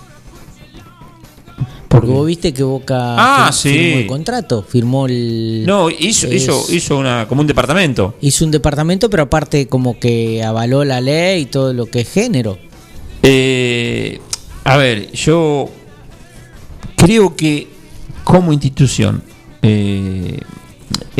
Porque 1.88 2.08
vos 2.08 2.26
viste 2.26 2.52
que 2.52 2.64
Boca 2.64 2.96
Ah, 3.16 3.48
fir- 3.50 3.52
sí. 3.52 3.70
firmó 3.70 3.98
el 3.98 4.06
contrato, 4.08 4.62
firmó 4.62 5.06
el... 5.06 5.62
No, 5.64 5.88
hizo, 5.90 6.26
es- 6.26 6.42
hizo, 6.42 6.64
hizo 6.70 6.98
una, 6.98 7.26
como 7.28 7.40
un 7.42 7.46
departamento. 7.46 8.16
hizo 8.20 8.44
un 8.44 8.50
departamento, 8.50 9.08
pero 9.08 9.22
aparte 9.22 9.68
como 9.68 9.98
que 10.00 10.42
avaló 10.42 10.84
la 10.84 11.00
ley 11.00 11.42
y 11.42 11.46
todo 11.46 11.72
lo 11.72 11.86
que 11.86 12.00
es 12.00 12.12
género. 12.12 12.58
Eh, 13.22 14.20
a 14.64 14.76
ver, 14.76 15.10
yo 15.12 15.70
creo 16.96 17.36
que 17.36 17.68
como 18.24 18.52
institución 18.52 19.22
eh, 19.62 20.27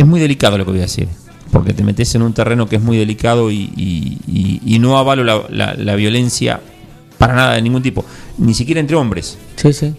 es 0.00 0.06
muy 0.06 0.20
delicado 0.20 0.58
lo 0.58 0.64
que 0.64 0.70
voy 0.72 0.80
a 0.80 0.82
decir, 0.82 1.08
porque 1.50 1.72
te 1.72 1.82
metes 1.82 2.14
en 2.14 2.22
un 2.22 2.32
terreno 2.32 2.68
que 2.68 2.76
es 2.76 2.82
muy 2.82 2.96
delicado 2.96 3.50
y, 3.50 3.70
y- 3.76 4.18
y- 4.26 4.60
y 4.74 4.78
no 4.78 4.98
avalo 4.98 5.24
la, 5.24 5.42
la- 5.50 5.74
la 5.74 5.94
violencia 5.94 6.60
para 7.18 7.34
nada 7.34 7.54
de 7.54 7.62
ningún 7.62 7.82
tipo, 7.82 8.04
ni 8.38 8.54
siquiera 8.54 8.80
entre 8.80 8.96
hombres. 8.96 9.38
Sí, 9.56 9.72
sí. 9.72 9.94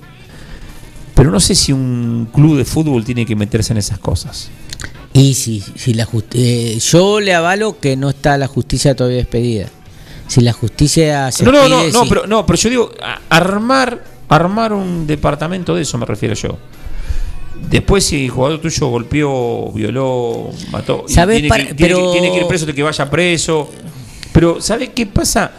Pero 1.15 1.31
no 1.31 1.39
sé 1.39 1.53
si 1.55 1.73
un 1.73 2.29
club 2.33 2.57
de 2.57 2.65
fútbol 2.65 3.03
tiene 3.03 3.25
que 3.25 3.35
meterse 3.35 3.73
en 3.73 3.77
esas 3.77 3.99
cosas. 3.99 4.49
Y 5.11 5.33
si, 5.33 5.59
si 5.75 5.93
la 5.93 6.07
eh, 6.33 6.79
yo 6.79 7.19
le 7.19 7.33
avalo 7.33 7.79
que 7.79 7.97
no 7.97 8.09
está 8.09 8.37
la 8.37 8.47
justicia 8.47 8.95
todavía 8.95 9.17
despedida. 9.17 9.67
Si 10.27 10.41
la 10.41 10.53
justicia 10.53 11.31
se 11.31 11.43
No, 11.43 11.51
no, 11.51 11.67
no, 11.67 11.83
no, 11.91 12.03
sí. 12.03 12.05
pero, 12.07 12.27
no, 12.27 12.45
pero 12.45 12.57
yo 12.57 12.69
digo, 12.69 12.91
a- 13.01 13.19
armar, 13.35 14.01
armar 14.29 14.71
un 14.71 15.07
departamento 15.07 15.75
de 15.75 15.81
eso 15.81 15.97
me 15.97 16.05
refiero 16.05 16.35
yo. 16.35 16.57
Después, 17.69 18.03
si 18.03 18.25
el 18.25 18.29
jugador 18.31 18.59
tuyo 18.61 18.87
golpeó, 18.87 19.71
violó, 19.71 20.49
mató, 20.71 21.05
¿Sabés 21.07 21.37
tiene, 21.37 21.49
para- 21.49 21.67
que, 21.67 21.73
tiene 21.75 21.93
que- 21.93 21.99
pero- 21.99 22.11
tiene 22.11 22.31
que 22.31 22.37
ir 22.39 22.47
preso, 22.47 22.65
de 22.65 22.73
que 22.73 22.83
vaya 22.83 23.09
preso. 23.09 23.69
Pero, 24.33 24.61
¿sabes 24.61 24.89
qué 24.95 25.05
pasa? 25.05 25.51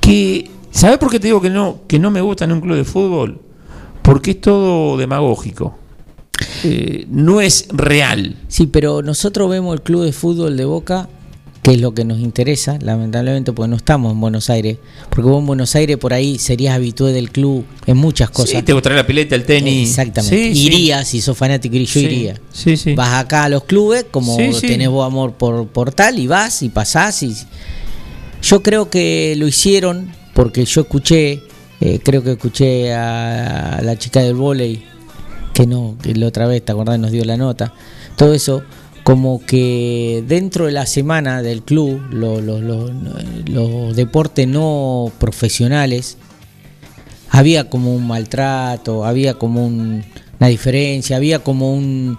Que, 0.00 0.50
¿Sabes 0.70 0.98
por 0.98 1.10
qué 1.10 1.18
te 1.18 1.28
digo 1.28 1.40
que 1.40 1.50
no, 1.50 1.80
que 1.88 1.98
no 1.98 2.10
me 2.10 2.20
gusta 2.20 2.44
en 2.44 2.52
un 2.52 2.60
club 2.60 2.76
de 2.76 2.84
fútbol? 2.84 3.40
Porque 4.02 4.32
es 4.32 4.40
todo 4.40 4.96
demagógico. 4.96 5.76
Eh, 6.64 7.06
no 7.08 7.40
es 7.40 7.66
real. 7.72 8.36
Sí, 8.48 8.66
pero 8.66 9.00
nosotros 9.02 9.48
vemos 9.50 9.74
el 9.74 9.82
club 9.82 10.04
de 10.04 10.12
fútbol 10.12 10.56
de 10.56 10.64
Boca 10.66 11.08
que 11.66 11.72
es 11.72 11.80
lo 11.80 11.94
que 11.94 12.04
nos 12.04 12.20
interesa, 12.20 12.78
lamentablemente 12.80 13.52
porque 13.52 13.68
no 13.68 13.74
estamos 13.74 14.12
en 14.12 14.20
Buenos 14.20 14.50
Aires, 14.50 14.78
porque 15.10 15.28
vos 15.28 15.40
en 15.40 15.46
Buenos 15.48 15.74
Aires 15.74 15.96
por 15.96 16.14
ahí 16.14 16.38
serías 16.38 16.76
habitué 16.76 17.12
del 17.12 17.32
club 17.32 17.64
en 17.86 17.96
muchas 17.96 18.30
cosas. 18.30 18.50
Sí, 18.50 18.62
te 18.62 18.72
gustaría 18.72 18.98
la 18.98 19.04
pileta, 19.04 19.34
el 19.34 19.42
tenis. 19.42 19.88
Exactamente. 19.88 20.54
Sí, 20.54 20.68
sí. 20.70 20.92
si 21.04 21.20
sos 21.20 21.36
fanático, 21.36 21.74
yo 21.74 22.00
iría. 22.00 22.40
sí, 22.52 22.76
sí. 22.76 22.94
Vas 22.94 23.14
acá 23.14 23.42
a 23.42 23.48
los 23.48 23.64
clubes, 23.64 24.06
como 24.08 24.36
tenés 24.60 24.88
vos 24.88 25.04
amor 25.04 25.32
por, 25.32 25.66
por 25.66 25.90
tal, 25.90 26.20
y 26.20 26.28
vas 26.28 26.62
y 26.62 26.68
pasás. 26.68 27.24
Y... 27.24 27.34
Yo 28.42 28.62
creo 28.62 28.88
que 28.88 29.34
lo 29.36 29.48
hicieron 29.48 30.12
porque 30.34 30.64
yo 30.66 30.82
escuché, 30.82 31.42
eh, 31.80 31.98
creo 32.00 32.22
que 32.22 32.32
escuché 32.32 32.94
a, 32.94 33.80
la 33.82 33.98
chica 33.98 34.20
del 34.20 34.36
volei, 34.36 34.84
que 35.52 35.66
no, 35.66 35.96
que 36.00 36.14
la 36.14 36.28
otra 36.28 36.46
vez, 36.46 36.64
¿te 36.64 36.70
acordás? 36.70 37.00
Nos 37.00 37.10
dio 37.10 37.24
la 37.24 37.36
nota. 37.36 37.74
Todo 38.14 38.34
eso, 38.34 38.62
como 39.06 39.38
que 39.46 40.24
dentro 40.26 40.66
de 40.66 40.72
la 40.72 40.84
semana 40.84 41.40
del 41.40 41.62
club, 41.62 42.02
lo- 42.10 42.40
lo- 42.40 42.60
lo- 42.60 42.90
los 43.46 43.94
deportes 43.94 44.48
no 44.48 45.12
profesionales, 45.20 46.18
había 47.30 47.70
como 47.70 47.94
un 47.94 48.04
maltrato, 48.04 49.04
había 49.04 49.34
como 49.34 49.64
un- 49.64 50.04
una 50.40 50.48
diferencia, 50.48 51.16
había 51.18 51.38
como 51.38 51.72
un... 51.72 52.18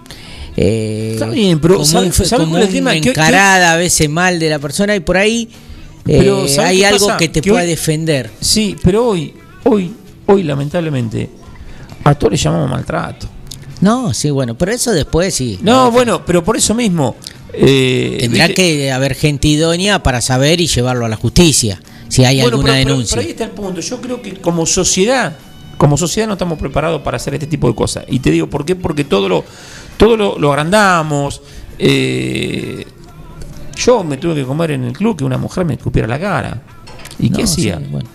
eh, 0.56 1.10
Está 1.12 1.28
bien, 1.28 1.60
pero 1.60 1.74
como 1.74 1.84
encarada 3.10 3.74
a 3.74 3.76
veces 3.76 4.08
mal 4.08 4.38
de 4.38 4.48
la 4.48 4.58
persona 4.58 4.96
y 4.96 5.00
por 5.00 5.18
ahí 5.18 5.46
eh, 6.06 6.16
Pero, 6.20 6.48
¿sabe 6.48 6.68
hay 6.68 6.84
algo 6.84 7.06
pasa? 7.08 7.18
que 7.18 7.28
te 7.28 7.42
Que 7.42 7.50
pueda 7.50 7.64
hoy- 7.64 7.68
defender. 7.68 8.30
Sí, 8.40 8.74
pero 8.82 9.08
hoy, 9.08 9.34
hoy, 9.64 9.92
hoy 10.24 10.42
lamentablemente, 10.42 11.28
a 12.02 12.14
todo 12.14 12.30
le 12.30 12.38
llamamos 12.38 12.70
maltrato. 12.70 13.28
No, 13.80 14.12
sí, 14.14 14.30
bueno, 14.30 14.56
pero 14.56 14.72
eso 14.72 14.90
después 14.92 15.34
sí. 15.34 15.58
No, 15.62 15.90
bueno, 15.90 16.24
pero 16.24 16.42
por 16.42 16.56
eso 16.56 16.74
mismo. 16.74 17.14
eh, 17.52 18.16
Tendrá 18.20 18.48
que 18.48 18.90
haber 18.92 19.14
gente 19.14 19.48
idónea 19.48 20.02
para 20.02 20.20
saber 20.20 20.60
y 20.60 20.66
llevarlo 20.66 21.06
a 21.06 21.08
la 21.08 21.16
justicia, 21.16 21.80
si 22.08 22.24
hay 22.24 22.40
Bueno, 22.40 22.56
alguna 22.56 22.72
pero- 22.74 22.88
denuncia. 22.90 23.14
pero 23.16 23.24
ahí 23.26 23.30
está 23.32 23.44
el 23.44 23.50
punto. 23.50 23.80
Yo 23.80 24.00
creo 24.00 24.20
que 24.20 24.34
como 24.34 24.66
sociedad, 24.66 25.36
como 25.76 25.96
sociedad 25.96 26.26
no 26.26 26.34
estamos 26.34 26.58
preparados 26.58 27.02
para 27.02 27.16
hacer 27.16 27.34
este 27.34 27.46
tipo 27.46 27.68
de 27.68 27.74
cosas. 27.74 28.04
Y 28.08 28.18
te 28.18 28.30
digo 28.32 28.48
por 28.50 28.64
qué, 28.64 28.74
porque 28.76 29.04
todo 29.04 29.28
lo, 29.28 29.44
todo 29.96 30.16
lo, 30.16 30.38
lo 30.38 30.50
agrandamos. 30.50 31.40
eh, 31.78 32.84
yo 33.76 34.02
me 34.02 34.16
tuve 34.16 34.34
que 34.34 34.42
comer 34.44 34.72
en 34.72 34.82
el 34.84 34.92
club 34.92 35.16
que 35.16 35.22
una 35.24 35.38
mujer 35.38 35.64
me 35.64 35.74
escupiera 35.74 36.08
la 36.08 36.18
cara. 36.18 36.62
¿Y 37.20 37.30
qué 37.30 37.44
hacía? 37.44 37.78
sí, 37.78 37.84
bueno. 37.90 38.08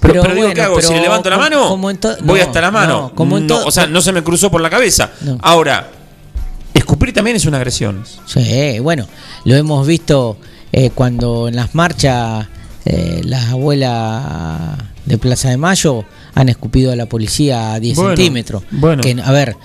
Pero, 0.00 0.12
Pero 0.14 0.22
pero 0.22 0.34
digo, 0.34 0.46
bueno, 0.46 0.54
¿qué 0.54 0.62
hago? 0.62 0.80
Si 0.82 0.92
le 0.94 1.00
levanto 1.00 1.30
la 1.30 1.38
mano, 1.38 1.68
como 1.68 1.82
voy 2.22 2.38
no, 2.40 2.44
hasta 2.46 2.60
la 2.60 2.70
mano. 2.70 3.00
no, 3.02 3.14
como 3.14 3.38
en 3.38 3.46
No, 3.46 3.64
o 3.64 3.70
sea, 3.70 3.86
no 3.86 4.00
se 4.00 4.12
me 4.12 4.22
cruzó 4.22 4.50
por 4.50 4.60
la 4.60 4.70
cabeza. 4.70 5.10
Ahora, 5.40 5.90
escupir 6.74 7.12
también 7.12 7.36
es 7.36 7.44
una 7.46 7.56
agresión. 7.58 8.04
Sí, 8.26 8.78
bueno, 8.80 9.06
lo 9.44 9.54
hemos 9.56 9.86
visto 9.86 10.36
eh, 10.72 10.90
cuando 10.94 11.48
en 11.48 11.56
las 11.56 11.74
marchas 11.74 12.46
eh, 12.84 13.20
las 13.24 13.46
abuelas 13.50 14.78
de 15.04 15.18
Plaza 15.18 15.50
de 15.50 15.56
Mayo 15.56 16.04
han 16.34 16.48
escupido 16.48 16.92
a 16.92 16.96
la 16.96 17.06
policía 17.06 17.72
a 17.74 17.80
10 17.80 17.96
Bueno, 17.96 18.10
centímetros. 18.16 18.62
bueno. 18.70 19.02
Que, 19.02 19.16
a 19.22 19.32
ver, 19.32 19.56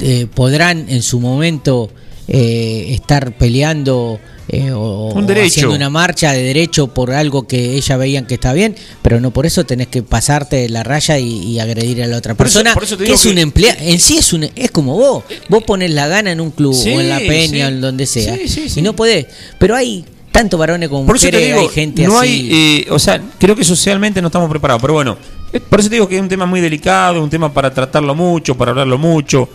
eh, 0.00 0.26
podrán 0.34 0.86
en 0.88 1.02
su 1.02 1.20
momento 1.20 1.90
eh, 2.28 2.86
estar 2.90 3.32
peleando 3.36 4.18
eh, 4.48 4.70
o, 4.72 5.12
Un 5.12 5.28
haciendo 5.30 5.74
una 5.74 5.90
marcha 5.90 6.32
de 6.32 6.42
derecho 6.42 6.86
por 6.88 7.10
algo 7.12 7.46
que 7.48 7.74
ella 7.74 7.96
veían 7.96 8.26
que 8.26 8.34
está 8.34 8.52
bien, 8.52 8.76
pero 9.02 9.20
no 9.20 9.32
por 9.32 9.44
eso 9.44 9.64
tenés 9.66 9.88
que 9.88 10.02
pasarte 10.04 10.68
la 10.68 10.84
raya 10.84 11.18
y, 11.18 11.42
y 11.42 11.58
agredir 11.58 12.02
a 12.04 12.06
la 12.06 12.16
otra 12.18 12.34
Por 12.34 12.46
eso- 12.46 12.60
persona, 12.60 12.74
por 12.74 12.84
eso 12.84 12.96
te 12.96 13.04
que 13.04 13.12
es 13.12 13.22
que- 13.22 13.28
un 13.30 13.38
empleado, 13.38 13.78
en 13.80 13.98
sí 13.98 14.18
es 14.18 14.32
un 14.32 14.44
es 14.44 14.70
como 14.70 14.94
vos, 14.94 15.24
vos 15.48 15.64
pones 15.64 15.90
la 15.90 16.06
gana 16.06 16.30
en 16.30 16.40
un 16.40 16.50
club 16.52 16.74
Sí, 16.74 16.90
o 16.94 17.00
en 17.00 17.08
la 17.08 17.18
peña 17.18 17.48
sí. 17.48 17.62
o 17.62 17.66
en 17.68 17.80
donde 17.80 18.06
sea 18.06 18.36
Sí, 18.46 18.66
y 18.76 18.82
no 18.82 18.94
podés, 18.94 19.26
pero 19.58 19.74
hay 19.74 20.04
tanto 20.30 20.58
varones 20.58 20.88
como 20.90 21.06
Por 21.06 21.16
mujeres, 21.16 21.44
digo, 21.46 21.60
hay 21.60 21.68
gente 21.68 22.04
no 22.04 22.20
así. 22.20 22.28
hay, 22.28 22.48
eh, 22.52 22.86
o 22.90 22.98
sea, 23.00 23.20
creo 23.38 23.56
que 23.56 23.64
socialmente 23.64 24.20
no 24.20 24.28
estamos 24.28 24.48
preparados, 24.50 24.80
pero 24.82 24.92
bueno, 24.92 25.16
eh, 25.52 25.58
por 25.60 25.80
eso 25.80 25.88
te 25.88 25.96
digo 25.96 26.06
que 26.08 26.16
es 26.16 26.22
un 26.22 26.28
tema 26.28 26.46
muy 26.46 26.60
delicado, 26.60 27.20
un 27.22 27.30
tema 27.30 27.52
para 27.52 27.72
tratarlo 27.74 28.14
mucho, 28.14 28.54
para 28.56 28.70
hablarlo 28.72 28.98
mucho. 28.98 29.48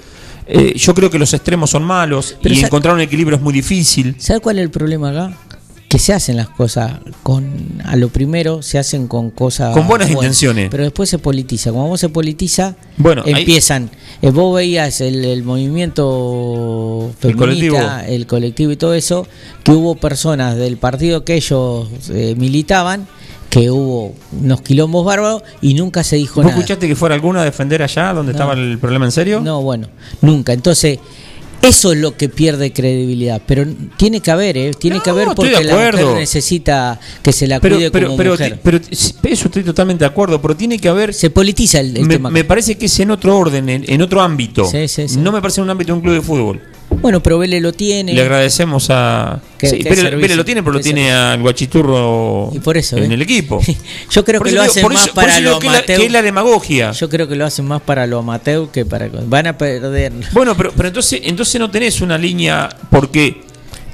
Eh, 0.53 0.73
yo 0.77 0.93
creo 0.93 1.09
que 1.09 1.17
los 1.17 1.33
extremos 1.33 1.69
son 1.69 1.83
malos 1.83 2.35
Pero 2.41 2.53
y 2.53 2.59
encontrar 2.59 2.93
un 2.93 3.01
equilibrio 3.01 3.37
es 3.37 3.41
muy 3.43 3.53
difícil. 3.53 4.15
¿Sabes 4.17 4.41
cuál 4.41 4.59
es 4.59 4.63
el 4.63 4.69
problema 4.69 5.09
acá? 5.11 5.37
Que 5.87 5.99
se 5.99 6.13
hacen 6.13 6.37
las 6.37 6.47
cosas 6.49 6.99
con 7.21 7.81
a 7.83 7.95
lo 7.97 8.07
primero 8.09 8.61
se 8.61 8.77
hacen 8.79 9.07
con 9.07 9.29
cosas 9.29 9.73
Con 9.73 9.87
buenas 9.87 10.09
intenciones. 10.09 10.69
pero 10.71 10.83
después 10.83 11.09
se 11.09 11.17
politiza. 11.19 11.71
Cuando 11.71 11.89
vos 11.89 11.99
se 11.99 12.07
politiza, 12.09 12.75
Bueno, 12.97 13.23
ahí- 13.25 13.33
empiezan. 13.33 13.89
eh, 14.21 14.29
vos 14.31 14.55
veías 14.55 15.01
el, 15.01 15.23
el 15.25 15.43
movimiento 15.43 17.11
El 17.21 17.35
colectivo. 17.35 17.75
feminista, 17.75 18.07
el 18.07 18.25
colectivo 18.27 18.71
y 18.71 18.77
todo 18.77 18.93
eso, 18.93 19.27
que 19.63 19.71
hubo 19.71 19.95
personas 19.95 20.55
del 20.55 20.77
partido 20.77 21.23
que 21.25 21.35
ellos 21.35 21.89
eh, 22.09 22.35
militaban, 22.37 23.07
que 23.51 23.69
hubo 23.69 24.15
unos 24.31 24.61
quilombos 24.61 25.05
bárbaros 25.05 25.43
y 25.61 25.73
nunca 25.75 26.03
se 26.03 26.15
dijo 26.15 26.35
¿Vos 26.37 26.45
nada. 26.45 26.57
escuchaste 26.57 26.87
que 26.87 26.95
fuera 26.95 27.13
alguna 27.13 27.41
a 27.41 27.45
defender 27.45 27.83
allá 27.83 28.13
donde 28.13 28.31
No. 28.31 28.37
estaba 28.39 28.53
el 28.53 28.79
problema 28.79 29.05
en 29.05 29.11
serio? 29.11 29.41
No, 29.41 29.61
bueno, 29.61 29.89
nunca. 30.21 30.53
Entonces, 30.53 30.99
eso 31.61 31.91
es 31.91 31.99
lo 31.99 32.15
que 32.17 32.29
pierde 32.29 32.71
credibilidad. 32.73 33.41
Pero 33.45 33.65
tiene 33.97 34.21
que 34.21 34.31
haber, 34.31 34.57
¿eh? 34.57 34.71
Tiene 34.79 34.95
No, 34.97 35.03
que 35.03 35.09
haber 35.09 35.27
porque 35.35 35.51
la 35.63 35.75
mujer 35.75 35.95
necesita 36.15 36.97
que 37.21 37.33
se 37.33 37.45
la 37.45 37.59
pero, 37.59 37.75
cuide 37.75 37.91
pero, 37.91 38.07
como 38.07 38.17
pero, 38.17 38.31
mujer. 38.31 38.59
pero, 38.63 38.77
eso 38.79 39.45
estoy 39.45 39.63
totalmente 39.63 40.05
de 40.05 40.09
acuerdo, 40.09 40.41
pero 40.41 40.55
tiene 40.55 40.79
que 40.79 40.87
haber... 40.87 41.13
se 41.13 41.29
politiza 41.29 41.81
el, 41.81 41.97
el 41.97 42.05
Me, 42.05 42.13
tema. 42.15 42.29
me 42.31 42.43
parece 42.45 42.77
que 42.77 42.85
es 42.85 42.99
en 43.01 43.11
otro 43.11 43.37
orden, 43.37 43.67
en, 43.69 43.83
en 43.85 44.01
otro 44.01 44.21
ámbito. 44.21 44.65
Sí, 44.65 44.87
sí, 44.87 45.07
sí. 45.09 45.17
No 45.19 45.31
me 45.31 45.41
parece 45.41 45.59
en 45.61 45.65
un 45.65 45.71
ámbito 45.71 45.91
de 45.91 45.97
un 45.97 46.01
club 46.01 46.13
de 46.15 46.21
fútbol. 46.21 46.61
Bueno, 46.99 47.23
pero 47.23 47.39
Vélez 47.39 47.61
lo 47.61 47.73
tiene. 47.73 48.13
Le 48.13 48.21
agradecemos 48.21 48.87
a. 48.89 49.39
Sí, 49.59 49.81
Vélez, 49.83 50.35
lo 50.35 50.43
tiene, 50.45 50.61
pero 50.61 50.73
lo 50.73 50.79
tiene 50.79 51.11
al 51.11 51.41
Guachiturro 51.41 52.49
Y 52.53 52.59
por 52.59 52.77
eso, 52.77 52.97
en 52.97 53.11
¿eh? 53.11 53.15
el 53.15 53.21
equipo. 53.21 53.59
Yo 54.11 54.23
creo 54.25 54.39
Por 54.39 54.47
que 54.49 54.53
lo 54.55 54.61
hacen 54.61 54.87
más 54.91 55.05
eso- 55.05 55.13
para 55.13 55.39
lo 55.39 55.55
amateur. 55.57 55.97
que 55.99 56.05
es 56.05 56.11
la 56.11 56.21
demagogia. 56.21 56.91
Yo 56.91 57.09
creo 57.09 57.27
que 57.27 57.35
lo 57.35 57.45
hacen 57.45 57.65
más 57.65 57.81
para 57.81 58.05
lo 58.07 58.19
amateur 58.19 58.69
que 58.69 58.85
para. 58.85 59.07
Van 59.25 59.47
a 59.47 59.57
perder. 59.57 60.11
Bueno, 60.33 60.55
pero, 60.55 60.71
pero 60.75 60.87
entonces, 60.89 61.21
entonces 61.23 61.59
no 61.59 61.71
tenés 61.71 62.01
una 62.01 62.17
línea, 62.17 62.69
porque 62.89 63.41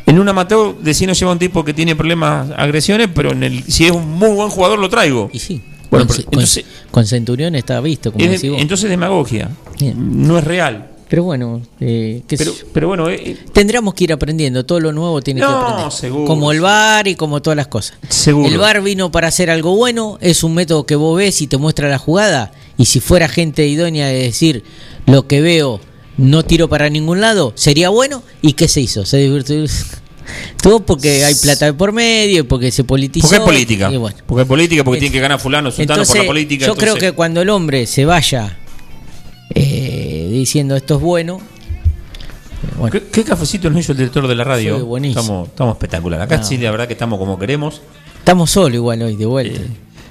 en 0.05 0.19
un 0.19 0.27
amateur 0.27 0.75
decís 0.79 1.07
no 1.07 1.13
lleva 1.13 1.31
un 1.31 1.39
tipo 1.39 1.63
que 1.63 1.73
tiene 1.73 1.95
problemas, 1.95 2.49
agresiones, 2.57 3.09
pero 3.13 3.31
en 3.31 3.43
el, 3.43 3.63
si 3.63 3.85
es 3.85 3.91
un 3.91 4.09
muy 4.09 4.29
buen 4.31 4.49
jugador 4.49 4.79
lo 4.79 4.89
traigo. 4.89 5.29
Y 5.31 5.39
sí. 5.39 5.61
Bueno, 5.89 6.07
con, 6.07 6.15
pero 6.17 6.27
entonces- 6.31 6.65
con 6.91 7.05
Centurión 7.05 7.55
está 7.55 7.79
visto, 7.79 8.11
como 8.11 8.25
Es 8.25 8.41
de- 8.41 8.57
entonces 8.57 8.89
demagogia. 8.89 9.49
Bien. 9.79 9.95
No 10.27 10.37
es 10.37 10.43
real. 10.43 10.87
Pero 11.09 11.23
bueno, 11.23 11.61
eh, 11.79 12.21
Pero, 12.73 12.87
bueno, 12.87 13.09
eh, 13.09 13.37
Tendríamos 13.53 13.93
que 13.93 14.03
ir 14.03 14.13
aprendiendo, 14.13 14.65
todo 14.65 14.79
lo 14.81 14.91
nuevo 14.91 15.21
tiene 15.21 15.39
que 15.39 15.45
aprender. 15.45 15.91
seguro. 15.91 16.25
Como 16.25 16.51
el 16.51 16.59
bar 16.59 17.07
y 17.07 17.15
como 17.15 17.41
todas 17.41 17.55
las 17.55 17.67
cosas. 17.67 17.97
Seguro. 18.09 18.47
El 18.49 18.57
bar 18.57 18.81
vino 18.81 19.09
para 19.11 19.29
hacer 19.29 19.49
algo 19.49 19.75
bueno, 19.75 20.17
es 20.19 20.43
un 20.43 20.53
método 20.53 20.85
que 20.85 20.95
vos 20.95 21.17
ves 21.17 21.41
y 21.41 21.47
te 21.47 21.57
muestra 21.57 21.87
la 21.89 21.97
jugada. 21.97 22.51
Y 22.77 22.85
si 22.85 22.99
fuera 22.99 23.29
gente 23.29 23.65
idónea 23.67 24.07
de 24.07 24.15
decir 24.23 24.63
lo 25.05 25.27
que 25.27 25.39
veo 25.41 25.79
no 26.17 26.43
tiro 26.43 26.67
para 26.67 26.89
ningún 26.89 27.21
lado, 27.21 27.53
sería 27.55 27.89
bueno. 27.89 28.21
¿Y 28.41 28.53
qué 28.53 28.67
se 28.67 28.81
hizo? 28.81 29.05
Se 29.05 29.17
divirtió. 29.17 29.63
Todo 30.61 30.81
porque 30.81 31.23
hay 31.23 31.35
plata 31.35 31.67
de 31.67 31.73
por 31.73 31.93
medio, 31.93 32.41
y 32.41 32.43
porque 32.43 32.69
se 32.71 32.83
politizó. 32.83 33.27
porque 33.29 33.37
es 33.37 33.43
política. 33.49 33.89
bueno. 33.97 34.17
Porque 34.25 34.41
es 34.41 34.47
política, 34.47 34.83
porque 34.83 34.99
tiene 34.99 35.13
que 35.13 35.21
ganar 35.21 35.39
fulano, 35.39 35.71
sultano 35.71 35.87
por 35.87 35.97
la 35.99 36.03
Entonces, 36.03 36.27
política. 36.27 36.65
yo 36.65 36.75
creo 36.75 36.87
entonces- 36.95 37.11
que 37.11 37.15
cuando 37.15 37.41
el 37.41 37.49
hombre 37.49 37.85
se 37.87 38.03
vaya 38.03 38.57
eh, 39.55 39.96
diciendo 40.39 40.75
esto 40.75 40.95
es 40.95 41.01
bueno, 41.01 41.37
eh, 41.37 42.67
bueno, 42.77 42.91
¿Qué, 42.91 43.03
qué 43.11 43.23
cafecito 43.23 43.69
nos 43.69 43.79
hizo 43.81 43.91
el 43.91 43.97
director 43.99 44.27
de 44.27 44.35
la 44.35 44.43
radio? 44.43 44.85
Buenísimo. 44.85 45.21
Estamos, 45.21 45.47
estamos 45.49 45.75
espectacular. 45.75 46.21
Acá 46.21 46.37
No. 46.37 46.43
sí, 46.43 46.57
la 46.57 46.71
verdad 46.71 46.87
que 46.87 46.93
estamos 46.93 47.19
como 47.19 47.37
queremos. 47.37 47.81
estamos 48.19 48.49
solos 48.51 48.75
igual 48.75 49.01
hoy 49.01 49.15
de 49.15 49.25
vuelta. 49.25 49.61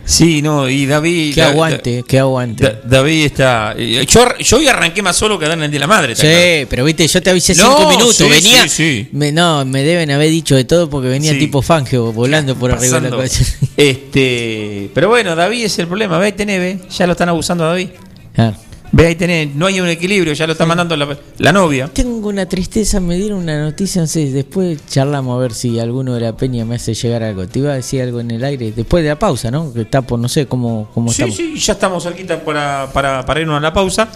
Sí, 0.09 0.41
no, 0.41 0.69
y 0.69 0.87
David. 0.87 1.35
que 1.35 1.41
Da- 1.41 1.49
aguante, 1.49 2.05
que 2.07 2.19
aguante. 2.21 2.63
Da- 2.63 2.81
David 2.85 3.25
está. 3.25 3.75
eh, 3.77 4.07
Yo, 4.09 4.25
yo 4.39 4.57
hoy 4.59 4.69
arranqué 4.69 5.03
más 5.03 5.17
solo 5.17 5.37
que 5.37 5.47
en 5.47 5.61
el 5.65 5.69
de 5.71 5.79
la 5.81 5.89
madre. 5.89 6.15
Sí, 6.15 6.65
pero 6.71 6.85
viste, 6.85 7.09
yo 7.09 7.21
te 7.21 7.31
avisé 7.31 7.57
No, 7.57 7.77
cinco 7.77 7.91
minutos. 7.91 8.15
sí, 8.15 8.29
venía. 8.29 8.69
sí, 8.69 8.69
sí. 9.03 9.09
Me, 9.11 9.33
no, 9.33 9.65
me 9.65 9.83
deben 9.83 10.09
haber 10.13 10.31
dicho 10.31 10.55
de 10.55 10.65
todo 10.65 10.89
porque 10.89 11.09
venía 11.09 11.37
tipo 11.37 11.61
Fangio 11.61 12.13
volando 12.13 12.55
por 12.55 12.71
arriba 12.71 13.01
de 13.01 13.11
la 13.11 13.17
cabeza. 13.17 13.45
Este, 13.77 14.91
pero 14.95 15.09
bueno, 15.09 15.35
David 15.35 15.65
es 15.65 15.79
el 15.81 15.89
problema. 15.89 16.19
Ve 16.19 16.27
ahí 16.27 16.33
tenés, 16.33 16.61
ve. 16.61 16.79
Ya 16.97 17.07
lo 17.07 17.13
están 17.13 17.29
abusando 17.29 17.65
a 17.65 17.69
David. 17.71 17.89
Ah. 18.37 18.53
Ve 18.97 19.09
ahí 19.09 19.15
tenés. 19.15 19.55
No 19.55 19.67
hay 19.67 19.79
un 19.79 19.89
equilibrio. 19.89 20.33
Ya 20.33 20.47
lo 20.47 20.53
está 20.53 20.65
mandando 20.65 20.97
la, 20.97 21.19
la 21.37 21.53
novia. 21.53 21.89
Tengo 21.93 22.29
una 22.29 22.47
tristeza, 22.47 22.99
me 22.99 23.17
dieron 23.17 23.41
una 23.41 23.61
noticia, 23.61 24.01
no 24.01 24.07
sé, 24.07 24.31
después 24.31 24.79
charlamos 24.89 25.37
a 25.37 25.41
ver 25.43 25.53
si 25.53 25.79
alguno 25.79 26.15
de 26.15 26.23
la 26.23 26.35
peña 26.35 26.65
me 26.65 26.77
hace 26.77 26.95
llegar 26.95 27.23
algo. 27.23 27.47
Te 27.47 27.59
iba 27.59 27.73
a 27.73 27.75
decir 27.75 28.01
algo 28.01 28.21
en 28.21 28.31
el 28.31 28.43
aire, 28.43 28.73
después 28.75 29.03
de 29.03 29.11
la 29.11 29.19
pausa, 29.19 29.51
¿no? 29.51 29.71
Que 29.75 29.83
está 29.83 30.01
por, 30.01 30.19
no 30.19 30.31
sé 30.31 30.47
cómo, 30.47 30.89
cómo 30.95 31.13
Sí, 31.13 31.23
estamos. 31.25 31.37
sí, 31.37 31.59
ya 31.59 31.75
estamos 31.75 32.03
cerquita 32.05 32.43
para, 32.43 32.91
para, 32.91 33.27
para 33.27 33.41
irnos 33.41 33.59
a 33.59 33.61
la 33.61 33.73
pausa. 33.75 34.09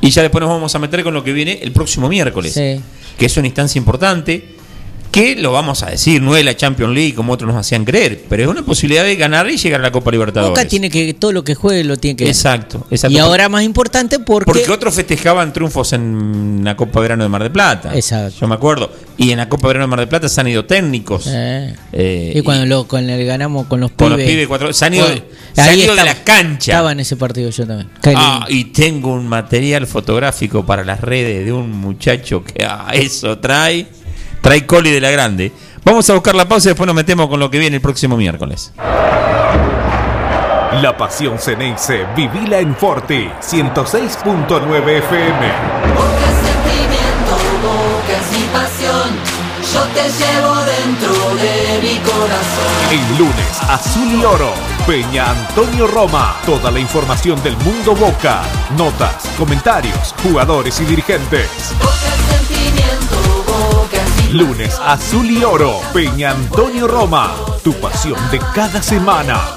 Y 0.00 0.10
ya 0.10 0.22
después 0.22 0.40
nos 0.40 0.50
vamos 0.50 0.72
a 0.72 0.78
meter 0.78 1.02
con 1.02 1.12
lo 1.14 1.24
que 1.24 1.32
viene 1.32 1.58
el 1.60 1.72
próximo 1.72 2.08
miércoles. 2.08 2.52
Sí. 2.54 2.80
Que 3.18 3.26
es 3.26 3.36
una 3.36 3.48
instancia 3.48 3.76
importante. 3.80 4.54
Que 5.10 5.36
lo 5.36 5.52
vamos 5.52 5.82
a 5.82 5.90
decir, 5.90 6.20
no 6.22 6.36
es 6.36 6.44
la 6.44 6.56
Champions 6.56 6.94
League 6.94 7.14
como 7.14 7.32
otros 7.32 7.48
nos 7.52 7.58
hacían 7.60 7.84
creer, 7.84 8.24
pero 8.28 8.42
es 8.42 8.48
una 8.48 8.62
posibilidad 8.64 9.04
de 9.04 9.16
ganar 9.16 9.50
y 9.50 9.56
llegar 9.56 9.80
a 9.80 9.82
la 9.84 9.92
Copa 9.92 10.10
Libertadores. 10.10 10.50
Boca 10.50 10.68
tiene 10.68 10.90
que, 10.90 11.14
todo 11.14 11.32
lo 11.32 11.44
que 11.44 11.54
juegue 11.54 11.84
lo 11.84 11.96
tiene 11.96 12.16
que 12.16 12.24
ganar. 12.24 12.34
Exacto, 12.36 12.86
exacto. 12.90 13.14
Y 13.16 13.18
ahora 13.18 13.48
más 13.48 13.62
importante 13.62 14.18
porque, 14.18 14.50
Porque 14.52 14.70
otros 14.70 14.94
festejaban 14.94 15.52
triunfos 15.52 15.92
en 15.92 16.60
la 16.64 16.76
Copa 16.76 17.00
Verano 17.00 17.22
de 17.22 17.28
Mar 17.28 17.42
del 17.42 17.52
Plata. 17.52 17.94
Exacto. 17.94 18.36
Yo 18.40 18.48
me 18.48 18.54
acuerdo. 18.54 18.90
Y 19.16 19.30
en 19.32 19.38
la 19.38 19.48
Copa 19.48 19.66
Verano 19.68 19.84
de 19.84 19.88
Mar 19.88 19.98
del 20.00 20.08
Plata 20.08 20.28
se 20.28 20.40
han 20.40 20.48
ido 20.48 20.64
técnicos. 20.64 21.24
Eh, 21.28 21.74
Eh, 21.92 22.32
y 22.36 22.40
cuando 22.42 22.66
lo, 22.66 22.86
con 22.86 23.08
el 23.08 23.26
ganamos 23.26 23.66
con 23.66 23.80
los 23.80 23.90
con 23.92 24.08
pibes. 24.10 24.18
los 24.18 24.26
pibes 24.30 24.46
cuatro- 24.48 24.72
se 24.72 24.84
han 24.84 24.94
ido, 24.94 25.06
Bueno, 25.06 25.22
se 25.54 25.60
han 25.62 25.78
ido 25.78 25.96
de 25.96 26.04
la 26.04 26.14
cancha. 26.22 26.72
Estaba 26.72 26.92
en 26.92 27.00
ese 27.00 27.16
partido 27.16 27.50
yo 27.50 27.66
también. 27.66 27.88
Ah, 28.14 28.46
y 28.48 28.66
tengo 28.66 29.12
un 29.12 29.26
material 29.26 29.86
fotográfico 29.86 30.64
para 30.64 30.84
las 30.84 31.00
redes 31.00 31.44
de 31.44 31.52
un 31.52 31.70
muchacho 31.72 32.44
que 32.44 32.64
ah, 32.64 32.90
eso 32.92 33.38
trae, 33.38 33.86
trae 34.48 34.64
coli 34.64 34.90
de 34.90 34.98
la 35.02 35.10
grande. 35.10 35.52
Vamos 35.84 36.08
a 36.08 36.14
buscar 36.14 36.34
la 36.34 36.48
pausa 36.48 36.68
y 36.68 36.70
después 36.70 36.86
nos 36.86 36.96
metemos 36.96 37.28
con 37.28 37.38
lo 37.38 37.50
que 37.50 37.58
viene 37.58 37.76
el 37.76 37.82
próximo 37.82 38.16
miércoles. 38.16 38.72
La 40.80 40.96
pasión 40.96 41.38
Ceneice, 41.38 42.06
vivila 42.16 42.58
en 42.58 42.74
Forti 42.74 43.28
106.9 43.42 44.88
FM. 44.88 45.52
Boca 45.92 46.28
sentimiento, 46.46 47.36
boca 47.60 48.16
es 48.16 48.38
mi 48.38 48.46
pasión. 48.46 49.10
Yo 49.70 49.82
te 49.92 50.08
llevo 50.16 50.54
dentro 50.64 51.12
de 51.36 51.82
mi 51.82 51.98
corazón. 51.98 52.72
El 52.90 53.18
lunes, 53.18 53.60
Azul 53.68 54.08
y 54.18 54.24
Oro, 54.24 54.54
Peña 54.86 55.30
Antonio 55.30 55.86
Roma. 55.88 56.36
Toda 56.46 56.70
la 56.70 56.80
información 56.80 57.42
del 57.42 57.58
mundo 57.58 57.94
Boca. 57.94 58.44
Notas, 58.78 59.28
comentarios, 59.36 60.14
jugadores 60.22 60.80
y 60.80 60.86
dirigentes. 60.86 61.50
Boca 61.78 62.37
Lunes, 64.32 64.78
Azul 64.84 65.30
y 65.30 65.42
Oro, 65.42 65.80
Peña 65.92 66.32
Antonio 66.32 66.86
Roma. 66.86 67.34
Tu 67.64 67.72
pasión 67.74 68.18
de 68.30 68.38
cada 68.54 68.82
semana. 68.82 69.56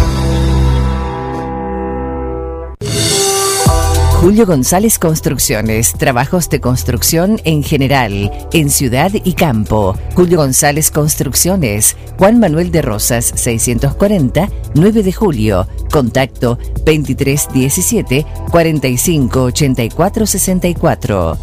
Julio 4.21 4.45
González 4.45 4.99
Construcciones, 4.99 5.93
trabajos 5.93 6.47
de 6.47 6.61
construcción 6.61 7.41
en 7.43 7.63
general, 7.63 8.31
en 8.53 8.69
ciudad 8.69 9.09
y 9.11 9.33
campo. 9.33 9.97
Julio 10.13 10.37
González 10.37 10.91
Construcciones, 10.91 11.97
Juan 12.19 12.39
Manuel 12.39 12.69
de 12.69 12.83
Rosas, 12.83 13.33
640, 13.33 14.47
9 14.75 15.01
de 15.01 15.11
julio. 15.11 15.67
Contacto 15.91 16.59
2317 16.85 18.27
4584 18.51 20.27
64. 20.27 21.37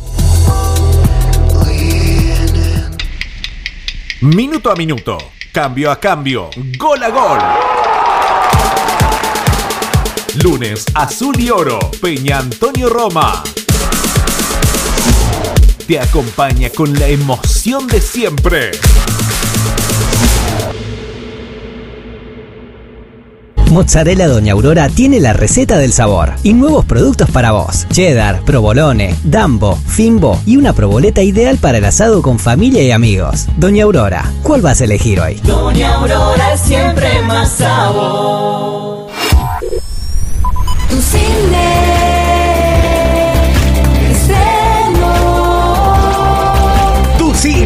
Minuto 4.20 4.70
a 4.70 4.76
minuto, 4.76 5.18
cambio 5.50 5.90
a 5.90 5.98
cambio, 5.98 6.48
gol 6.78 7.02
a 7.02 7.10
gol. 7.10 7.97
Lunes, 10.42 10.84
Azul 10.94 11.34
y 11.40 11.50
Oro, 11.50 11.78
Peña 12.00 12.38
Antonio 12.38 12.88
Roma. 12.88 13.42
Te 15.86 15.98
acompaña 15.98 16.70
con 16.70 16.92
la 16.98 17.08
emoción 17.08 17.86
de 17.86 18.00
siempre. 18.00 18.70
Mozzarella 23.70 24.28
Doña 24.28 24.52
Aurora 24.52 24.88
tiene 24.88 25.20
la 25.20 25.32
receta 25.32 25.76
del 25.78 25.92
sabor 25.92 26.32
y 26.42 26.54
nuevos 26.54 26.84
productos 26.84 27.30
para 27.30 27.52
vos. 27.52 27.86
Cheddar, 27.90 28.42
provolone, 28.44 29.14
dambo, 29.24 29.76
fimbo 29.76 30.40
y 30.46 30.56
una 30.56 30.72
proboleta 30.72 31.22
ideal 31.22 31.58
para 31.58 31.78
el 31.78 31.84
asado 31.84 32.22
con 32.22 32.38
familia 32.38 32.82
y 32.82 32.92
amigos. 32.92 33.46
Doña 33.56 33.84
Aurora, 33.84 34.32
¿cuál 34.42 34.62
vas 34.62 34.80
a 34.80 34.84
elegir 34.84 35.20
hoy? 35.20 35.34
Doña 35.44 35.94
Aurora 35.94 36.56
siempre 36.56 37.22
más 37.22 37.50
sabor. 37.52 39.08
Tu 40.88 41.02
cine 41.02 41.97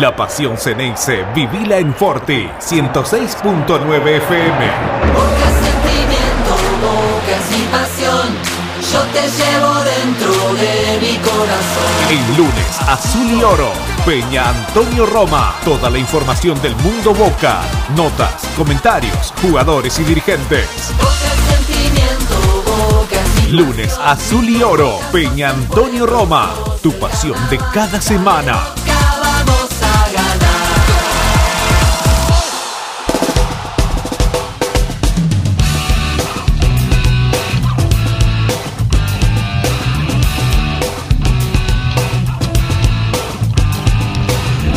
La 0.00 0.14
pasión 0.14 0.58
Ceneice, 0.58 1.24
vivila 1.34 1.78
en 1.78 1.92
Forti 1.94 2.48
106.9 2.60 4.08
FM. 4.08 5.35
Yo 8.92 9.02
te 9.12 9.22
llevo 9.22 9.74
dentro 9.82 10.54
de 10.54 10.98
mi 11.00 11.18
corazón. 11.18 11.92
El 12.08 12.36
lunes, 12.36 12.80
Azul 12.86 13.26
y 13.32 13.42
Oro, 13.42 13.72
Peña 14.04 14.50
Antonio 14.50 15.06
Roma. 15.06 15.56
Toda 15.64 15.90
la 15.90 15.98
información 15.98 16.60
del 16.62 16.76
mundo 16.76 17.12
Boca. 17.12 17.62
Notas, 17.96 18.46
comentarios, 18.56 19.32
jugadores 19.42 19.98
y 19.98 20.04
dirigentes. 20.04 20.68
Lunes, 23.50 23.98
Azul 24.02 24.48
y 24.48 24.62
Oro, 24.62 25.00
Peña 25.10 25.50
Antonio 25.50 26.06
Roma. 26.06 26.54
Tu 26.82 26.92
pasión 26.92 27.36
de 27.50 27.58
cada 27.72 28.00
semana. 28.00 28.85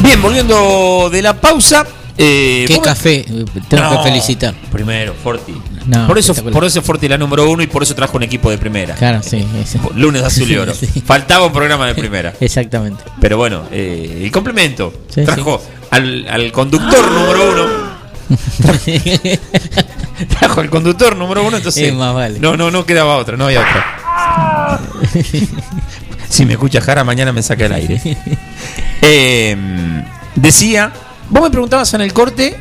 Bien, 0.09 0.21
volviendo 0.23 1.07
de 1.11 1.21
la 1.21 1.39
pausa. 1.39 1.85
eh, 2.17 2.65
Qué 2.67 2.79
café, 2.81 3.23
tengo 3.69 3.83
No, 3.83 3.97
que 3.97 4.09
felicitar. 4.09 4.55
Primero, 4.71 5.13
Forti. 5.13 5.53
No, 5.85 6.07
por 6.07 6.17
eso 6.17 6.33
por 6.33 6.65
eso 6.65 6.81
Forti 6.81 7.07
la 7.07 7.15
número 7.17 7.47
uno 7.47 7.61
y 7.61 7.67
por 7.67 7.83
eso 7.83 7.93
trajo 7.93 8.17
un 8.17 8.23
equipo 8.23 8.49
de 8.49 8.57
primera. 8.57 8.95
Claro, 8.95 9.21
sí. 9.21 9.45
ese. 9.61 9.79
Lunes 9.95 10.21
de 10.23 10.27
azul 10.27 10.49
y 10.49 10.57
oro. 10.57 10.73
Sí. 10.73 10.87
Faltaba 11.05 11.45
un 11.45 11.53
programa 11.53 11.85
de 11.85 11.93
primera. 11.93 12.33
Exactamente. 12.39 13.03
Pero 13.21 13.37
bueno, 13.37 13.65
eh, 13.71 14.21
el 14.23 14.31
complemento. 14.31 14.91
Sí, 15.13 15.23
trajo 15.25 15.61
Al, 15.91 16.27
al 16.27 16.51
conductor 16.51 17.11
número 17.11 17.51
uno. 17.51 17.89
trajo 20.39 20.61
al 20.61 20.69
conductor 20.71 21.15
número 21.15 21.45
uno, 21.45 21.57
entonces. 21.57 21.83
Es 21.87 21.93
más 21.93 22.15
vale. 22.15 22.39
No, 22.39 22.57
no, 22.57 22.71
no 22.71 22.83
quedaba 22.83 23.15
otra, 23.17 23.37
no 23.37 23.45
había 23.45 23.59
otra. 23.61 24.79
Si 26.29 26.45
me 26.45 26.53
escucha 26.53 26.79
Jara, 26.81 27.03
mañana 27.03 27.31
me 27.33 27.41
saca 27.43 27.65
el 27.65 27.73
aire. 27.73 28.01
Eh, 29.01 29.55
decía, 30.35 30.91
vos 31.29 31.43
me 31.43 31.49
preguntabas 31.49 31.93
en 31.93 32.01
el 32.01 32.11
corte 32.13 32.55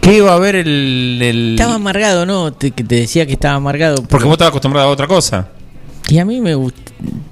qué 0.00 0.18
iba 0.18 0.30
a 0.30 0.34
haber 0.36 0.54
el. 0.56 1.18
el- 1.20 1.50
Estaba 1.58 1.74
amargado, 1.74 2.24
¿no? 2.26 2.52
Te, 2.52 2.70
que 2.70 2.84
te 2.84 2.94
decía 2.94 3.26
que 3.26 3.32
estaba 3.32 3.56
amargado. 3.56 4.02
porque 4.04 4.24
vos 4.24 4.34
estabas 4.34 4.50
acostumbrado 4.50 4.88
a 4.88 4.90
otra 4.92 5.06
cosa. 5.08 5.48
Y 6.08 6.18
a 6.18 6.24
mí 6.24 6.40
me 6.40 6.54
gusta. 6.54 6.80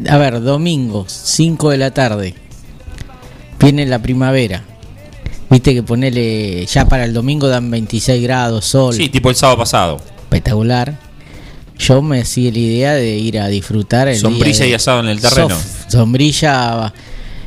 A 0.08 0.16
ver, 0.18 0.40
domingo, 0.42 1.04
5 1.08 1.70
de 1.70 1.76
la 1.78 1.92
tarde. 1.92 2.34
Viene 3.60 3.86
la 3.86 4.00
primavera. 4.00 4.64
Viste 5.50 5.72
que 5.74 5.82
ponele. 5.82 6.66
Ya 6.66 6.86
para 6.88 7.04
el 7.04 7.12
domingo 7.14 7.48
dan 7.48 7.70
26 7.70 8.22
grados, 8.22 8.64
sol. 8.66 8.94
Sí, 8.94 9.08
tipo 9.08 9.30
el 9.30 9.36
sábado 9.36 9.58
pasado. 9.58 10.00
Espectacular. 10.24 10.98
Yo 11.78 12.02
me 12.02 12.20
hacía 12.22 12.50
la 12.50 12.58
idea 12.58 12.92
de 12.94 13.16
ir 13.18 13.38
a 13.38 13.46
disfrutar 13.46 14.08
el 14.08 14.18
Sombrilla 14.18 14.56
día 14.58 14.64
de- 14.66 14.70
y 14.70 14.74
asado 14.74 15.00
en 15.00 15.08
el 15.08 15.20
terreno. 15.20 15.56
Sombrilla. 15.88 16.92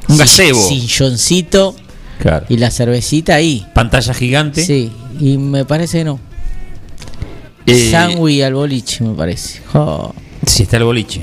Un 0.08 0.16
si- 0.16 0.20
gazebo. 0.20 0.68
Silloncito 0.68 1.76
Claro. 2.20 2.46
y 2.50 2.58
la 2.58 2.70
cervecita 2.72 3.36
ahí. 3.36 3.66
Pantalla 3.74 4.14
gigante. 4.14 4.66
Sí, 4.66 4.92
y 5.20 5.38
me 5.38 5.66
parece 5.66 6.00
que 6.00 6.04
no. 6.06 6.20
Eh, 7.66 7.92
Sangui 7.92 8.42
al 8.42 8.54
boliche, 8.56 9.04
me 9.04 9.14
parece. 9.14 9.62
Oh, 9.74 10.14
Si 10.46 10.64
está 10.64 10.78
el 10.78 10.84
boliche. 10.84 11.22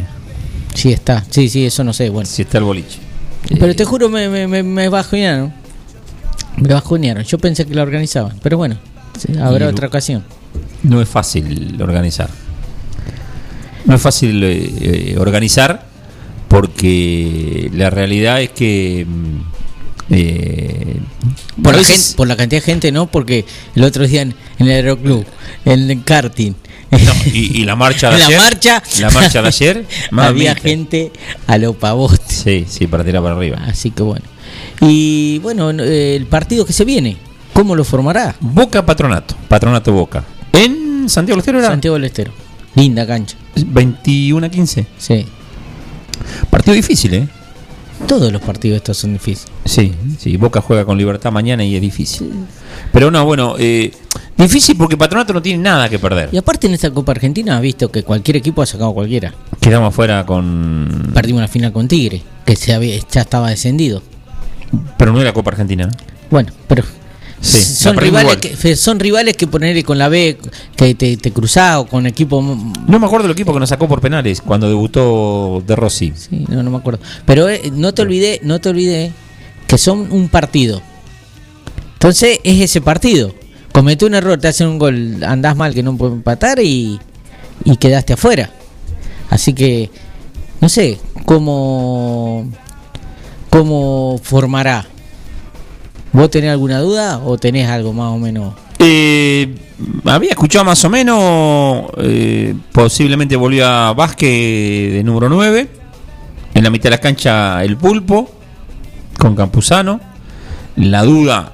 sí 0.75 0.93
está. 0.93 1.25
Sí, 1.29 1.49
sí, 1.49 1.67
eso 1.67 1.83
no 1.85 1.93
sé. 1.93 2.09
Bueno. 2.11 2.29
Si 2.29 2.43
está 2.43 2.59
el 2.59 2.65
boliche. 2.65 2.99
Pero 3.59 3.75
te 3.75 3.85
juro, 3.85 4.09
me, 4.09 4.29
me, 4.29 4.47
me, 4.47 4.63
me 4.63 4.89
bajonearon. 4.89 5.53
Me 6.57 6.69
bajonearon. 6.73 7.25
Yo 7.25 7.39
pensé 7.39 7.65
que 7.67 7.75
lo 7.75 7.83
organizaban. 7.83 8.39
Pero 8.43 8.57
bueno, 8.57 8.79
habrá 9.43 9.67
Y- 9.67 9.69
otra 9.69 9.89
ocasión. 9.89 10.25
No 10.83 11.01
es 11.03 11.09
fácil 11.09 11.77
organizar. 11.83 12.31
No 13.85 13.95
es 13.97 14.01
fácil 14.03 14.43
eh, 14.45 14.73
eh, 14.81 15.17
organizar 15.19 15.87
porque 16.49 17.71
la 17.75 17.91
realidad 17.91 18.41
es 18.43 18.51
que 18.51 19.07
mm, 19.09 19.41
eh, 20.11 20.97
Por 21.63 21.77
la, 21.77 21.85
gente- 21.85 22.17
por 22.17 22.29
la 22.29 22.37
cantidad 22.37 22.61
de 22.63 22.65
gente, 22.67 22.93
no, 22.93 23.07
porque 23.07 23.45
el 23.75 23.85
otro 23.85 24.07
día 24.07 24.23
en, 24.23 24.35
en 24.59 24.67
el 24.67 24.73
aeroclub, 24.73 25.25
en 25.65 25.91
el 25.91 26.03
karting. 26.05 26.53
no, 26.91 27.13
y, 27.27 27.61
y 27.61 27.65
la 27.65 27.77
marcha 27.77 28.11
de 28.11 28.19
la 28.19 28.27
ayer, 28.27 28.39
marcha, 28.41 28.83
la 29.01 29.11
marcha 29.11 29.43
de 29.43 29.49
ayer, 29.49 29.87
había 30.17 30.55
gente 30.55 31.13
a 31.47 31.59
lo 31.59 31.75
pavote. 31.75 32.23
Sí, 32.29 32.65
sí, 32.69 32.87
para 32.87 33.05
tirar 33.05 33.23
para 33.23 33.35
arriba. 33.37 33.59
Así 33.67 33.91
que 33.91 34.03
bueno. 34.03 34.25
Y 34.81 35.39
bueno, 35.41 35.71
el 35.71 36.27
partido 36.27 36.65
que 36.65 36.73
se 36.73 36.85
viene, 36.87 37.17
¿cómo 37.53 37.77
lo 37.77 37.85
formará? 37.85 38.35
Boca 38.41 38.85
Patronato, 38.87 39.35
Patronato 39.49 39.93
Boca. 39.93 40.25
En 40.53 41.09
Santiago 41.11 41.37
del 41.37 41.41
Estero 41.41 41.59
era 41.59 41.69
Santiago 41.69 41.95
del 41.97 42.05
Estero. 42.05 42.33
Linda 42.75 43.07
cancha. 43.07 43.37
21 43.57 44.47
a 44.47 44.49
15. 44.49 44.87
Sí. 44.99 45.27
Partido 46.51 46.75
difícil, 46.75 47.15
¿eh? 47.15 47.29
Todos 48.07 48.33
los 48.33 48.41
partidos 48.41 48.77
estos 48.77 48.97
son 48.97 49.15
difíciles. 49.15 49.53
Sí, 49.65 49.93
sí, 50.19 50.37
Boca 50.37 50.61
juega 50.61 50.85
con 50.85 50.97
libertad 50.97 51.33
mañana 51.33 51.65
y 51.65 51.75
es 51.75 51.81
difícil. 51.81 52.33
Pero 52.93 53.11
no, 53.11 53.25
bueno, 53.25 53.57
eh, 53.59 53.91
difícil 54.37 54.77
porque 54.77 54.97
Patronato 54.97 55.33
no 55.33 55.43
tiene 55.43 55.63
nada 55.63 55.89
que 55.89 55.99
perder. 55.99 56.29
Y 56.33 56.39
aparte 56.39 56.69
en 56.69 56.75
esta 56.75 56.91
Copa 56.91 57.13
Argentina 57.13 57.57
has 57.57 57.63
visto 57.63 57.91
que 57.91 58.05
cualquier 58.05 58.37
equipo 58.37 58.63
ha 58.63 58.67
sacado 58.67 58.95
cualquiera. 58.95 59.35
Quedamos 59.61 59.89
afuera 59.89 60.25
con. 60.25 61.11
Perdimos 61.13 61.41
la 61.41 61.49
final 61.49 61.73
con 61.73 61.89
Tigre, 61.89 62.23
que 62.45 62.55
se 62.55 62.73
había, 62.73 62.97
ya 63.11 63.23
estaba 63.23 63.51
descendido. 63.51 64.03
Pero 64.97 65.13
no 65.13 65.21
era 65.21 65.33
Copa 65.33 65.51
Argentina. 65.51 65.89
Bueno, 66.31 66.53
pero 66.69 66.85
Sí, 67.41 67.63
son 67.63 67.97
rivales 67.97 68.37
que 68.37 68.77
son 68.77 68.99
rivales 68.99 69.37
que 69.37 69.47
ponerle 69.47 69.85
con 69.85 69.97
la 69.97 70.09
B 70.09 70.39
que 70.77 70.95
te, 70.95 71.17
te 71.17 71.31
cruzás 71.31 71.77
o 71.77 71.87
con 71.87 72.07
equipo 72.07 72.43
No 72.43 72.99
me 72.99 73.07
acuerdo 73.07 73.29
del 73.29 73.33
equipo 73.33 73.53
que 73.53 73.61
nos 73.61 73.69
sacó 73.69 73.87
por 73.87 74.01
penales 74.01 74.41
cuando 74.41 74.69
debutó 74.69 75.63
De 75.65 75.77
Rossi. 75.77 76.13
Sí, 76.17 76.45
no, 76.49 76.63
no 76.63 76.71
me 76.71 76.79
acuerdo. 76.79 77.01
Pero 77.27 77.49
eh, 77.49 77.71
no 77.73 77.95
te 77.95 78.03
olvidé, 78.03 78.41
no 78.43 78.61
te 78.61 78.71
olvidé 78.71 79.13
que 79.69 79.79
son 79.79 80.11
un 80.11 80.29
partido. 80.29 80.83
Entonces 81.95 82.41
es 82.43 82.61
ese 82.61 82.81
partido. 82.81 83.33
Comete 83.73 84.05
un 84.07 84.15
error, 84.15 84.39
te 84.39 84.49
hacen 84.49 84.67
un 84.67 84.79
gol, 84.79 85.23
andás 85.23 85.55
mal 85.57 85.75
que 85.75 85.83
no 85.83 85.97
puedes 85.97 86.17
empatar 86.17 86.59
y, 86.59 86.99
y 87.65 87.77
quedaste 87.77 88.15
afuera. 88.15 88.51
Así 89.31 89.53
que 89.53 89.91
no 90.61 90.69
sé 90.69 90.99
cómo 91.25 92.51
cómo 93.51 94.21
formará. 94.23 94.87
¿Vos 96.13 96.31
tenés 96.31 96.51
alguna 96.51 96.81
duda 96.81 97.19
o 97.25 97.37
tenés 97.39 97.69
algo 97.69 97.93
más 97.93 98.13
o 98.13 98.19
menos? 98.19 98.55
Eh, 98.79 99.55
había 100.05 100.31
escuchado 100.31 100.65
más 100.65 100.83
o 100.85 100.89
menos. 100.91 101.85
eh, 101.99 102.55
posiblemente 102.73 103.37
volvió 103.37 103.67
a 103.67 103.93
Vázquez 103.93 104.93
de 104.93 105.03
número 105.05 105.29
9. 105.29 105.69
En 106.55 106.65
la 106.65 106.71
mitad 106.71 106.85
de 106.85 106.91
la 106.91 106.99
cancha 106.99 107.63
el 107.63 107.77
pulpo. 107.77 108.31
Con 109.19 109.35
Campuzano. 109.37 110.01
La 110.77 111.03
duda. 111.03 111.53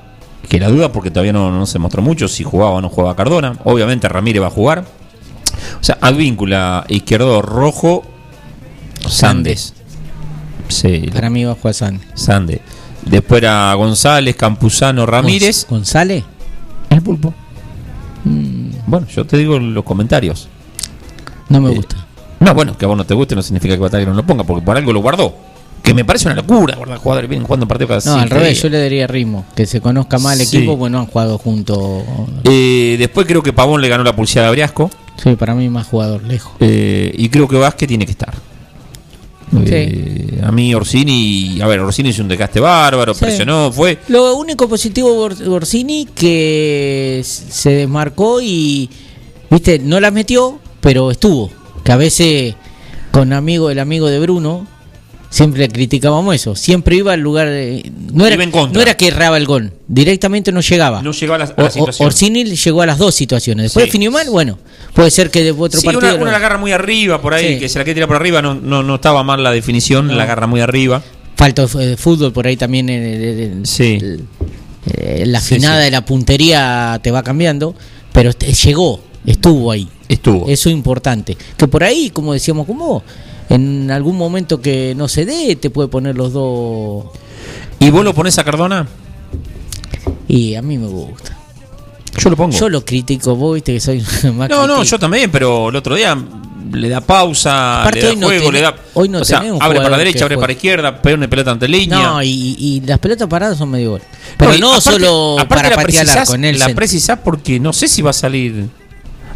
Que 0.48 0.60
la 0.60 0.68
duda 0.68 0.92
porque 0.92 1.10
todavía 1.10 1.32
no, 1.32 1.50
no 1.50 1.66
se 1.66 1.78
mostró 1.78 2.02
mucho 2.02 2.28
si 2.28 2.44
jugaba 2.44 2.72
o 2.72 2.80
no 2.80 2.88
jugaba 2.90 3.16
Cardona. 3.16 3.58
Obviamente 3.64 4.08
Ramírez 4.08 4.42
va 4.42 4.46
a 4.48 4.50
jugar. 4.50 4.84
O 5.80 5.84
sea, 5.84 5.98
Advíncula, 6.00 6.84
izquierdo 6.88 7.40
rojo, 7.42 8.02
Sandes. 9.08 9.74
Sí, 10.68 11.08
Para 11.12 11.30
mí 11.30 11.44
va 11.44 11.52
a 11.52 11.54
jugar 11.54 11.74
Sandy. 11.74 12.00
Sande. 12.14 12.60
Después 13.06 13.42
era 13.42 13.72
González, 13.74 14.34
Campuzano, 14.36 15.04
Ramírez. 15.06 15.66
¿González? 15.68 16.24
El 16.90 17.02
pulpo. 17.02 17.34
Bueno, 18.86 19.06
yo 19.14 19.24
te 19.26 19.36
digo 19.36 19.58
los 19.58 19.84
comentarios. 19.84 20.48
No 21.48 21.60
me 21.60 21.70
Eh, 21.72 21.74
gusta. 21.76 21.96
No, 22.40 22.54
bueno, 22.54 22.76
que 22.76 22.84
a 22.84 22.88
vos 22.88 22.96
no 22.96 23.04
te 23.04 23.14
guste 23.14 23.34
no 23.34 23.42
significa 23.42 23.74
que 23.74 23.80
Bataglia 23.80 24.08
no 24.08 24.14
lo 24.14 24.24
ponga, 24.24 24.44
porque 24.44 24.64
por 24.64 24.76
algo 24.76 24.92
lo 24.92 25.00
guardó. 25.00 25.34
Que 25.82 25.92
me 25.92 26.04
parece 26.04 26.26
una 26.28 26.34
locura 26.36 26.76
guardar 26.76 26.96
jugadores 26.98 27.28
vienen 27.28 27.46
jugando 27.46 27.64
un 27.64 27.68
partido 27.68 27.88
cada 27.88 28.00
No, 28.06 28.18
al 28.22 28.30
revés, 28.30 28.48
días. 28.52 28.62
yo 28.62 28.68
le 28.70 28.78
daría 28.80 29.06
ritmo. 29.06 29.44
Que 29.54 29.66
se 29.66 29.82
conozca 29.82 30.18
más 30.18 30.40
el 30.40 30.46
Sí. 30.46 30.56
equipo, 30.56 30.78
pues 30.78 30.90
no 30.90 30.98
han 31.00 31.06
jugado 31.06 31.36
juntos. 31.36 32.02
Eh, 32.44 32.96
después 32.98 33.26
creo 33.26 33.42
que 33.42 33.52
Pavón 33.52 33.82
le 33.82 33.88
ganó 33.88 34.02
la 34.02 34.16
pulseada 34.16 34.48
a 34.48 34.50
Briasco. 34.50 34.90
Sí, 35.22 35.36
para 35.36 35.54
mí 35.54 35.68
más 35.68 35.86
jugador, 35.86 36.22
lejos. 36.24 36.52
Eh, 36.60 37.12
y 37.16 37.28
creo 37.28 37.46
que 37.48 37.56
Vázquez 37.56 37.86
tiene 37.88 38.06
que 38.06 38.12
estar. 38.12 38.32
Eh, 39.66 40.40
a 40.42 40.50
mí 40.50 40.74
Orsini, 40.74 41.60
a 41.60 41.66
ver, 41.66 41.80
Orsini 41.80 42.08
hizo 42.10 42.22
un 42.22 42.28
desgaste 42.28 42.60
bárbaro, 42.60 43.14
Sí. 43.14 43.24
presionó, 43.24 43.70
fue. 43.72 43.98
Lo 44.08 44.36
único 44.36 44.68
positivo 44.68 45.28
Borsini 45.46 46.06
que 46.14 47.22
se 47.24 47.70
desmarcó 47.70 48.40
y, 48.42 48.88
viste, 49.50 49.78
no 49.78 50.00
la 50.00 50.10
metió, 50.10 50.58
pero 50.80 51.10
estuvo. 51.10 51.50
Que 51.84 51.92
a 51.92 51.96
veces 51.96 52.54
con 53.10 53.32
amigo 53.32 53.70
el 53.70 53.78
amigo 53.78 54.08
de 54.08 54.18
Bruno 54.18 54.66
siempre 55.34 55.68
criticábamos 55.68 56.32
eso. 56.36 56.54
Siempre 56.54 56.94
iba 56.96 57.12
al 57.12 57.20
lugar 57.20 57.48
de, 57.48 57.90
no 58.12 58.24
era 58.24 58.36
no 58.46 58.80
era 58.80 58.96
que 58.96 59.08
erraba 59.08 59.36
el 59.36 59.46
gol, 59.46 59.72
directamente 59.88 60.52
no 60.52 60.60
llegaba. 60.60 61.02
No 61.02 61.10
llegaba 61.10 61.36
a 61.36 61.38
la, 61.40 61.44
a 61.52 61.54
la 61.56 61.64
O- 61.64 61.66
o- 61.66 61.70
situación. 61.70 62.06
Orsini 62.06 62.44
llegó 62.44 62.82
a 62.82 62.86
las 62.86 62.98
dos 62.98 63.14
situaciones. 63.16 63.64
Después 63.64 63.82
Sí. 63.84 63.88
definió 63.88 64.12
mal, 64.12 64.30
bueno, 64.30 64.58
puede 64.94 65.10
ser 65.10 65.30
que 65.30 65.42
de 65.42 65.50
otro 65.50 65.80
Sí, 65.80 65.86
partido 65.86 66.14
una, 66.14 66.22
una 66.22 66.30
la 66.30 66.36
agarra 66.36 66.58
muy 66.58 66.70
arriba 66.70 67.20
por 67.20 67.34
ahí, 67.34 67.54
Sí. 67.54 67.58
que 67.60 67.68
se 67.68 67.78
la 67.78 67.84
quiere 67.84 67.96
tirar 67.96 68.06
por 68.08 68.16
arriba, 68.16 68.40
no, 68.42 68.54
no, 68.54 68.84
no 68.84 68.94
estaba 68.94 69.24
mal 69.24 69.42
la 69.42 69.50
definición, 69.50 70.06
No. 70.06 70.14
la 70.14 70.22
agarra 70.22 70.46
muy 70.46 70.60
arriba. 70.60 71.02
falta 71.36 71.66
de 71.66 71.96
fútbol 71.96 72.32
por 72.32 72.46
ahí 72.46 72.56
también 72.56 72.88
en, 72.88 73.02
el- 73.02 73.66
Sí. 73.66 73.98
eh, 74.86 75.24
la 75.26 75.40
Sí, 75.40 75.54
finada 75.56 75.78
sí. 75.80 75.84
de 75.86 75.90
la 75.90 76.04
puntería 76.04 77.00
te 77.02 77.10
va 77.10 77.22
cambiando, 77.24 77.74
pero 78.12 78.30
este- 78.30 78.52
llegó, 78.52 79.00
estuvo 79.26 79.70
ahí. 79.72 79.88
Estuvo. 80.08 80.48
Eso 80.48 80.68
es 80.68 80.74
importante. 80.74 81.36
Que 81.56 81.66
por 81.66 81.82
ahí, 81.82 82.10
como 82.10 82.34
decíamos 82.34 82.66
con 82.66 82.78
vos, 82.78 83.02
en 83.48 83.90
algún 83.90 84.16
momento 84.16 84.60
que 84.60 84.94
no 84.96 85.08
se 85.08 85.24
dé, 85.24 85.56
te 85.56 85.70
puede 85.70 85.88
poner 85.88 86.16
los 86.16 86.32
dos. 86.32 87.06
¿Y 87.80 87.90
vos 87.90 88.04
lo 88.04 88.14
pones 88.14 88.38
a 88.38 88.44
Cardona? 88.44 88.86
Y 90.28 90.54
a 90.54 90.62
mí 90.62 90.78
me 90.78 90.86
gusta. 90.86 91.36
Yo 92.18 92.30
lo 92.30 92.36
pongo. 92.36 92.56
Yo 92.56 92.68
lo 92.68 92.84
critico, 92.84 93.34
vos 93.36 93.54
viste 93.56 93.74
que 93.74 93.80
soy 93.80 94.00
más 94.36 94.48
No, 94.48 94.66
no, 94.66 94.82
yo 94.82 94.98
también, 94.98 95.30
pero 95.30 95.68
el 95.68 95.76
otro 95.76 95.94
día 95.96 96.16
le 96.72 96.88
da 96.88 97.00
pausa, 97.00 97.82
Aparte, 97.82 98.00
le 98.00 98.04
da 98.06 98.10
hoy 98.12 98.16
no 98.16 98.26
juego, 98.28 98.52
le 98.52 98.60
da. 98.60 98.74
hoy 98.94 99.08
no 99.08 99.18
o 99.20 99.24
sea, 99.24 99.38
abre 99.60 99.78
para 99.78 99.90
la 99.90 99.98
derecha, 99.98 100.24
abre 100.24 100.36
juegue. 100.36 100.40
para 100.40 100.46
la 100.46 100.52
izquierda, 100.54 101.02
pega 101.02 101.16
una 101.16 101.28
pelota 101.28 101.50
ante 101.50 101.68
línea. 101.68 101.98
No, 101.98 102.22
y, 102.22 102.56
y 102.58 102.80
las 102.86 102.98
pelotas 103.00 103.28
paradas 103.28 103.58
son 103.58 103.70
medio 103.70 103.90
gol. 103.92 104.02
Pero 104.38 104.50
No, 104.52 104.56
y 104.56 104.60
no, 104.60 104.72
aparte- 104.72 104.90
solo 104.92 105.32
aparte 105.38 105.48
para 105.48 105.70
la 105.70 105.76
patear 105.76 106.44
el 106.44 106.58
La 106.58 106.68
precisás 106.74 107.18
porque 107.22 107.60
no 107.60 107.72
sé 107.72 107.88
si 107.88 108.00
va 108.02 108.10
a 108.10 108.14
salir. 108.14 108.68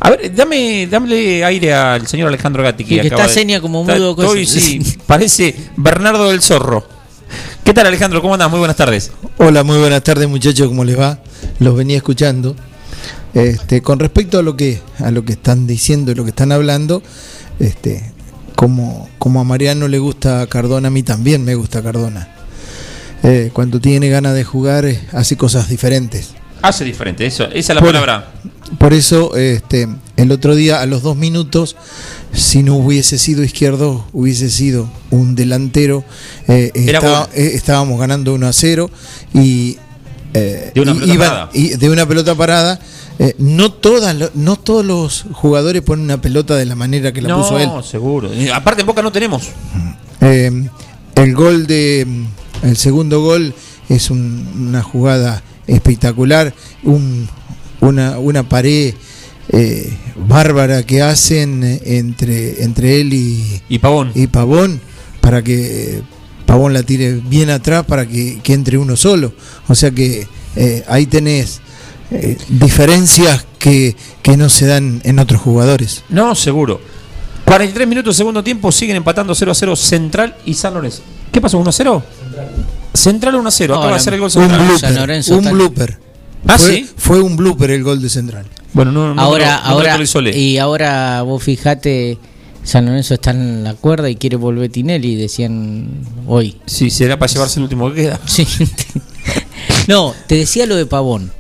A 0.01 0.11
ver, 0.11 0.35
dame, 0.35 0.87
dame 0.87 1.45
aire 1.45 1.75
al 1.75 2.07
señor 2.07 2.29
Alejandro 2.29 2.63
Gatti. 2.63 2.85
Sí, 2.85 3.01
que 3.01 3.01
acaba 3.09 3.23
está 3.23 3.35
seña 3.35 3.61
como 3.61 3.83
mudo, 3.83 4.11
Estoy, 4.11 4.45
cosas. 4.47 4.63
sí, 4.63 4.81
parece 5.07 5.55
Bernardo 5.77 6.31
del 6.31 6.41
Zorro. 6.41 6.87
¿Qué 7.65 7.75
tal 7.75 7.87
Alejandro? 7.87 8.23
¿Cómo 8.23 8.35
andás? 8.35 8.51
Muy 8.51 8.59
buenas 8.59 8.77
tardes. 8.77 9.11
Hola, 9.39 9.65
muy 9.65 9.79
buenas 9.79 10.03
tardes 10.03 10.29
muchachos, 10.29 10.69
¿cómo 10.69 10.85
les 10.85 10.99
va? 10.99 11.19
Los 11.59 11.77
venía 11.77 11.97
escuchando. 11.97 12.55
Este, 13.35 13.83
con 13.83 13.99
respecto 13.99 14.39
a 14.39 14.43
lo 14.43 14.57
que 14.57 14.81
a 15.01 15.11
lo 15.11 15.25
que 15.25 15.33
están 15.33 15.67
diciendo 15.67 16.13
y 16.13 16.15
lo 16.15 16.25
que 16.25 16.31
están 16.31 16.51
hablando, 16.51 17.03
este, 17.59 18.13
como, 18.57 19.09
como 19.19 19.41
a 19.41 19.45
Mariano 19.45 19.87
le 19.89 19.99
gusta 19.99 20.47
Cardona, 20.47 20.89
a 20.89 20.91
mí 20.91 21.03
también 21.03 21.45
me 21.45 21.55
gusta 21.55 21.83
Cardona. 21.83 22.29
Eh, 23.23 23.51
cuando 23.53 23.81
tiene 23.81 24.09
ganas 24.09 24.35
de 24.35 24.45
jugar, 24.45 24.87
eh, 24.87 25.01
hace 25.13 25.37
cosas 25.37 25.69
diferentes. 25.69 26.31
Hace 26.63 26.85
diferente, 26.85 27.25
eso, 27.27 27.45
esa 27.45 27.57
es 27.59 27.69
la 27.75 27.81
Por- 27.81 27.89
palabra. 27.91 28.33
Por 28.79 28.93
eso, 28.93 29.35
este, 29.37 29.89
el 30.17 30.31
otro 30.33 30.55
día, 30.55 30.81
a 30.83 30.87
los 30.87 31.03
dos 31.03 31.17
minutos, 31.17 31.77
si 32.35 32.63
no 32.63 32.75
hubiese 32.77 33.17
sido 33.19 33.43
izquierdo, 33.43 34.05
hubiese 34.13 34.51
sido 34.51 34.89
un 35.11 35.35
delantero. 35.35 36.05
eh, 36.49 36.71
estaba- 36.75 37.29
eh, 37.35 37.53
estábamos 37.55 37.99
ganando 38.01 38.35
1 38.35 38.47
a 38.47 38.53
0 38.53 38.91
y. 39.35 39.79
eh, 40.35 40.73
De 40.75 40.81
una 40.83 40.91
y- 40.93 40.95
pelota 40.95 41.15
iban- 41.15 41.29
parada. 41.31 41.51
y 41.55 41.69
de 41.77 41.91
una 41.91 42.07
pelota 42.07 42.35
parada. 42.35 42.79
eh, 43.21 43.35
no, 43.39 43.73
todas, 43.73 44.15
no 44.35 44.55
todos 44.57 44.85
los 44.85 45.25
jugadores 45.33 45.83
ponen 45.83 46.05
una 46.05 46.21
pelota 46.21 46.55
de 46.55 46.65
la 46.67 46.77
manera 46.77 47.13
que 47.13 47.21
la 47.23 47.31
no, 47.31 47.39
puso 47.43 47.59
él. 47.59 47.69
seguro. 47.83 48.33
Y 48.33 48.49
aparte 48.49 48.83
en 48.83 48.87
Boca 48.87 49.03
no 49.03 49.11
tenemos. 49.11 49.49
Eh, 50.21 50.69
el 51.17 51.35
gol 51.35 51.67
de. 51.67 52.07
El 52.63 52.77
segundo 52.77 53.21
gol 53.23 53.55
es 53.89 54.11
un- 54.11 54.67
una 54.69 54.83
jugada 54.83 55.43
espectacular. 55.69 56.53
Un, 56.83 57.29
una, 57.81 58.19
una 58.19 58.49
pared 58.49 58.95
eh, 59.51 59.93
bárbara 60.27 60.83
que 60.83 61.03
hacen 61.03 61.63
eh, 61.63 61.81
entre, 61.85 62.65
entre 62.65 63.01
él 63.01 63.13
y, 63.15 63.63
Y 63.69 63.79
Pavón. 63.79 64.11
y 64.15 64.27
Pavón 64.27 64.81
para 65.21 65.43
que 65.43 66.03
Pavón 66.47 66.73
la 66.73 66.83
tire 66.83 67.13
bien 67.15 67.51
atrás 67.51 67.85
para 67.85 68.07
que, 68.07 68.41
que 68.43 68.55
entre 68.55 68.79
uno 68.79 68.97
solo. 68.97 69.33
O 69.69 69.75
sea 69.75 69.91
que 69.91 70.27
eh, 70.57 70.85
ahí 70.89 71.07
tenés 71.07 71.61
eh, 72.11 72.37
diferencias 72.49 73.47
que, 73.59 73.95
que 74.23 74.37
no 74.37 74.49
se 74.49 74.67
dan 74.67 75.01
en 75.05 75.19
otros 75.19 75.41
jugadores. 75.41 76.05
No, 76.09 76.35
seguro. 76.35 76.81
43 77.45 77.89
minutos 77.89 78.17
segundo 78.17 78.43
tiempo, 78.45 78.71
siguen 78.71 78.97
empatando 78.97 79.35
0 79.35 79.53
a 79.53 79.55
0 79.55 79.77
Central 79.77 80.37
y 80.45 80.55
San 80.55 80.75
Lorenzo. 80.75 81.03
¿Qué 81.33 81.41
pasó? 81.41 81.59
¿1 81.59 81.69
a 81.69 81.73
0? 81.73 82.03
Central 82.21 82.49
1 83.07 83.49
a 83.49 83.51
0. 83.51 83.75
Acaba 83.75 83.91
de 83.91 83.97
hacer 83.97 84.15
el 84.15 84.21
gol 84.21 84.27
un 84.27 84.33
Central. 84.33 84.67
blooper. 84.67 85.31
Un 85.31 85.51
blooper. 85.53 85.99
Ah, 86.47 86.59
fue, 86.59 86.71
¿sí? 86.71 86.91
fue 86.97 87.21
un 87.21 87.37
blooper 87.37 87.71
el 87.71 87.83
gol 87.83 88.01
de 88.01 88.09
Central. 88.09 88.47
Bueno, 88.73 88.93
no, 88.93 89.15
no 89.15 89.21
ahora, 89.21 89.61
no 89.65 89.81
lo 89.81 89.89
ahora, 89.89 90.31
y 90.35 90.59
ahora 90.59 91.23
vos 91.23 91.43
fijate, 91.43 92.19
San 92.63 92.85
Lorenzo 92.87 93.15
está 93.15 93.31
en 93.31 93.65
la 93.65 93.75
cuerda 93.75 94.11
y 94.11 94.17
quiere 94.17 94.37
volver 94.37 94.71
Tinelli, 94.71 95.17
decían 95.17 95.89
hoy. 96.27 96.57
Sí, 96.67 96.91
será 96.91 97.19
para 97.19 97.33
llevarse 97.33 97.59
el 97.61 97.65
último 97.65 97.89
que 97.93 98.03
queda. 98.03 98.21
Sí. 98.27 98.47
no, 99.89 100.15
te 100.27 100.37
decía 100.37 100.67
lo 100.67 100.77
de 100.77 100.87
Pavón, 100.87 101.33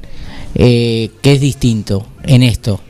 eh, 0.54 1.11
que 1.22 1.34
es 1.34 1.40
distinto 1.40 2.06
en 2.24 2.42
esto. 2.42 2.80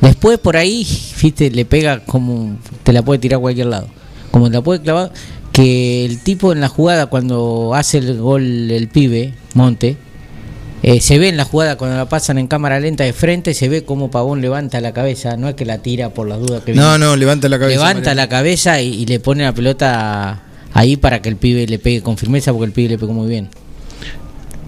Después 0.00 0.38
por 0.38 0.56
ahí, 0.56 0.86
viste, 1.22 1.50
le 1.50 1.64
pega 1.64 2.00
como 2.00 2.58
te 2.82 2.92
la 2.92 3.02
puede 3.02 3.18
tirar 3.18 3.38
a 3.38 3.40
cualquier 3.42 3.66
lado. 3.66 3.88
Como 4.30 4.48
te 4.48 4.54
la 4.54 4.62
puede 4.62 4.80
clavar, 4.82 5.12
que 5.54 6.04
el 6.04 6.18
tipo 6.18 6.52
en 6.52 6.60
la 6.60 6.68
jugada 6.68 7.06
cuando 7.06 7.72
hace 7.76 7.98
el 7.98 8.18
gol 8.18 8.42
el 8.70 8.88
pibe, 8.88 9.34
Monte, 9.54 9.96
eh, 10.82 11.00
se 11.00 11.16
ve 11.18 11.28
en 11.28 11.36
la 11.36 11.44
jugada 11.44 11.76
cuando 11.78 11.96
la 11.96 12.08
pasan 12.08 12.38
en 12.38 12.48
cámara 12.48 12.80
lenta 12.80 13.04
de 13.04 13.12
frente, 13.12 13.54
se 13.54 13.68
ve 13.68 13.84
como 13.84 14.10
Pavón 14.10 14.40
levanta 14.42 14.80
la 14.80 14.92
cabeza, 14.92 15.36
no 15.36 15.48
es 15.48 15.54
que 15.54 15.64
la 15.64 15.78
tira 15.78 16.10
por 16.10 16.26
las 16.28 16.40
dudas 16.40 16.64
que 16.64 16.74
No, 16.74 16.90
viene. 16.90 16.98
no, 17.06 17.16
levanta 17.16 17.48
la 17.48 17.58
cabeza. 17.60 17.78
Levanta 17.78 18.00
Mariano. 18.00 18.16
la 18.16 18.28
cabeza 18.28 18.82
y, 18.82 18.88
y 18.94 19.06
le 19.06 19.20
pone 19.20 19.44
la 19.44 19.54
pelota 19.54 20.42
ahí 20.72 20.96
para 20.96 21.22
que 21.22 21.28
el 21.28 21.36
pibe 21.36 21.68
le 21.68 21.78
pegue 21.78 22.02
con 22.02 22.18
firmeza 22.18 22.52
porque 22.52 22.66
el 22.66 22.72
pibe 22.72 22.88
le 22.90 22.98
pegó 22.98 23.12
muy 23.12 23.28
bien. 23.28 23.48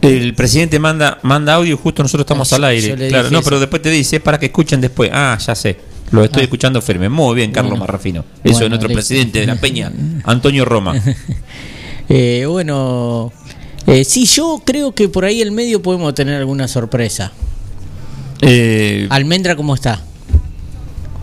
El 0.03 0.35
presidente 0.35 0.79
manda 0.79 1.19
manda 1.23 1.55
audio 1.55 1.75
y 1.75 1.77
justo 1.77 2.03
nosotros 2.05 2.23
estamos 2.25 2.53
al 2.53 2.63
aire. 2.65 3.09
Claro, 3.09 3.29
no, 3.31 3.41
eso. 3.41 3.45
pero 3.49 3.59
después 3.59 3.83
te 3.83 3.91
dice, 3.91 4.17
es 4.17 4.23
para 4.23 4.39
que 4.39 4.47
escuchen 4.47 4.81
después. 4.81 5.11
Ah, 5.13 5.37
ya 5.45 5.55
sé. 5.57 5.77
Lo 6.13 6.23
estoy 6.25 6.43
Ah. 6.43 6.45
escuchando 6.45 6.81
firme. 6.83 7.09
Muy 7.09 7.35
bien, 7.35 7.51
Carlos 7.53 7.73
Bueno. 7.73 7.85
Marrafino. 7.87 8.25
Eso 8.45 8.53
Bueno, 8.61 8.65
es 8.67 8.71
nuestro 8.71 8.89
presidente 8.91 9.41
de 9.41 9.47
la 9.47 9.57
Peña, 9.57 9.93
Antonio 10.25 10.65
Roma. 10.65 10.95
Eh, 12.09 12.45
bueno, 12.49 13.33
eh, 13.89 14.05
sí, 14.05 14.27
yo 14.27 14.63
creo 14.65 14.93
que 14.95 15.09
por 15.09 15.25
ahí 15.25 15.43
el 15.43 15.51
medio 15.51 15.83
podemos 15.83 16.15
tener 16.15 16.37
alguna 16.37 16.69
sorpresa. 16.69 17.33
Eh, 18.43 19.09
Almendra, 19.11 19.57
¿cómo 19.57 19.75
está? 19.75 20.01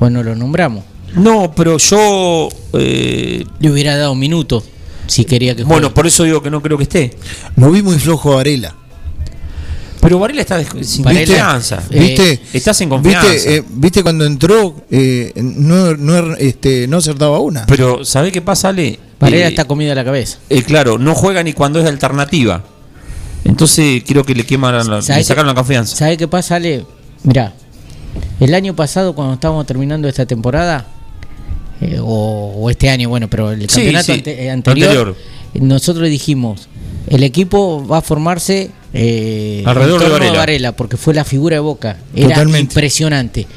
Bueno, 0.01 0.23
lo 0.23 0.35
nombramos. 0.35 0.83
no, 1.15 1.53
pero 1.55 1.77
yo. 1.77 2.49
eh, 2.73 3.45
Le 3.59 3.71
hubiera 3.71 3.95
dado 3.95 4.11
un 4.11 4.19
minuto 4.19 4.61
si 5.07 5.23
quería 5.23 5.55
que 5.55 5.63
juegue. 5.63 5.73
bueno, 5.73 5.93
por 5.93 6.05
eso 6.05 6.25
digo 6.25 6.43
que 6.43 6.49
no 6.51 6.61
creo 6.61 6.77
que 6.77 6.83
esté. 6.83 7.15
Lo 7.55 7.71
vi 7.71 7.81
muy 7.81 7.97
flojo 7.97 8.33
a 8.33 8.35
Varela. 8.37 8.75
Pero 10.03 10.19
Varela 10.19 10.41
está 10.41 10.61
sin 10.83 11.03
confianza. 11.03 11.81
eh, 11.89 11.99
¿Viste? 11.99 12.41
Estás 12.53 12.79
en 12.81 12.89
confianza. 12.89 13.31
¿Viste, 13.31 13.55
eh, 13.57 13.63
¿Viste 13.69 14.03
cuando 14.03 14.25
entró? 14.25 14.75
eh, 14.91 15.31
no, 15.35 15.95
no, 15.95 16.35
este, 16.35 16.87
no 16.87 16.97
acertaba 16.97 17.39
una. 17.39 17.65
Pero, 17.65 18.03
¿sabe 18.05 18.31
qué 18.31 18.41
pasa, 18.41 18.67
Ale? 18.69 18.99
Varela 19.19 19.45
Eh, 19.45 19.49
está 19.49 19.63
comida 19.65 19.93
a 19.93 19.95
la 19.95 20.03
cabeza. 20.03 20.37
eh, 20.49 20.61
claro, 20.63 20.97
no 20.99 21.15
juega 21.15 21.41
ni 21.41 21.53
cuando 21.53 21.79
es 21.79 21.87
alternativa. 21.87 22.63
Entonces 23.45 24.03
creo 24.05 24.23
que 24.25 24.35
le 24.35 24.45
queman 24.45 24.75
la, 24.89 25.01
¿Sabe 25.01 25.19
le 25.19 25.23
sacaron 25.23 25.47
la 25.47 25.53
confianza. 25.55 25.95
¿Sabe 25.95 26.17
qué 26.17 26.27
pasa, 26.27 26.57
Ale? 26.57 26.85
Mirá, 27.23 27.53
el 28.39 28.53
año 28.53 28.75
pasado 28.75 29.15
cuando 29.15 29.33
estábamos 29.35 29.65
terminando 29.65 30.07
esta 30.07 30.25
temporada, 30.25 30.85
eh, 31.81 31.97
o, 32.01 32.53
o 32.57 32.69
este 32.69 32.89
año, 32.89 33.09
bueno, 33.09 33.29
pero 33.29 33.51
el 33.51 33.67
campeonato 33.67 34.05
sí, 34.05 34.11
ante- 34.13 34.43
eh, 34.45 34.51
anterior, 34.51 34.89
anterior. 34.89 35.15
nosotros 35.55 36.03
le 36.03 36.09
dijimos, 36.09 36.67
el 37.07 37.23
equipo 37.23 37.85
va 37.85 37.97
a 37.97 38.01
formarse 38.01 38.71
eh, 38.93 39.63
Alrededor 39.65 40.21
de 40.21 40.29
Varela. 40.31 40.71
porque 40.75 40.97
fue 40.97 41.13
la 41.13 41.25
figura 41.25 41.55
de 41.55 41.59
Boca. 41.61 41.97
Era 42.15 42.29
Totalmente. 42.29 42.73
impresionante. 42.73 43.47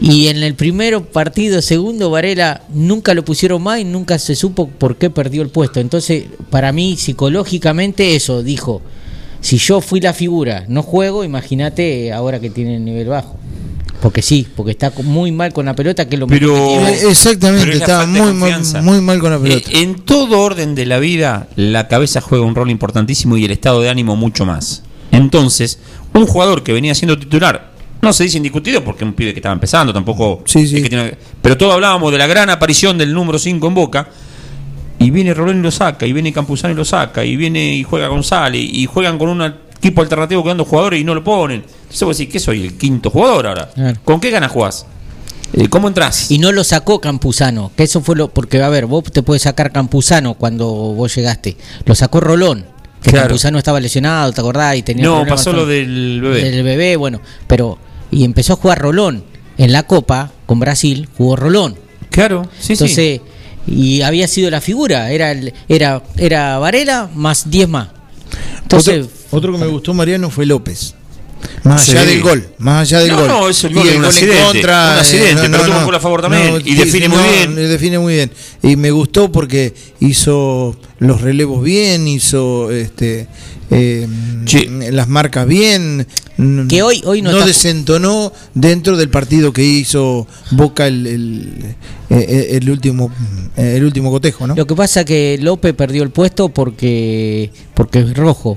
Y 0.00 0.28
en 0.28 0.42
el 0.42 0.54
primer 0.54 1.00
partido, 1.02 1.60
segundo, 1.60 2.10
Varela 2.10 2.62
nunca 2.72 3.14
lo 3.14 3.24
pusieron 3.24 3.62
más 3.62 3.80
y 3.80 3.84
nunca 3.84 4.18
se 4.18 4.36
supo 4.36 4.68
por 4.68 4.96
qué 4.96 5.10
perdió 5.10 5.42
el 5.42 5.48
puesto. 5.48 5.80
Entonces, 5.80 6.24
para 6.50 6.70
mí, 6.70 6.96
psicológicamente, 6.96 8.14
eso 8.14 8.42
dijo: 8.44 8.80
si 9.40 9.58
yo 9.58 9.80
fui 9.80 10.00
la 10.00 10.12
figura, 10.12 10.64
no 10.68 10.82
juego, 10.82 11.24
imagínate 11.24 12.12
ahora 12.12 12.38
que 12.38 12.50
tiene 12.50 12.76
el 12.76 12.84
nivel 12.84 13.08
bajo. 13.08 13.36
Porque 14.00 14.22
sí, 14.22 14.46
porque 14.54 14.70
está 14.72 14.92
muy 15.02 15.32
mal 15.32 15.52
con 15.52 15.66
la 15.66 15.74
pelota, 15.74 16.08
que 16.08 16.14
es 16.14 16.20
lo 16.20 16.26
Pero- 16.28 16.52
mismo 16.52 16.68
que 16.68 16.92
tiene. 16.92 16.92
Eh, 17.02 17.10
exactamente, 17.10 17.60
Pero 17.66 17.72
es 17.72 17.78
la 17.78 17.84
estaba 17.84 18.02
falta 18.04 18.12
de 18.18 18.20
muy 18.24 18.32
mal, 18.32 18.38
confianza. 18.50 18.82
muy 18.82 19.00
mal 19.00 19.18
con 19.18 19.30
la 19.32 19.38
pelota. 19.40 19.70
Eh, 19.72 19.80
en 19.82 19.94
todo 19.96 20.40
orden 20.40 20.74
de 20.76 20.86
la 20.86 20.98
vida, 21.00 21.48
la 21.56 21.88
cabeza 21.88 22.20
juega 22.20 22.44
un 22.44 22.54
rol 22.54 22.70
importantísimo 22.70 23.36
y 23.36 23.44
el 23.44 23.50
estado 23.50 23.80
de 23.80 23.88
ánimo 23.90 24.14
mucho 24.14 24.46
más. 24.46 24.84
Entonces, 25.10 25.80
un 26.14 26.26
jugador 26.26 26.62
que 26.62 26.72
venía 26.72 26.94
siendo 26.94 27.18
titular, 27.18 27.72
no 28.00 28.12
se 28.12 28.22
dice 28.22 28.36
indiscutido 28.36 28.84
porque 28.84 29.02
es 29.02 29.08
un 29.08 29.14
pibe 29.14 29.32
que 29.32 29.40
estaba 29.40 29.52
empezando, 29.52 29.92
tampoco. 29.92 30.42
Sí, 30.46 30.60
es 30.60 30.70
sí. 30.70 30.80
que 30.82 30.88
tiene- 30.88 31.14
pero 31.42 31.56
todos 31.58 31.74
hablábamos 31.74 32.12
de 32.12 32.18
la 32.18 32.28
gran 32.28 32.50
aparición 32.50 32.98
del 32.98 33.12
número 33.12 33.38
5 33.38 33.66
en 33.66 33.74
Boca. 33.74 34.08
Y 35.00 35.10
viene 35.10 35.32
Rolón 35.32 35.60
y 35.60 35.62
lo 35.62 35.70
saca, 35.70 36.06
y 36.06 36.12
viene 36.12 36.32
Campuzano 36.32 36.74
y 36.74 36.76
lo 36.76 36.84
saca, 36.84 37.24
y 37.24 37.36
viene 37.36 37.72
y 37.74 37.84
juega 37.84 38.08
González, 38.08 38.60
y 38.64 38.86
juegan 38.86 39.16
con 39.16 39.28
un 39.28 39.54
equipo 39.78 40.02
alternativo 40.02 40.42
quedando 40.42 40.64
jugadores 40.64 41.00
y 41.00 41.04
no 41.04 41.14
lo 41.14 41.22
ponen. 41.24 41.64
Entonces 41.82 42.02
vos 42.02 42.16
decís, 42.18 42.32
¿qué 42.32 42.38
soy? 42.40 42.62
¿El 42.64 42.76
quinto 42.76 43.10
jugador 43.10 43.46
ahora? 43.46 43.70
Claro. 43.74 43.98
¿Con 44.04 44.20
qué 44.20 44.30
ganas 44.30 44.50
jugás? 44.52 44.86
Eh, 45.54 45.68
¿Cómo 45.68 45.88
entras? 45.88 46.30
Y 46.30 46.38
no 46.38 46.52
lo 46.52 46.62
sacó 46.62 47.00
Campuzano, 47.00 47.72
que 47.76 47.84
eso 47.84 48.00
fue 48.02 48.16
lo. 48.16 48.28
Porque, 48.28 48.62
a 48.62 48.68
ver, 48.68 48.84
vos 48.86 49.04
te 49.04 49.22
puedes 49.22 49.42
sacar 49.42 49.72
Campuzano 49.72 50.34
cuando 50.34 50.66
vos 50.68 51.14
llegaste. 51.14 51.56
Lo 51.86 51.94
sacó 51.94 52.20
Rolón, 52.20 52.66
que 53.02 53.10
Claro. 53.10 53.28
Campuzano 53.28 53.56
estaba 53.58 53.80
lesionado, 53.80 54.30
¿te 54.32 54.40
acordás? 54.42 54.76
Y 54.76 54.82
tenía 54.82 55.04
No, 55.04 55.24
pasó 55.26 55.52
lo 55.54 55.64
del 55.64 56.20
bebé. 56.20 56.50
Del 56.50 56.62
bebé, 56.64 56.96
bueno. 56.96 57.20
Pero. 57.46 57.78
Y 58.10 58.24
empezó 58.24 58.54
a 58.54 58.56
jugar 58.56 58.78
Rolón. 58.78 59.24
En 59.56 59.72
la 59.72 59.82
Copa, 59.84 60.30
con 60.46 60.60
Brasil, 60.60 61.08
jugó 61.16 61.34
Rolón. 61.36 61.76
Claro, 62.10 62.48
sí, 62.58 62.68
sí. 62.68 62.72
Entonces, 62.74 63.20
y 63.66 64.02
había 64.02 64.28
sido 64.28 64.50
la 64.50 64.60
figura. 64.60 65.10
Era, 65.10 65.32
el- 65.32 65.52
era, 65.68 66.02
era 66.16 66.58
Varela 66.58 67.08
más 67.14 67.50
10 67.50 67.68
más. 67.68 67.88
Otro, 68.76 69.08
otro 69.30 69.52
que 69.52 69.58
me 69.58 69.66
gustó, 69.66 69.94
Mariano, 69.94 70.30
fue 70.30 70.46
López. 70.46 70.94
Más 71.64 71.84
Sí. 71.84 71.92
allá 71.92 72.04
del 72.04 72.20
gol, 72.22 72.48
más 72.58 72.80
allá 72.82 73.00
del 73.00 73.08
No, 73.12 73.18
gol. 73.18 73.28
no, 73.28 73.48
eso 73.48 73.66
el 73.66 73.72
Y 73.72 73.76
gol 73.76 73.88
es 73.88 73.92
un 73.94 73.98
en 74.00 74.04
accidente, 74.06 74.58
un 74.64 74.70
eh, 74.70 74.72
accidente, 74.72 75.48
pero 75.50 75.64
tuvo 75.64 75.78
un 75.78 75.84
gol 75.84 75.94
a 75.94 76.00
favor 76.00 76.22
también, 76.22 76.62
y 76.64 76.74
define 76.74 77.08
muy 77.08 77.18
bien. 77.22 77.54
Define 77.56 77.98
muy 77.98 78.14
bien. 78.14 78.30
Y 78.62 78.76
me 78.76 78.90
gustó 78.90 79.30
porque 79.30 79.74
hizo 80.00 80.76
los 80.98 81.20
relevos 81.20 81.62
bien, 81.62 82.08
hizo 82.08 82.70
este 82.70 83.28
eh, 83.70 84.08
las 84.92 85.08
marcas 85.08 85.46
bien. 85.46 86.06
Que 86.68 86.82
hoy- 86.82 87.02
hoy 87.04 87.20
no 87.20 87.44
desentonó 87.44 88.32
dentro 88.54 88.96
del 88.96 89.08
partido 89.10 89.52
que 89.52 89.62
hizo 89.64 90.26
Boca 90.52 90.86
el, 90.86 91.06
el, 91.06 91.74
eh, 92.10 92.48
el 92.60 92.70
último 92.70 93.10
el 93.56 93.84
último 93.84 94.10
cotejo, 94.10 94.46
¿no? 94.46 94.54
Lo 94.54 94.66
que 94.66 94.74
pasa 94.76 95.04
que 95.04 95.36
López 95.40 95.74
perdió 95.74 96.02
el 96.04 96.10
puesto 96.10 96.48
porque 96.48 97.50
porque 97.74 98.00
es 98.00 98.14
rojo. 98.16 98.56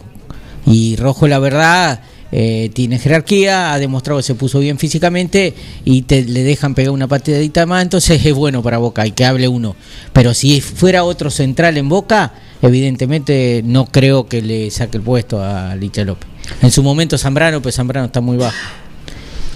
Y 0.65 0.95
rojo, 0.97 1.27
la 1.27 1.39
verdad, 1.39 2.01
eh, 2.31 2.69
tiene 2.73 2.97
jerarquía, 2.99 3.73
ha 3.73 3.79
demostrado 3.79 4.19
que 4.19 4.23
se 4.23 4.35
puso 4.35 4.59
bien 4.59 4.77
físicamente 4.79 5.53
y 5.85 6.03
te, 6.03 6.23
le 6.23 6.43
dejan 6.43 6.73
pegar 6.75 6.91
una 6.91 7.07
patadita 7.07 7.65
más, 7.65 7.83
entonces 7.83 8.25
es 8.25 8.33
bueno 8.33 8.61
para 8.63 8.77
Boca 8.77 9.05
y 9.05 9.11
que 9.11 9.25
hable 9.25 9.47
uno. 9.47 9.75
Pero 10.13 10.33
si 10.33 10.61
fuera 10.61 11.03
otro 11.03 11.29
central 11.29 11.77
en 11.77 11.89
Boca, 11.89 12.33
evidentemente 12.61 13.61
no 13.65 13.85
creo 13.85 14.27
que 14.27 14.41
le 14.41 14.71
saque 14.71 14.97
el 14.97 15.03
puesto 15.03 15.43
a 15.43 15.75
Licha 15.75 16.03
López. 16.03 16.27
En 16.61 16.71
su 16.71 16.83
momento 16.83 17.17
Zambrano, 17.17 17.61
pues 17.61 17.75
Zambrano 17.75 18.07
está 18.07 18.21
muy 18.21 18.37
bajo. 18.37 18.55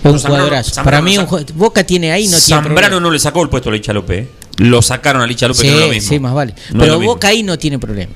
Es 0.03 0.11
un 0.11 0.19
Zambrano- 0.19 0.21
jugadorazo. 0.21 0.73
Zambrano 0.76 0.84
Para 0.84 1.01
mí, 1.01 1.17
un 1.17 1.45
Boca 1.57 1.84
tiene 1.84 2.11
ahí, 2.11 2.26
no 2.28 2.38
tiene 2.38 2.41
Zambrano 2.61 2.99
no 2.99 3.09
le 3.09 3.19
sacó 3.19 3.41
el 3.41 3.49
puesto 3.49 3.69
a 3.69 3.73
Licha 3.73 3.91
López. 3.93 4.26
¿eh? 4.26 4.30
Lo 4.57 4.82
sacaron 4.82 5.21
a 5.21 5.28
Licha 5.28 5.47
López, 5.47 5.61
Sí, 5.61 5.67
que 5.67 5.71
no 5.73 5.80
es 5.80 5.88
lo 5.88 5.93
mismo. 5.93 6.09
sí, 6.09 6.19
más 6.19 6.34
vale. 6.34 6.53
No 6.73 6.84
es 6.84 6.89
Pero. 6.89 6.99
Boca 6.99 7.30
ahí 7.30 7.41
no 7.43 7.57
tiene 7.57 7.80
problema. 7.80 8.11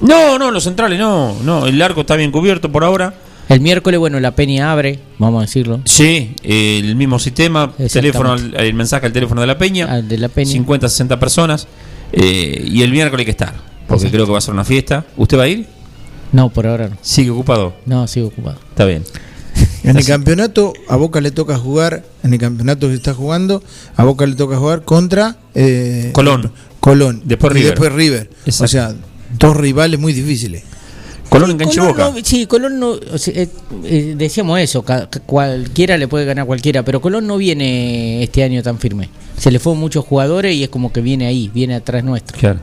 No, 0.00 0.38
no, 0.38 0.50
los 0.50 0.64
centrales 0.64 0.98
no. 0.98 1.36
No, 1.42 1.66
el 1.66 1.80
arco 1.82 2.00
está 2.02 2.16
bien 2.16 2.30
cubierto 2.32 2.70
por 2.72 2.84
ahora. 2.84 3.14
El 3.48 3.60
miércoles, 3.60 3.98
bueno, 3.98 4.20
la 4.20 4.32
Peña 4.34 4.70
abre, 4.72 4.98
vamos 5.18 5.38
a 5.38 5.46
decirlo. 5.46 5.80
Sí, 5.86 6.34
eh, 6.42 6.80
el 6.84 6.96
mismo 6.96 7.18
sistema, 7.18 7.72
teléfono, 7.90 8.34
el 8.34 8.74
mensaje 8.74 9.06
al 9.06 9.12
teléfono 9.12 9.40
de 9.40 9.46
la 9.46 9.56
Peña, 9.56 9.86
Ah, 9.88 10.02
de 10.02 10.18
la 10.18 10.28
Peña. 10.28 10.50
50, 10.52 10.88
60 10.88 11.18
personas, 11.18 11.66
eh, 12.12 12.62
y 12.70 12.82
el 12.82 12.90
miércoles 12.92 13.20
hay 13.20 13.24
que 13.24 13.30
estar, 13.30 13.54
porque 13.86 14.02
Exacto. 14.04 14.10
creo 14.10 14.26
que 14.26 14.32
va 14.32 14.38
a 14.38 14.42
ser 14.42 14.52
una 14.54 14.64
fiesta. 14.64 15.06
¿Usted 15.16 15.38
va 15.38 15.44
a 15.44 15.48
ir? 15.48 15.66
No, 16.32 16.50
por 16.50 16.66
ahora 16.66 16.88
no. 16.88 16.96
¿Sigue 17.00 17.30
ocupado? 17.30 17.74
No, 17.86 18.06
sigo 18.06 18.26
ocupado. 18.28 18.58
Está 18.68 18.84
bien. 18.84 19.02
En 19.82 19.96
el 19.96 20.04
campeonato, 20.04 20.74
a 20.88 20.96
Boca 20.96 21.20
le 21.22 21.30
toca 21.30 21.56
jugar, 21.56 22.04
en 22.22 22.34
el 22.34 22.38
campeonato 22.38 22.88
que 22.88 22.94
está 22.94 23.14
jugando, 23.14 23.62
a 23.96 24.04
Boca 24.04 24.26
le 24.26 24.34
toca 24.36 24.58
jugar 24.58 24.84
contra 24.84 25.38
eh, 25.54 26.10
Colón. 26.12 26.52
Colón. 26.80 27.22
Después 27.24 27.52
y 27.52 27.54
River. 27.54 27.70
después 27.70 27.92
River. 27.92 28.30
Exacto. 28.44 28.64
O 28.64 28.68
sea, 28.68 28.94
dos 29.38 29.56
rivales 29.56 29.98
muy 29.98 30.12
difíciles. 30.12 30.64
Colón 31.28 31.50
enganche 31.52 31.80
boca. 31.80 32.10
no- 32.10 32.16
sí, 32.24 32.46
Colón 32.46 32.78
no. 32.80 32.90
o 32.90 33.18
sea, 33.18 33.34
eh, 33.42 33.48
eh, 33.84 34.14
decíamos 34.16 34.58
eso, 34.60 34.84
cualquiera 35.26 35.96
le 35.98 36.08
puede 36.08 36.24
ganar 36.24 36.42
a 36.44 36.46
cualquiera, 36.46 36.82
pero 36.84 37.00
Colón 37.00 37.26
no 37.26 37.36
viene 37.36 38.22
este 38.22 38.42
año 38.42 38.62
tan 38.62 38.78
firme. 38.78 39.08
Se 39.36 39.50
le 39.50 39.58
fueron 39.58 39.78
muchos 39.80 40.04
jugadores 40.04 40.54
y 40.54 40.62
es 40.64 40.68
como 40.68 40.92
que 40.92 41.00
viene 41.00 41.26
ahí, 41.26 41.50
viene 41.52 41.74
atrás 41.76 42.02
nuestro. 42.04 42.36
Claro. 42.38 42.60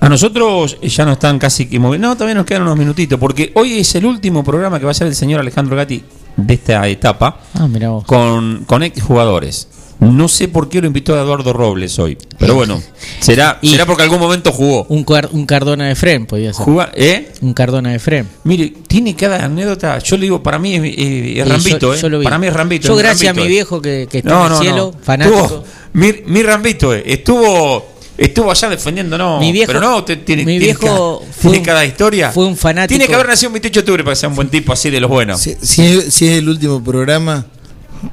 A 0.00 0.08
nosotros 0.08 0.78
ya 0.80 1.04
no 1.04 1.12
están 1.12 1.38
casi 1.40 1.66
que 1.66 1.78
moviendo. 1.80 2.06
No, 2.08 2.14
todavía 2.14 2.34
nos 2.36 2.46
quedan 2.46 2.62
unos 2.62 2.76
minutitos, 2.78 3.18
porque 3.18 3.50
hoy 3.56 3.78
es 3.80 3.94
el 3.96 4.06
último 4.06 4.44
programa 4.44 4.78
que 4.78 4.84
va 4.84 4.90
a 4.90 4.92
hacer 4.92 5.08
el 5.08 5.14
señor 5.16 5.40
Alejandro 5.40 5.74
Gatti 5.76 6.02
de 6.36 6.54
esta 6.54 6.86
etapa 6.86 7.40
Ah, 7.54 7.66
con, 8.06 8.64
con 8.64 8.82
ex 8.84 9.02
jugadores. 9.02 9.66
No 10.00 10.28
sé 10.28 10.46
por 10.46 10.68
qué 10.68 10.80
lo 10.80 10.86
invitó 10.86 11.16
a 11.18 11.22
Eduardo 11.22 11.52
Robles 11.52 11.98
hoy, 11.98 12.16
pero 12.38 12.54
bueno, 12.54 12.80
será, 13.20 13.58
Y- 13.62 13.70
será 13.72 13.84
porque 13.84 14.04
algún 14.04 14.20
momento 14.20 14.52
jugó. 14.52 14.84
Un, 14.88 15.02
car- 15.04 15.28
un 15.32 15.44
Cardona 15.44 15.88
de 15.88 15.96
Fren 15.96 16.24
podía 16.26 16.52
ser. 16.52 16.64
Juga- 16.64 16.92
¿eh? 16.94 17.32
Un 17.40 17.52
Cardona 17.52 17.90
de 17.90 17.98
Fren. 17.98 18.28
Mire, 18.44 18.72
tiene 18.86 19.16
cada 19.16 19.44
anécdota. 19.44 19.98
Yo 19.98 20.16
le 20.16 20.22
digo, 20.22 20.40
para 20.42 20.58
mí 20.60 20.74
es, 20.76 20.82
es- 20.84 21.38
es 21.38 21.48
Rambito, 21.48 21.78
yo- 21.88 21.94
¿eh? 21.94 21.98
yo 22.00 22.08
lo 22.10 22.18
vi. 22.20 22.24
Para 22.24 22.38
mí 22.38 22.46
es 22.46 22.52
Rambito. 22.52 22.86
Yo, 22.88 22.94
es 22.94 22.98
gracias 23.02 23.26
Rambito, 23.34 23.42
a 23.42 23.44
mi 23.44 23.48
¿eh? 23.48 23.54
viejo 23.54 23.82
que, 23.82 24.08
que 24.10 24.18
está 24.18 24.30
No, 24.30 24.40
en 24.40 24.44
el 24.46 24.50
no, 24.52 24.60
cielo, 24.60 24.92
no. 24.96 25.04
fanático. 25.04 25.42
Estuvo- 25.42 25.64
mi, 25.94 26.12
mi 26.26 26.42
Rambito, 26.44 26.94
eh, 26.94 27.02
estuvo, 27.04 27.86
estuvo 28.16 28.50
allá 28.52 28.68
defendiéndonos. 28.68 29.40
Mi 29.40 29.50
viejo- 29.50 29.66
pero 29.66 29.80
no, 29.80 30.04
te- 30.04 30.16
tiene, 30.18 30.42
mi 30.44 30.58
tiene 30.60 30.64
viejo 30.66 30.86
cada, 30.86 31.32
fue 31.32 31.40
tiene 31.50 31.58
un- 31.58 31.64
cada 31.64 31.84
historia. 31.84 32.30
fue 32.30 32.46
un 32.46 32.56
fanático. 32.56 32.90
Tiene 32.96 33.08
que 33.08 33.14
haber 33.16 33.26
nacido 33.26 33.48
un 33.48 33.54
28 33.54 33.74
de 33.74 33.80
octubre 33.80 34.04
para 34.04 34.12
que 34.14 34.20
sea 34.20 34.28
un 34.28 34.36
buen 34.36 34.48
tipo 34.48 34.72
así 34.72 34.90
de 34.90 35.00
los 35.00 35.10
buenos. 35.10 35.40
Si, 35.40 35.56
si 35.60 36.08
si 36.12 36.28
es 36.28 36.38
el 36.38 36.48
último 36.48 36.84
programa, 36.84 37.46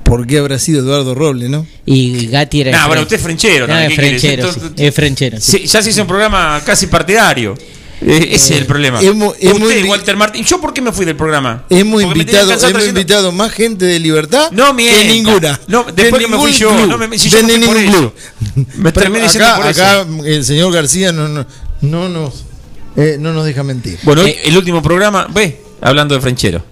¿por 0.04 0.26
qué 0.28 0.38
habrá 0.40 0.60
sido 0.60 0.82
Eduardo 0.82 1.14
Robles, 1.16 1.50
no? 1.50 1.66
Y 1.86 2.28
Gatti 2.28 2.62
era. 2.62 2.72
Nah, 2.72 2.82
de 2.84 2.88
bueno, 2.88 3.02
usted 3.04 3.16
es 3.18 3.22
frenchero. 3.22 3.68
No, 3.68 3.74
también, 3.74 3.92
es 3.92 3.96
frenchero, 3.98 4.44
sí, 4.52 4.60
Entonces, 4.60 4.86
es 4.88 4.96
frenchero. 4.96 5.38
sí. 5.40 5.52
sí, 5.60 5.68
ya 5.68 5.82
se 5.82 5.90
hizo 5.90 6.02
un 6.02 6.08
programa 6.08 6.62
casi 6.66 6.88
partidario. 6.88 7.56
Eh, 8.02 8.30
ese 8.34 8.56
es 8.56 8.60
el 8.62 8.66
problema. 8.66 9.00
hemos- 9.02 9.36
hemos 9.40 9.62
Usted, 9.62 9.84
invi- 9.84 9.90
Walter 9.90 10.18
Martín. 10.18 10.44
¿Yo 10.44 10.60
por 10.60 10.74
qué 10.74 10.82
me 10.82 10.92
fui 10.92 11.06
del 11.06 11.16
programa? 11.16 11.64
Hemos 11.70 12.04
invitado, 12.04 12.50
hemos 12.52 12.60
trayendo- 12.62 12.88
invitado 12.90 13.32
más 13.32 13.52
gente 13.54 13.86
de 13.86 14.00
libertad 14.00 14.52
No 14.52 14.74
mienta. 14.74 15.00
que 15.02 15.08
ninguna. 15.08 15.60
No, 15.70 15.86
después 15.86 16.12
De 16.12 16.20
que 16.20 16.28
me 16.28 16.38
fui 16.38 16.52
yo, 16.52 16.76
club. 16.76 16.88
no 16.90 16.98
me- 16.98 17.18
si 17.18 17.30
yo 17.30 17.38
de 17.38 17.44
me 17.44 17.54
fui 17.54 17.66
por 17.66 17.76
ningún 17.78 17.96
eso. 17.96 18.14
club. 18.54 18.66
Me 18.76 18.92
terminé 18.92 19.24
diciendo 19.24 19.48
acá, 19.48 19.58
por 19.62 19.68
eso. 19.72 19.82
acá 19.84 20.08
el 20.26 20.44
señor 20.44 20.74
García 20.74 21.14
no, 21.14 21.30
no, 21.30 21.46
no 21.82 22.10
nos, 22.10 22.44
eh, 22.98 23.16
no 23.18 23.32
nos 23.34 23.46
deja 23.46 23.64
mentir. 23.64 23.98
Bueno, 24.04 24.24
Eh, 24.24 24.40
el 24.44 24.58
último 24.58 24.82
programa, 24.84 25.28
ve, 25.34 25.62
hablando 25.82 26.16
de 26.16 26.22
Frenchero. 26.22 26.64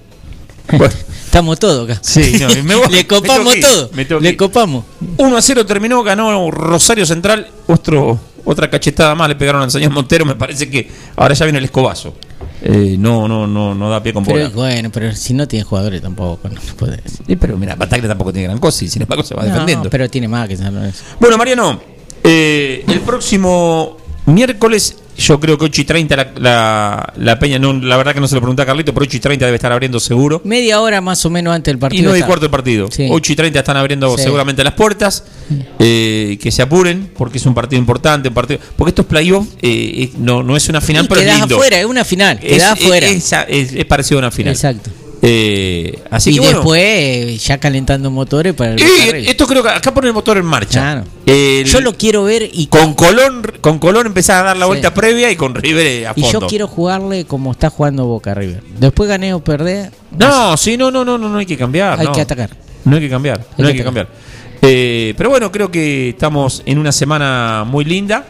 Bueno, 0.77 0.93
Estamos 1.33 1.57
todos 1.57 1.89
acá. 1.89 1.99
sí, 2.03 2.35
no, 2.39 2.47
me 2.63 2.75
voy- 2.75 2.89
Le 2.91 3.07
copamos 3.07 3.55
todo. 3.59 3.89
me 3.93 4.05
Le 4.05 4.37
copamos. 4.37 4.85
1 5.17 5.35
a 5.37 5.41
0 5.41 5.65
terminó, 5.65 6.03
ganó 6.03 6.51
Rosario 6.51 7.07
Central. 7.07 7.47
Otro, 7.65 8.19
otra 8.45 8.69
cachetada 8.69 9.15
más 9.15 9.29
le 9.29 9.35
pegaron 9.35 9.63
al 9.63 9.71
señor 9.71 9.89
Montero. 9.91 10.25
Me 10.25 10.35
parece 10.35 10.69
que 10.69 10.87
ahora 11.15 11.33
ya 11.33 11.45
viene 11.45 11.57
el 11.57 11.65
escobazo. 11.65 12.13
Eh, 12.61 12.97
no, 12.99 13.27
no, 13.27 13.47
no, 13.47 13.73
no 13.73 13.89
da 13.89 14.03
pie 14.03 14.13
con 14.13 14.23
bola. 14.23 14.43
Pero 14.45 14.51
bueno, 14.51 14.91
pero 14.91 15.11
si 15.15 15.33
no 15.33 15.47
tiene 15.47 15.65
jugadores 15.65 16.03
tampoco, 16.03 16.47
no 16.49 16.61
se 16.61 16.73
puede 16.73 16.97
decir. 16.97 17.21
Sí, 17.25 17.35
pero 17.35 17.57
mira, 17.57 17.73
Bataglia 17.75 18.07
tampoco 18.09 18.31
tiene 18.31 18.49
gran 18.49 18.59
cosa 18.59 18.85
y 18.85 18.89
sin 18.89 19.01
embargo 19.01 19.23
se 19.23 19.33
va 19.33 19.41
No, 19.41 19.49
defendiendo. 19.49 19.89
pero 19.89 20.07
tiene 20.11 20.27
más 20.27 20.47
que 20.47 20.55
San 20.55 20.71
Lorenzo. 20.75 21.03
Bueno, 21.19 21.35
Mariano, 21.39 21.81
eh, 22.23 22.85
el 22.87 22.99
próximo 22.99 23.97
miércoles, 24.27 24.97
yo 25.17 25.39
creo 25.39 25.57
que 25.57 25.65
8 25.65 25.81
y 25.81 25.85
30 25.85 26.15
la, 26.15 26.31
la, 26.37 27.13
la 27.17 27.39
Peña, 27.39 27.59
no, 27.59 27.73
la 27.73 27.97
verdad 27.97 28.13
que 28.13 28.19
no 28.19 28.27
se 28.27 28.35
lo 28.35 28.41
pregunté 28.41 28.61
a 28.63 28.65
Carlito, 28.65 28.93
pero 28.93 29.03
8 29.05 29.17
y 29.17 29.19
30 29.19 29.45
debe 29.45 29.55
estar 29.55 29.71
abriendo 29.71 29.99
seguro. 29.99 30.41
Media 30.43 30.81
hora 30.81 31.01
más 31.01 31.23
o 31.25 31.29
menos 31.29 31.53
antes 31.55 31.71
del 31.71 31.77
Y 31.77 31.79
partido. 31.81 32.03
9 32.05 32.19
y 32.19 32.23
cuarto 32.23 32.49
partido. 32.51 32.89
Sí. 32.91 33.07
8 33.09 33.33
y 33.33 33.35
30 33.35 33.59
están 33.59 33.77
abriendo 33.77 34.17
Sí. 34.17 34.23
seguramente 34.23 34.63
las 34.63 34.73
puertas. 34.73 35.23
Eh, 35.79 36.37
que 36.41 36.51
se 36.51 36.61
apuren, 36.61 37.11
porque 37.17 37.37
es 37.37 37.45
un 37.45 37.53
partido 37.53 37.79
importante. 37.79 38.29
Un 38.29 38.33
partido, 38.33 38.59
porque 38.75 38.89
estos 38.89 39.05
playoffs 39.05 39.49
eh, 39.61 40.11
no, 40.17 40.41
no 40.41 40.55
es 40.55 40.67
una 40.69 40.81
final, 40.81 41.05
Y 41.05 41.07
pero 41.07 41.21
es 41.21 41.27
lindo. 41.39 41.55
afuera, 41.55 41.79
es 41.79 41.85
una 41.85 42.03
final. 42.05 42.39
Es, 42.41 42.63
es- 42.79 43.33
es- 43.49 43.73
es 43.73 43.85
parecido 43.85 44.17
a 44.17 44.19
una 44.19 44.31
final. 44.31 44.53
Exacto. 44.53 44.89
Eh, 45.25 45.99
así 46.11 46.31
y 46.31 46.39
que 46.39 46.47
después 46.47 46.81
eh, 46.83 47.37
ya 47.37 47.57
calentando 47.57 48.11
motores 48.11 48.53
para 48.53 48.71
el 48.73 48.77
River. 48.79 49.15
esto 49.29 49.47
creo 49.47 49.63
que 49.63 49.69
acá 49.69 49.93
pone 49.93 50.07
el 50.09 50.13
motor 50.13 50.37
en 50.37 50.43
marcha. 50.45 50.81
Claro. 50.81 51.03
El- 51.25 51.63
Yo 51.65 51.79
lo 51.79 51.93
quiero 51.93 52.25
ver 52.25 52.49
y 52.51 52.67
con 52.67 52.93
Colón, 52.93 53.41
con 53.61 53.79
Colón 53.79 54.05
empezás 54.07 54.41
a 54.41 54.43
dar 54.43 54.57
la 54.57 54.65
Sí. 54.65 54.67
vuelta 54.67 54.93
previa 54.93 55.31
y 55.31 55.37
con 55.37 55.55
River 55.55 55.85
eh, 55.87 56.07
a 56.07 56.13
Y 56.17 56.23
yo 56.29 56.41
quiero 56.41 56.67
jugarle 56.67 57.23
como 57.23 57.53
está 57.53 57.69
jugando 57.69 58.05
Boca 58.05 58.33
River. 58.33 58.61
Después 58.77 59.07
gané 59.07 59.33
o 59.33 59.41
perder. 59.41 59.91
No, 60.11 60.57
sí, 60.57 60.75
no, 60.75 60.91
no, 60.91 61.05
no, 61.05 61.17
no, 61.17 61.29
no 61.29 61.37
hay 61.37 61.45
que 61.45 61.55
cambiar. 61.57 61.97
Hay 62.01 62.07
no. 62.07 62.11
que 62.11 62.19
atacar. 62.19 62.49
No 62.83 62.97
hay 62.97 63.01
que 63.03 63.09
cambiar, 63.09 63.39
Hay 63.39 63.45
no 63.59 63.63
que 63.63 63.71
hay 63.71 63.77
que 63.77 63.83
cambiar. 63.85 64.07
Eh, 64.61 65.13
pero 65.17 65.29
bueno, 65.29 65.51
creo 65.53 65.71
que 65.71 66.09
estamos 66.09 66.63
en 66.65 66.79
una 66.79 66.91
semana 66.91 67.63
muy 67.65 67.85
linda. 67.85 68.25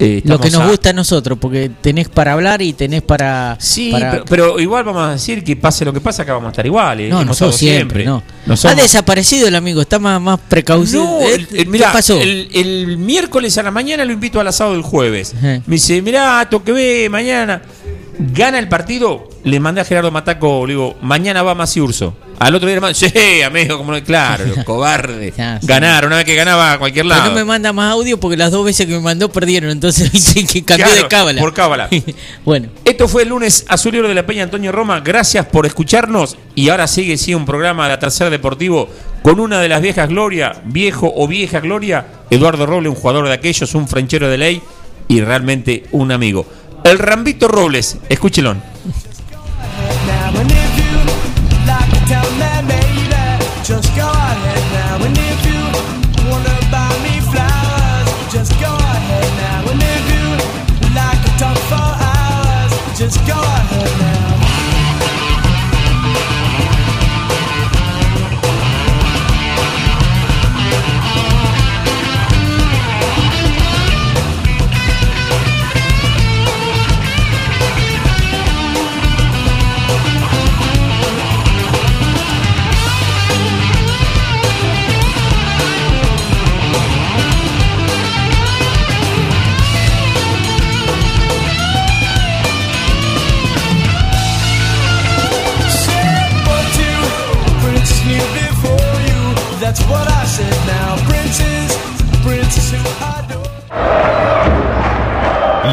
Eh, 0.00 0.22
Lo 0.24 0.38
que 0.38 0.48
nos 0.50 0.60
a- 0.62 0.68
gusta 0.68 0.90
a 0.90 0.92
nosotros, 0.92 1.36
porque 1.40 1.72
tenés 1.80 2.08
para 2.08 2.32
hablar 2.34 2.62
y 2.62 2.72
tenés 2.72 3.02
para. 3.02 3.56
Sí, 3.58 3.90
para- 3.90 4.10
pero, 4.12 4.24
pero 4.28 4.60
igual 4.60 4.84
vamos 4.84 5.08
a 5.08 5.12
decir 5.12 5.42
que 5.42 5.56
pase 5.56 5.84
lo 5.84 5.92
que 5.92 6.00
pase, 6.00 6.22
acá 6.22 6.34
vamos 6.34 6.46
a 6.48 6.50
estar 6.52 6.64
iguales. 6.64 7.10
no, 7.10 7.24
nosotros 7.24 7.56
siempre, 7.56 8.04
no. 8.04 8.22
No 8.46 8.54
Ha 8.64 8.74
desaparecido 8.76 9.48
el 9.48 9.56
amigo, 9.56 9.80
está 9.82 9.98
más, 9.98 10.20
más 10.20 10.38
precaución. 10.48 11.04
No, 11.04 11.20
¿Eh? 11.22 11.34
el- 11.34 11.48
el- 11.52 11.66
mirá, 11.66 11.88
¿Qué 11.88 11.92
pasó? 11.94 12.20
El, 12.20 12.48
el 12.54 12.96
miércoles 12.96 13.58
a 13.58 13.62
la 13.64 13.70
mañana 13.72 14.04
lo 14.04 14.12
invito 14.12 14.38
al 14.40 14.46
asado 14.46 14.72
del 14.72 14.82
jueves. 14.82 15.34
Me 15.42 15.62
dice, 15.66 16.00
mirá, 16.00 16.46
toque 16.48 16.70
ve, 16.72 17.08
mañana. 17.10 17.60
Gana 18.20 18.58
el 18.58 18.68
partido, 18.68 19.28
le 19.44 19.60
mandé 19.60 19.80
a 19.80 19.84
Gerardo 19.84 20.10
Mataco, 20.10 20.66
le 20.66 20.72
digo, 20.72 20.96
mañana 21.02 21.42
va 21.44 21.54
Masi 21.54 21.80
Urso. 21.80 22.16
Al 22.40 22.54
otro 22.54 22.66
día 22.66 22.76
le 22.76 22.80
mando, 22.80 22.94
sí, 22.94 23.42
amigo, 23.42 23.78
como 23.78 23.92
no, 23.92 24.02
claro, 24.02 24.44
cobarde. 24.64 25.32
Ya, 25.36 25.60
sí. 25.60 25.66
Ganar, 25.66 26.04
una 26.06 26.16
vez 26.16 26.24
que 26.24 26.34
ganaba 26.34 26.72
a 26.72 26.78
cualquier 26.78 27.04
Pero 27.04 27.16
lado. 27.16 27.30
no 27.30 27.34
me 27.36 27.44
manda 27.44 27.72
más 27.72 27.92
audio 27.92 28.18
porque 28.18 28.36
las 28.36 28.50
dos 28.50 28.64
veces 28.64 28.86
que 28.86 28.92
me 28.92 29.00
mandó 29.00 29.28
perdieron, 29.28 29.70
entonces 29.70 30.10
que 30.52 30.64
cambió 30.64 30.86
Claro, 30.86 31.02
de 31.02 31.08
cábala. 31.08 31.40
Por 31.40 31.54
cábala. 31.54 31.88
bueno, 32.44 32.68
Esto 32.84 33.06
fue 33.06 33.22
el 33.22 33.28
lunes 33.28 33.64
azulero 33.68 34.08
de 34.08 34.14
la 34.14 34.26
Peña 34.26 34.42
Antonio 34.44 34.72
Roma. 34.72 35.00
Gracias 35.00 35.46
por 35.46 35.66
escucharnos. 35.66 36.36
Y 36.56 36.68
ahora 36.70 36.86
sigue 36.88 37.16
sí, 37.18 37.34
un 37.34 37.44
programa 37.46 37.84
de 37.84 37.90
la 37.90 37.98
Tercera 38.00 38.30
Deportivo 38.30 38.88
con 39.22 39.38
una 39.38 39.60
de 39.60 39.68
las 39.68 39.80
viejas 39.82 40.08
gloria, 40.08 40.60
viejo 40.64 41.12
o 41.16 41.26
vieja 41.28 41.60
gloria, 41.60 42.04
Eduardo 42.30 42.66
Robles, 42.66 42.90
un 42.90 42.96
jugador 42.96 43.26
de 43.28 43.34
aquellos, 43.34 43.74
un 43.74 43.86
franchero 43.88 44.28
de 44.28 44.38
ley 44.38 44.62
y 45.08 45.20
realmente 45.20 45.84
un 45.92 46.12
amigo. 46.12 46.46
El 46.84 46.98
Rambito 46.98 47.48
Robles, 47.48 47.98
escúchelo. 48.08 48.56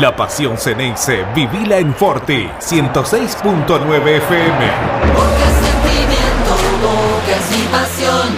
La 0.06 0.16
pasión 0.16 0.56
Ceneice, 0.56 1.26
vivila 1.34 1.80
en 1.80 1.92
Forti 1.96 2.48
106.9 2.60 4.08
FM. 4.08 4.72
Sentimiento, 5.66 6.54
bocas 6.80 7.52
y 7.52 7.64
pasión, 7.72 8.30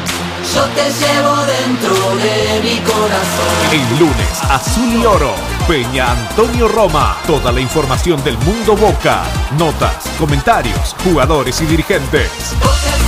yo 0.56 0.64
te 0.68 0.90
llevo 0.94 1.36
dentro 1.44 1.94
de 2.16 2.62
mi 2.64 2.78
corazón. 2.90 3.52
El 3.74 4.00
lunes, 4.00 4.44
Azul 4.50 4.94
y 4.94 5.06
Oro, 5.06 5.34
Peña 5.68 6.10
Antonio 6.12 6.70
Roma. 6.70 7.18
Toda 7.28 7.52
la 7.52 7.60
información 7.60 8.24
del 8.24 8.38
mundo 8.38 8.78
Boca, 8.78 9.24
notas, 9.60 10.08
comentarios, 10.18 10.96
jugadores 11.04 11.60
y 11.60 11.66
dirigentes. 11.66 12.32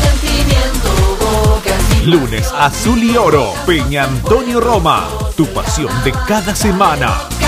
Sentimiento, 0.04 1.18
bocas 1.46 1.98
y 2.02 2.08
Lunes, 2.08 2.52
Azul 2.52 3.02
y 3.02 3.16
Oro, 3.16 3.54
Peña 3.66 4.04
Antonio 4.04 4.60
Roma. 4.60 5.08
Tu 5.38 5.46
pasión 5.46 6.04
de 6.04 6.12
cada 6.28 6.54
semana. 6.54 7.39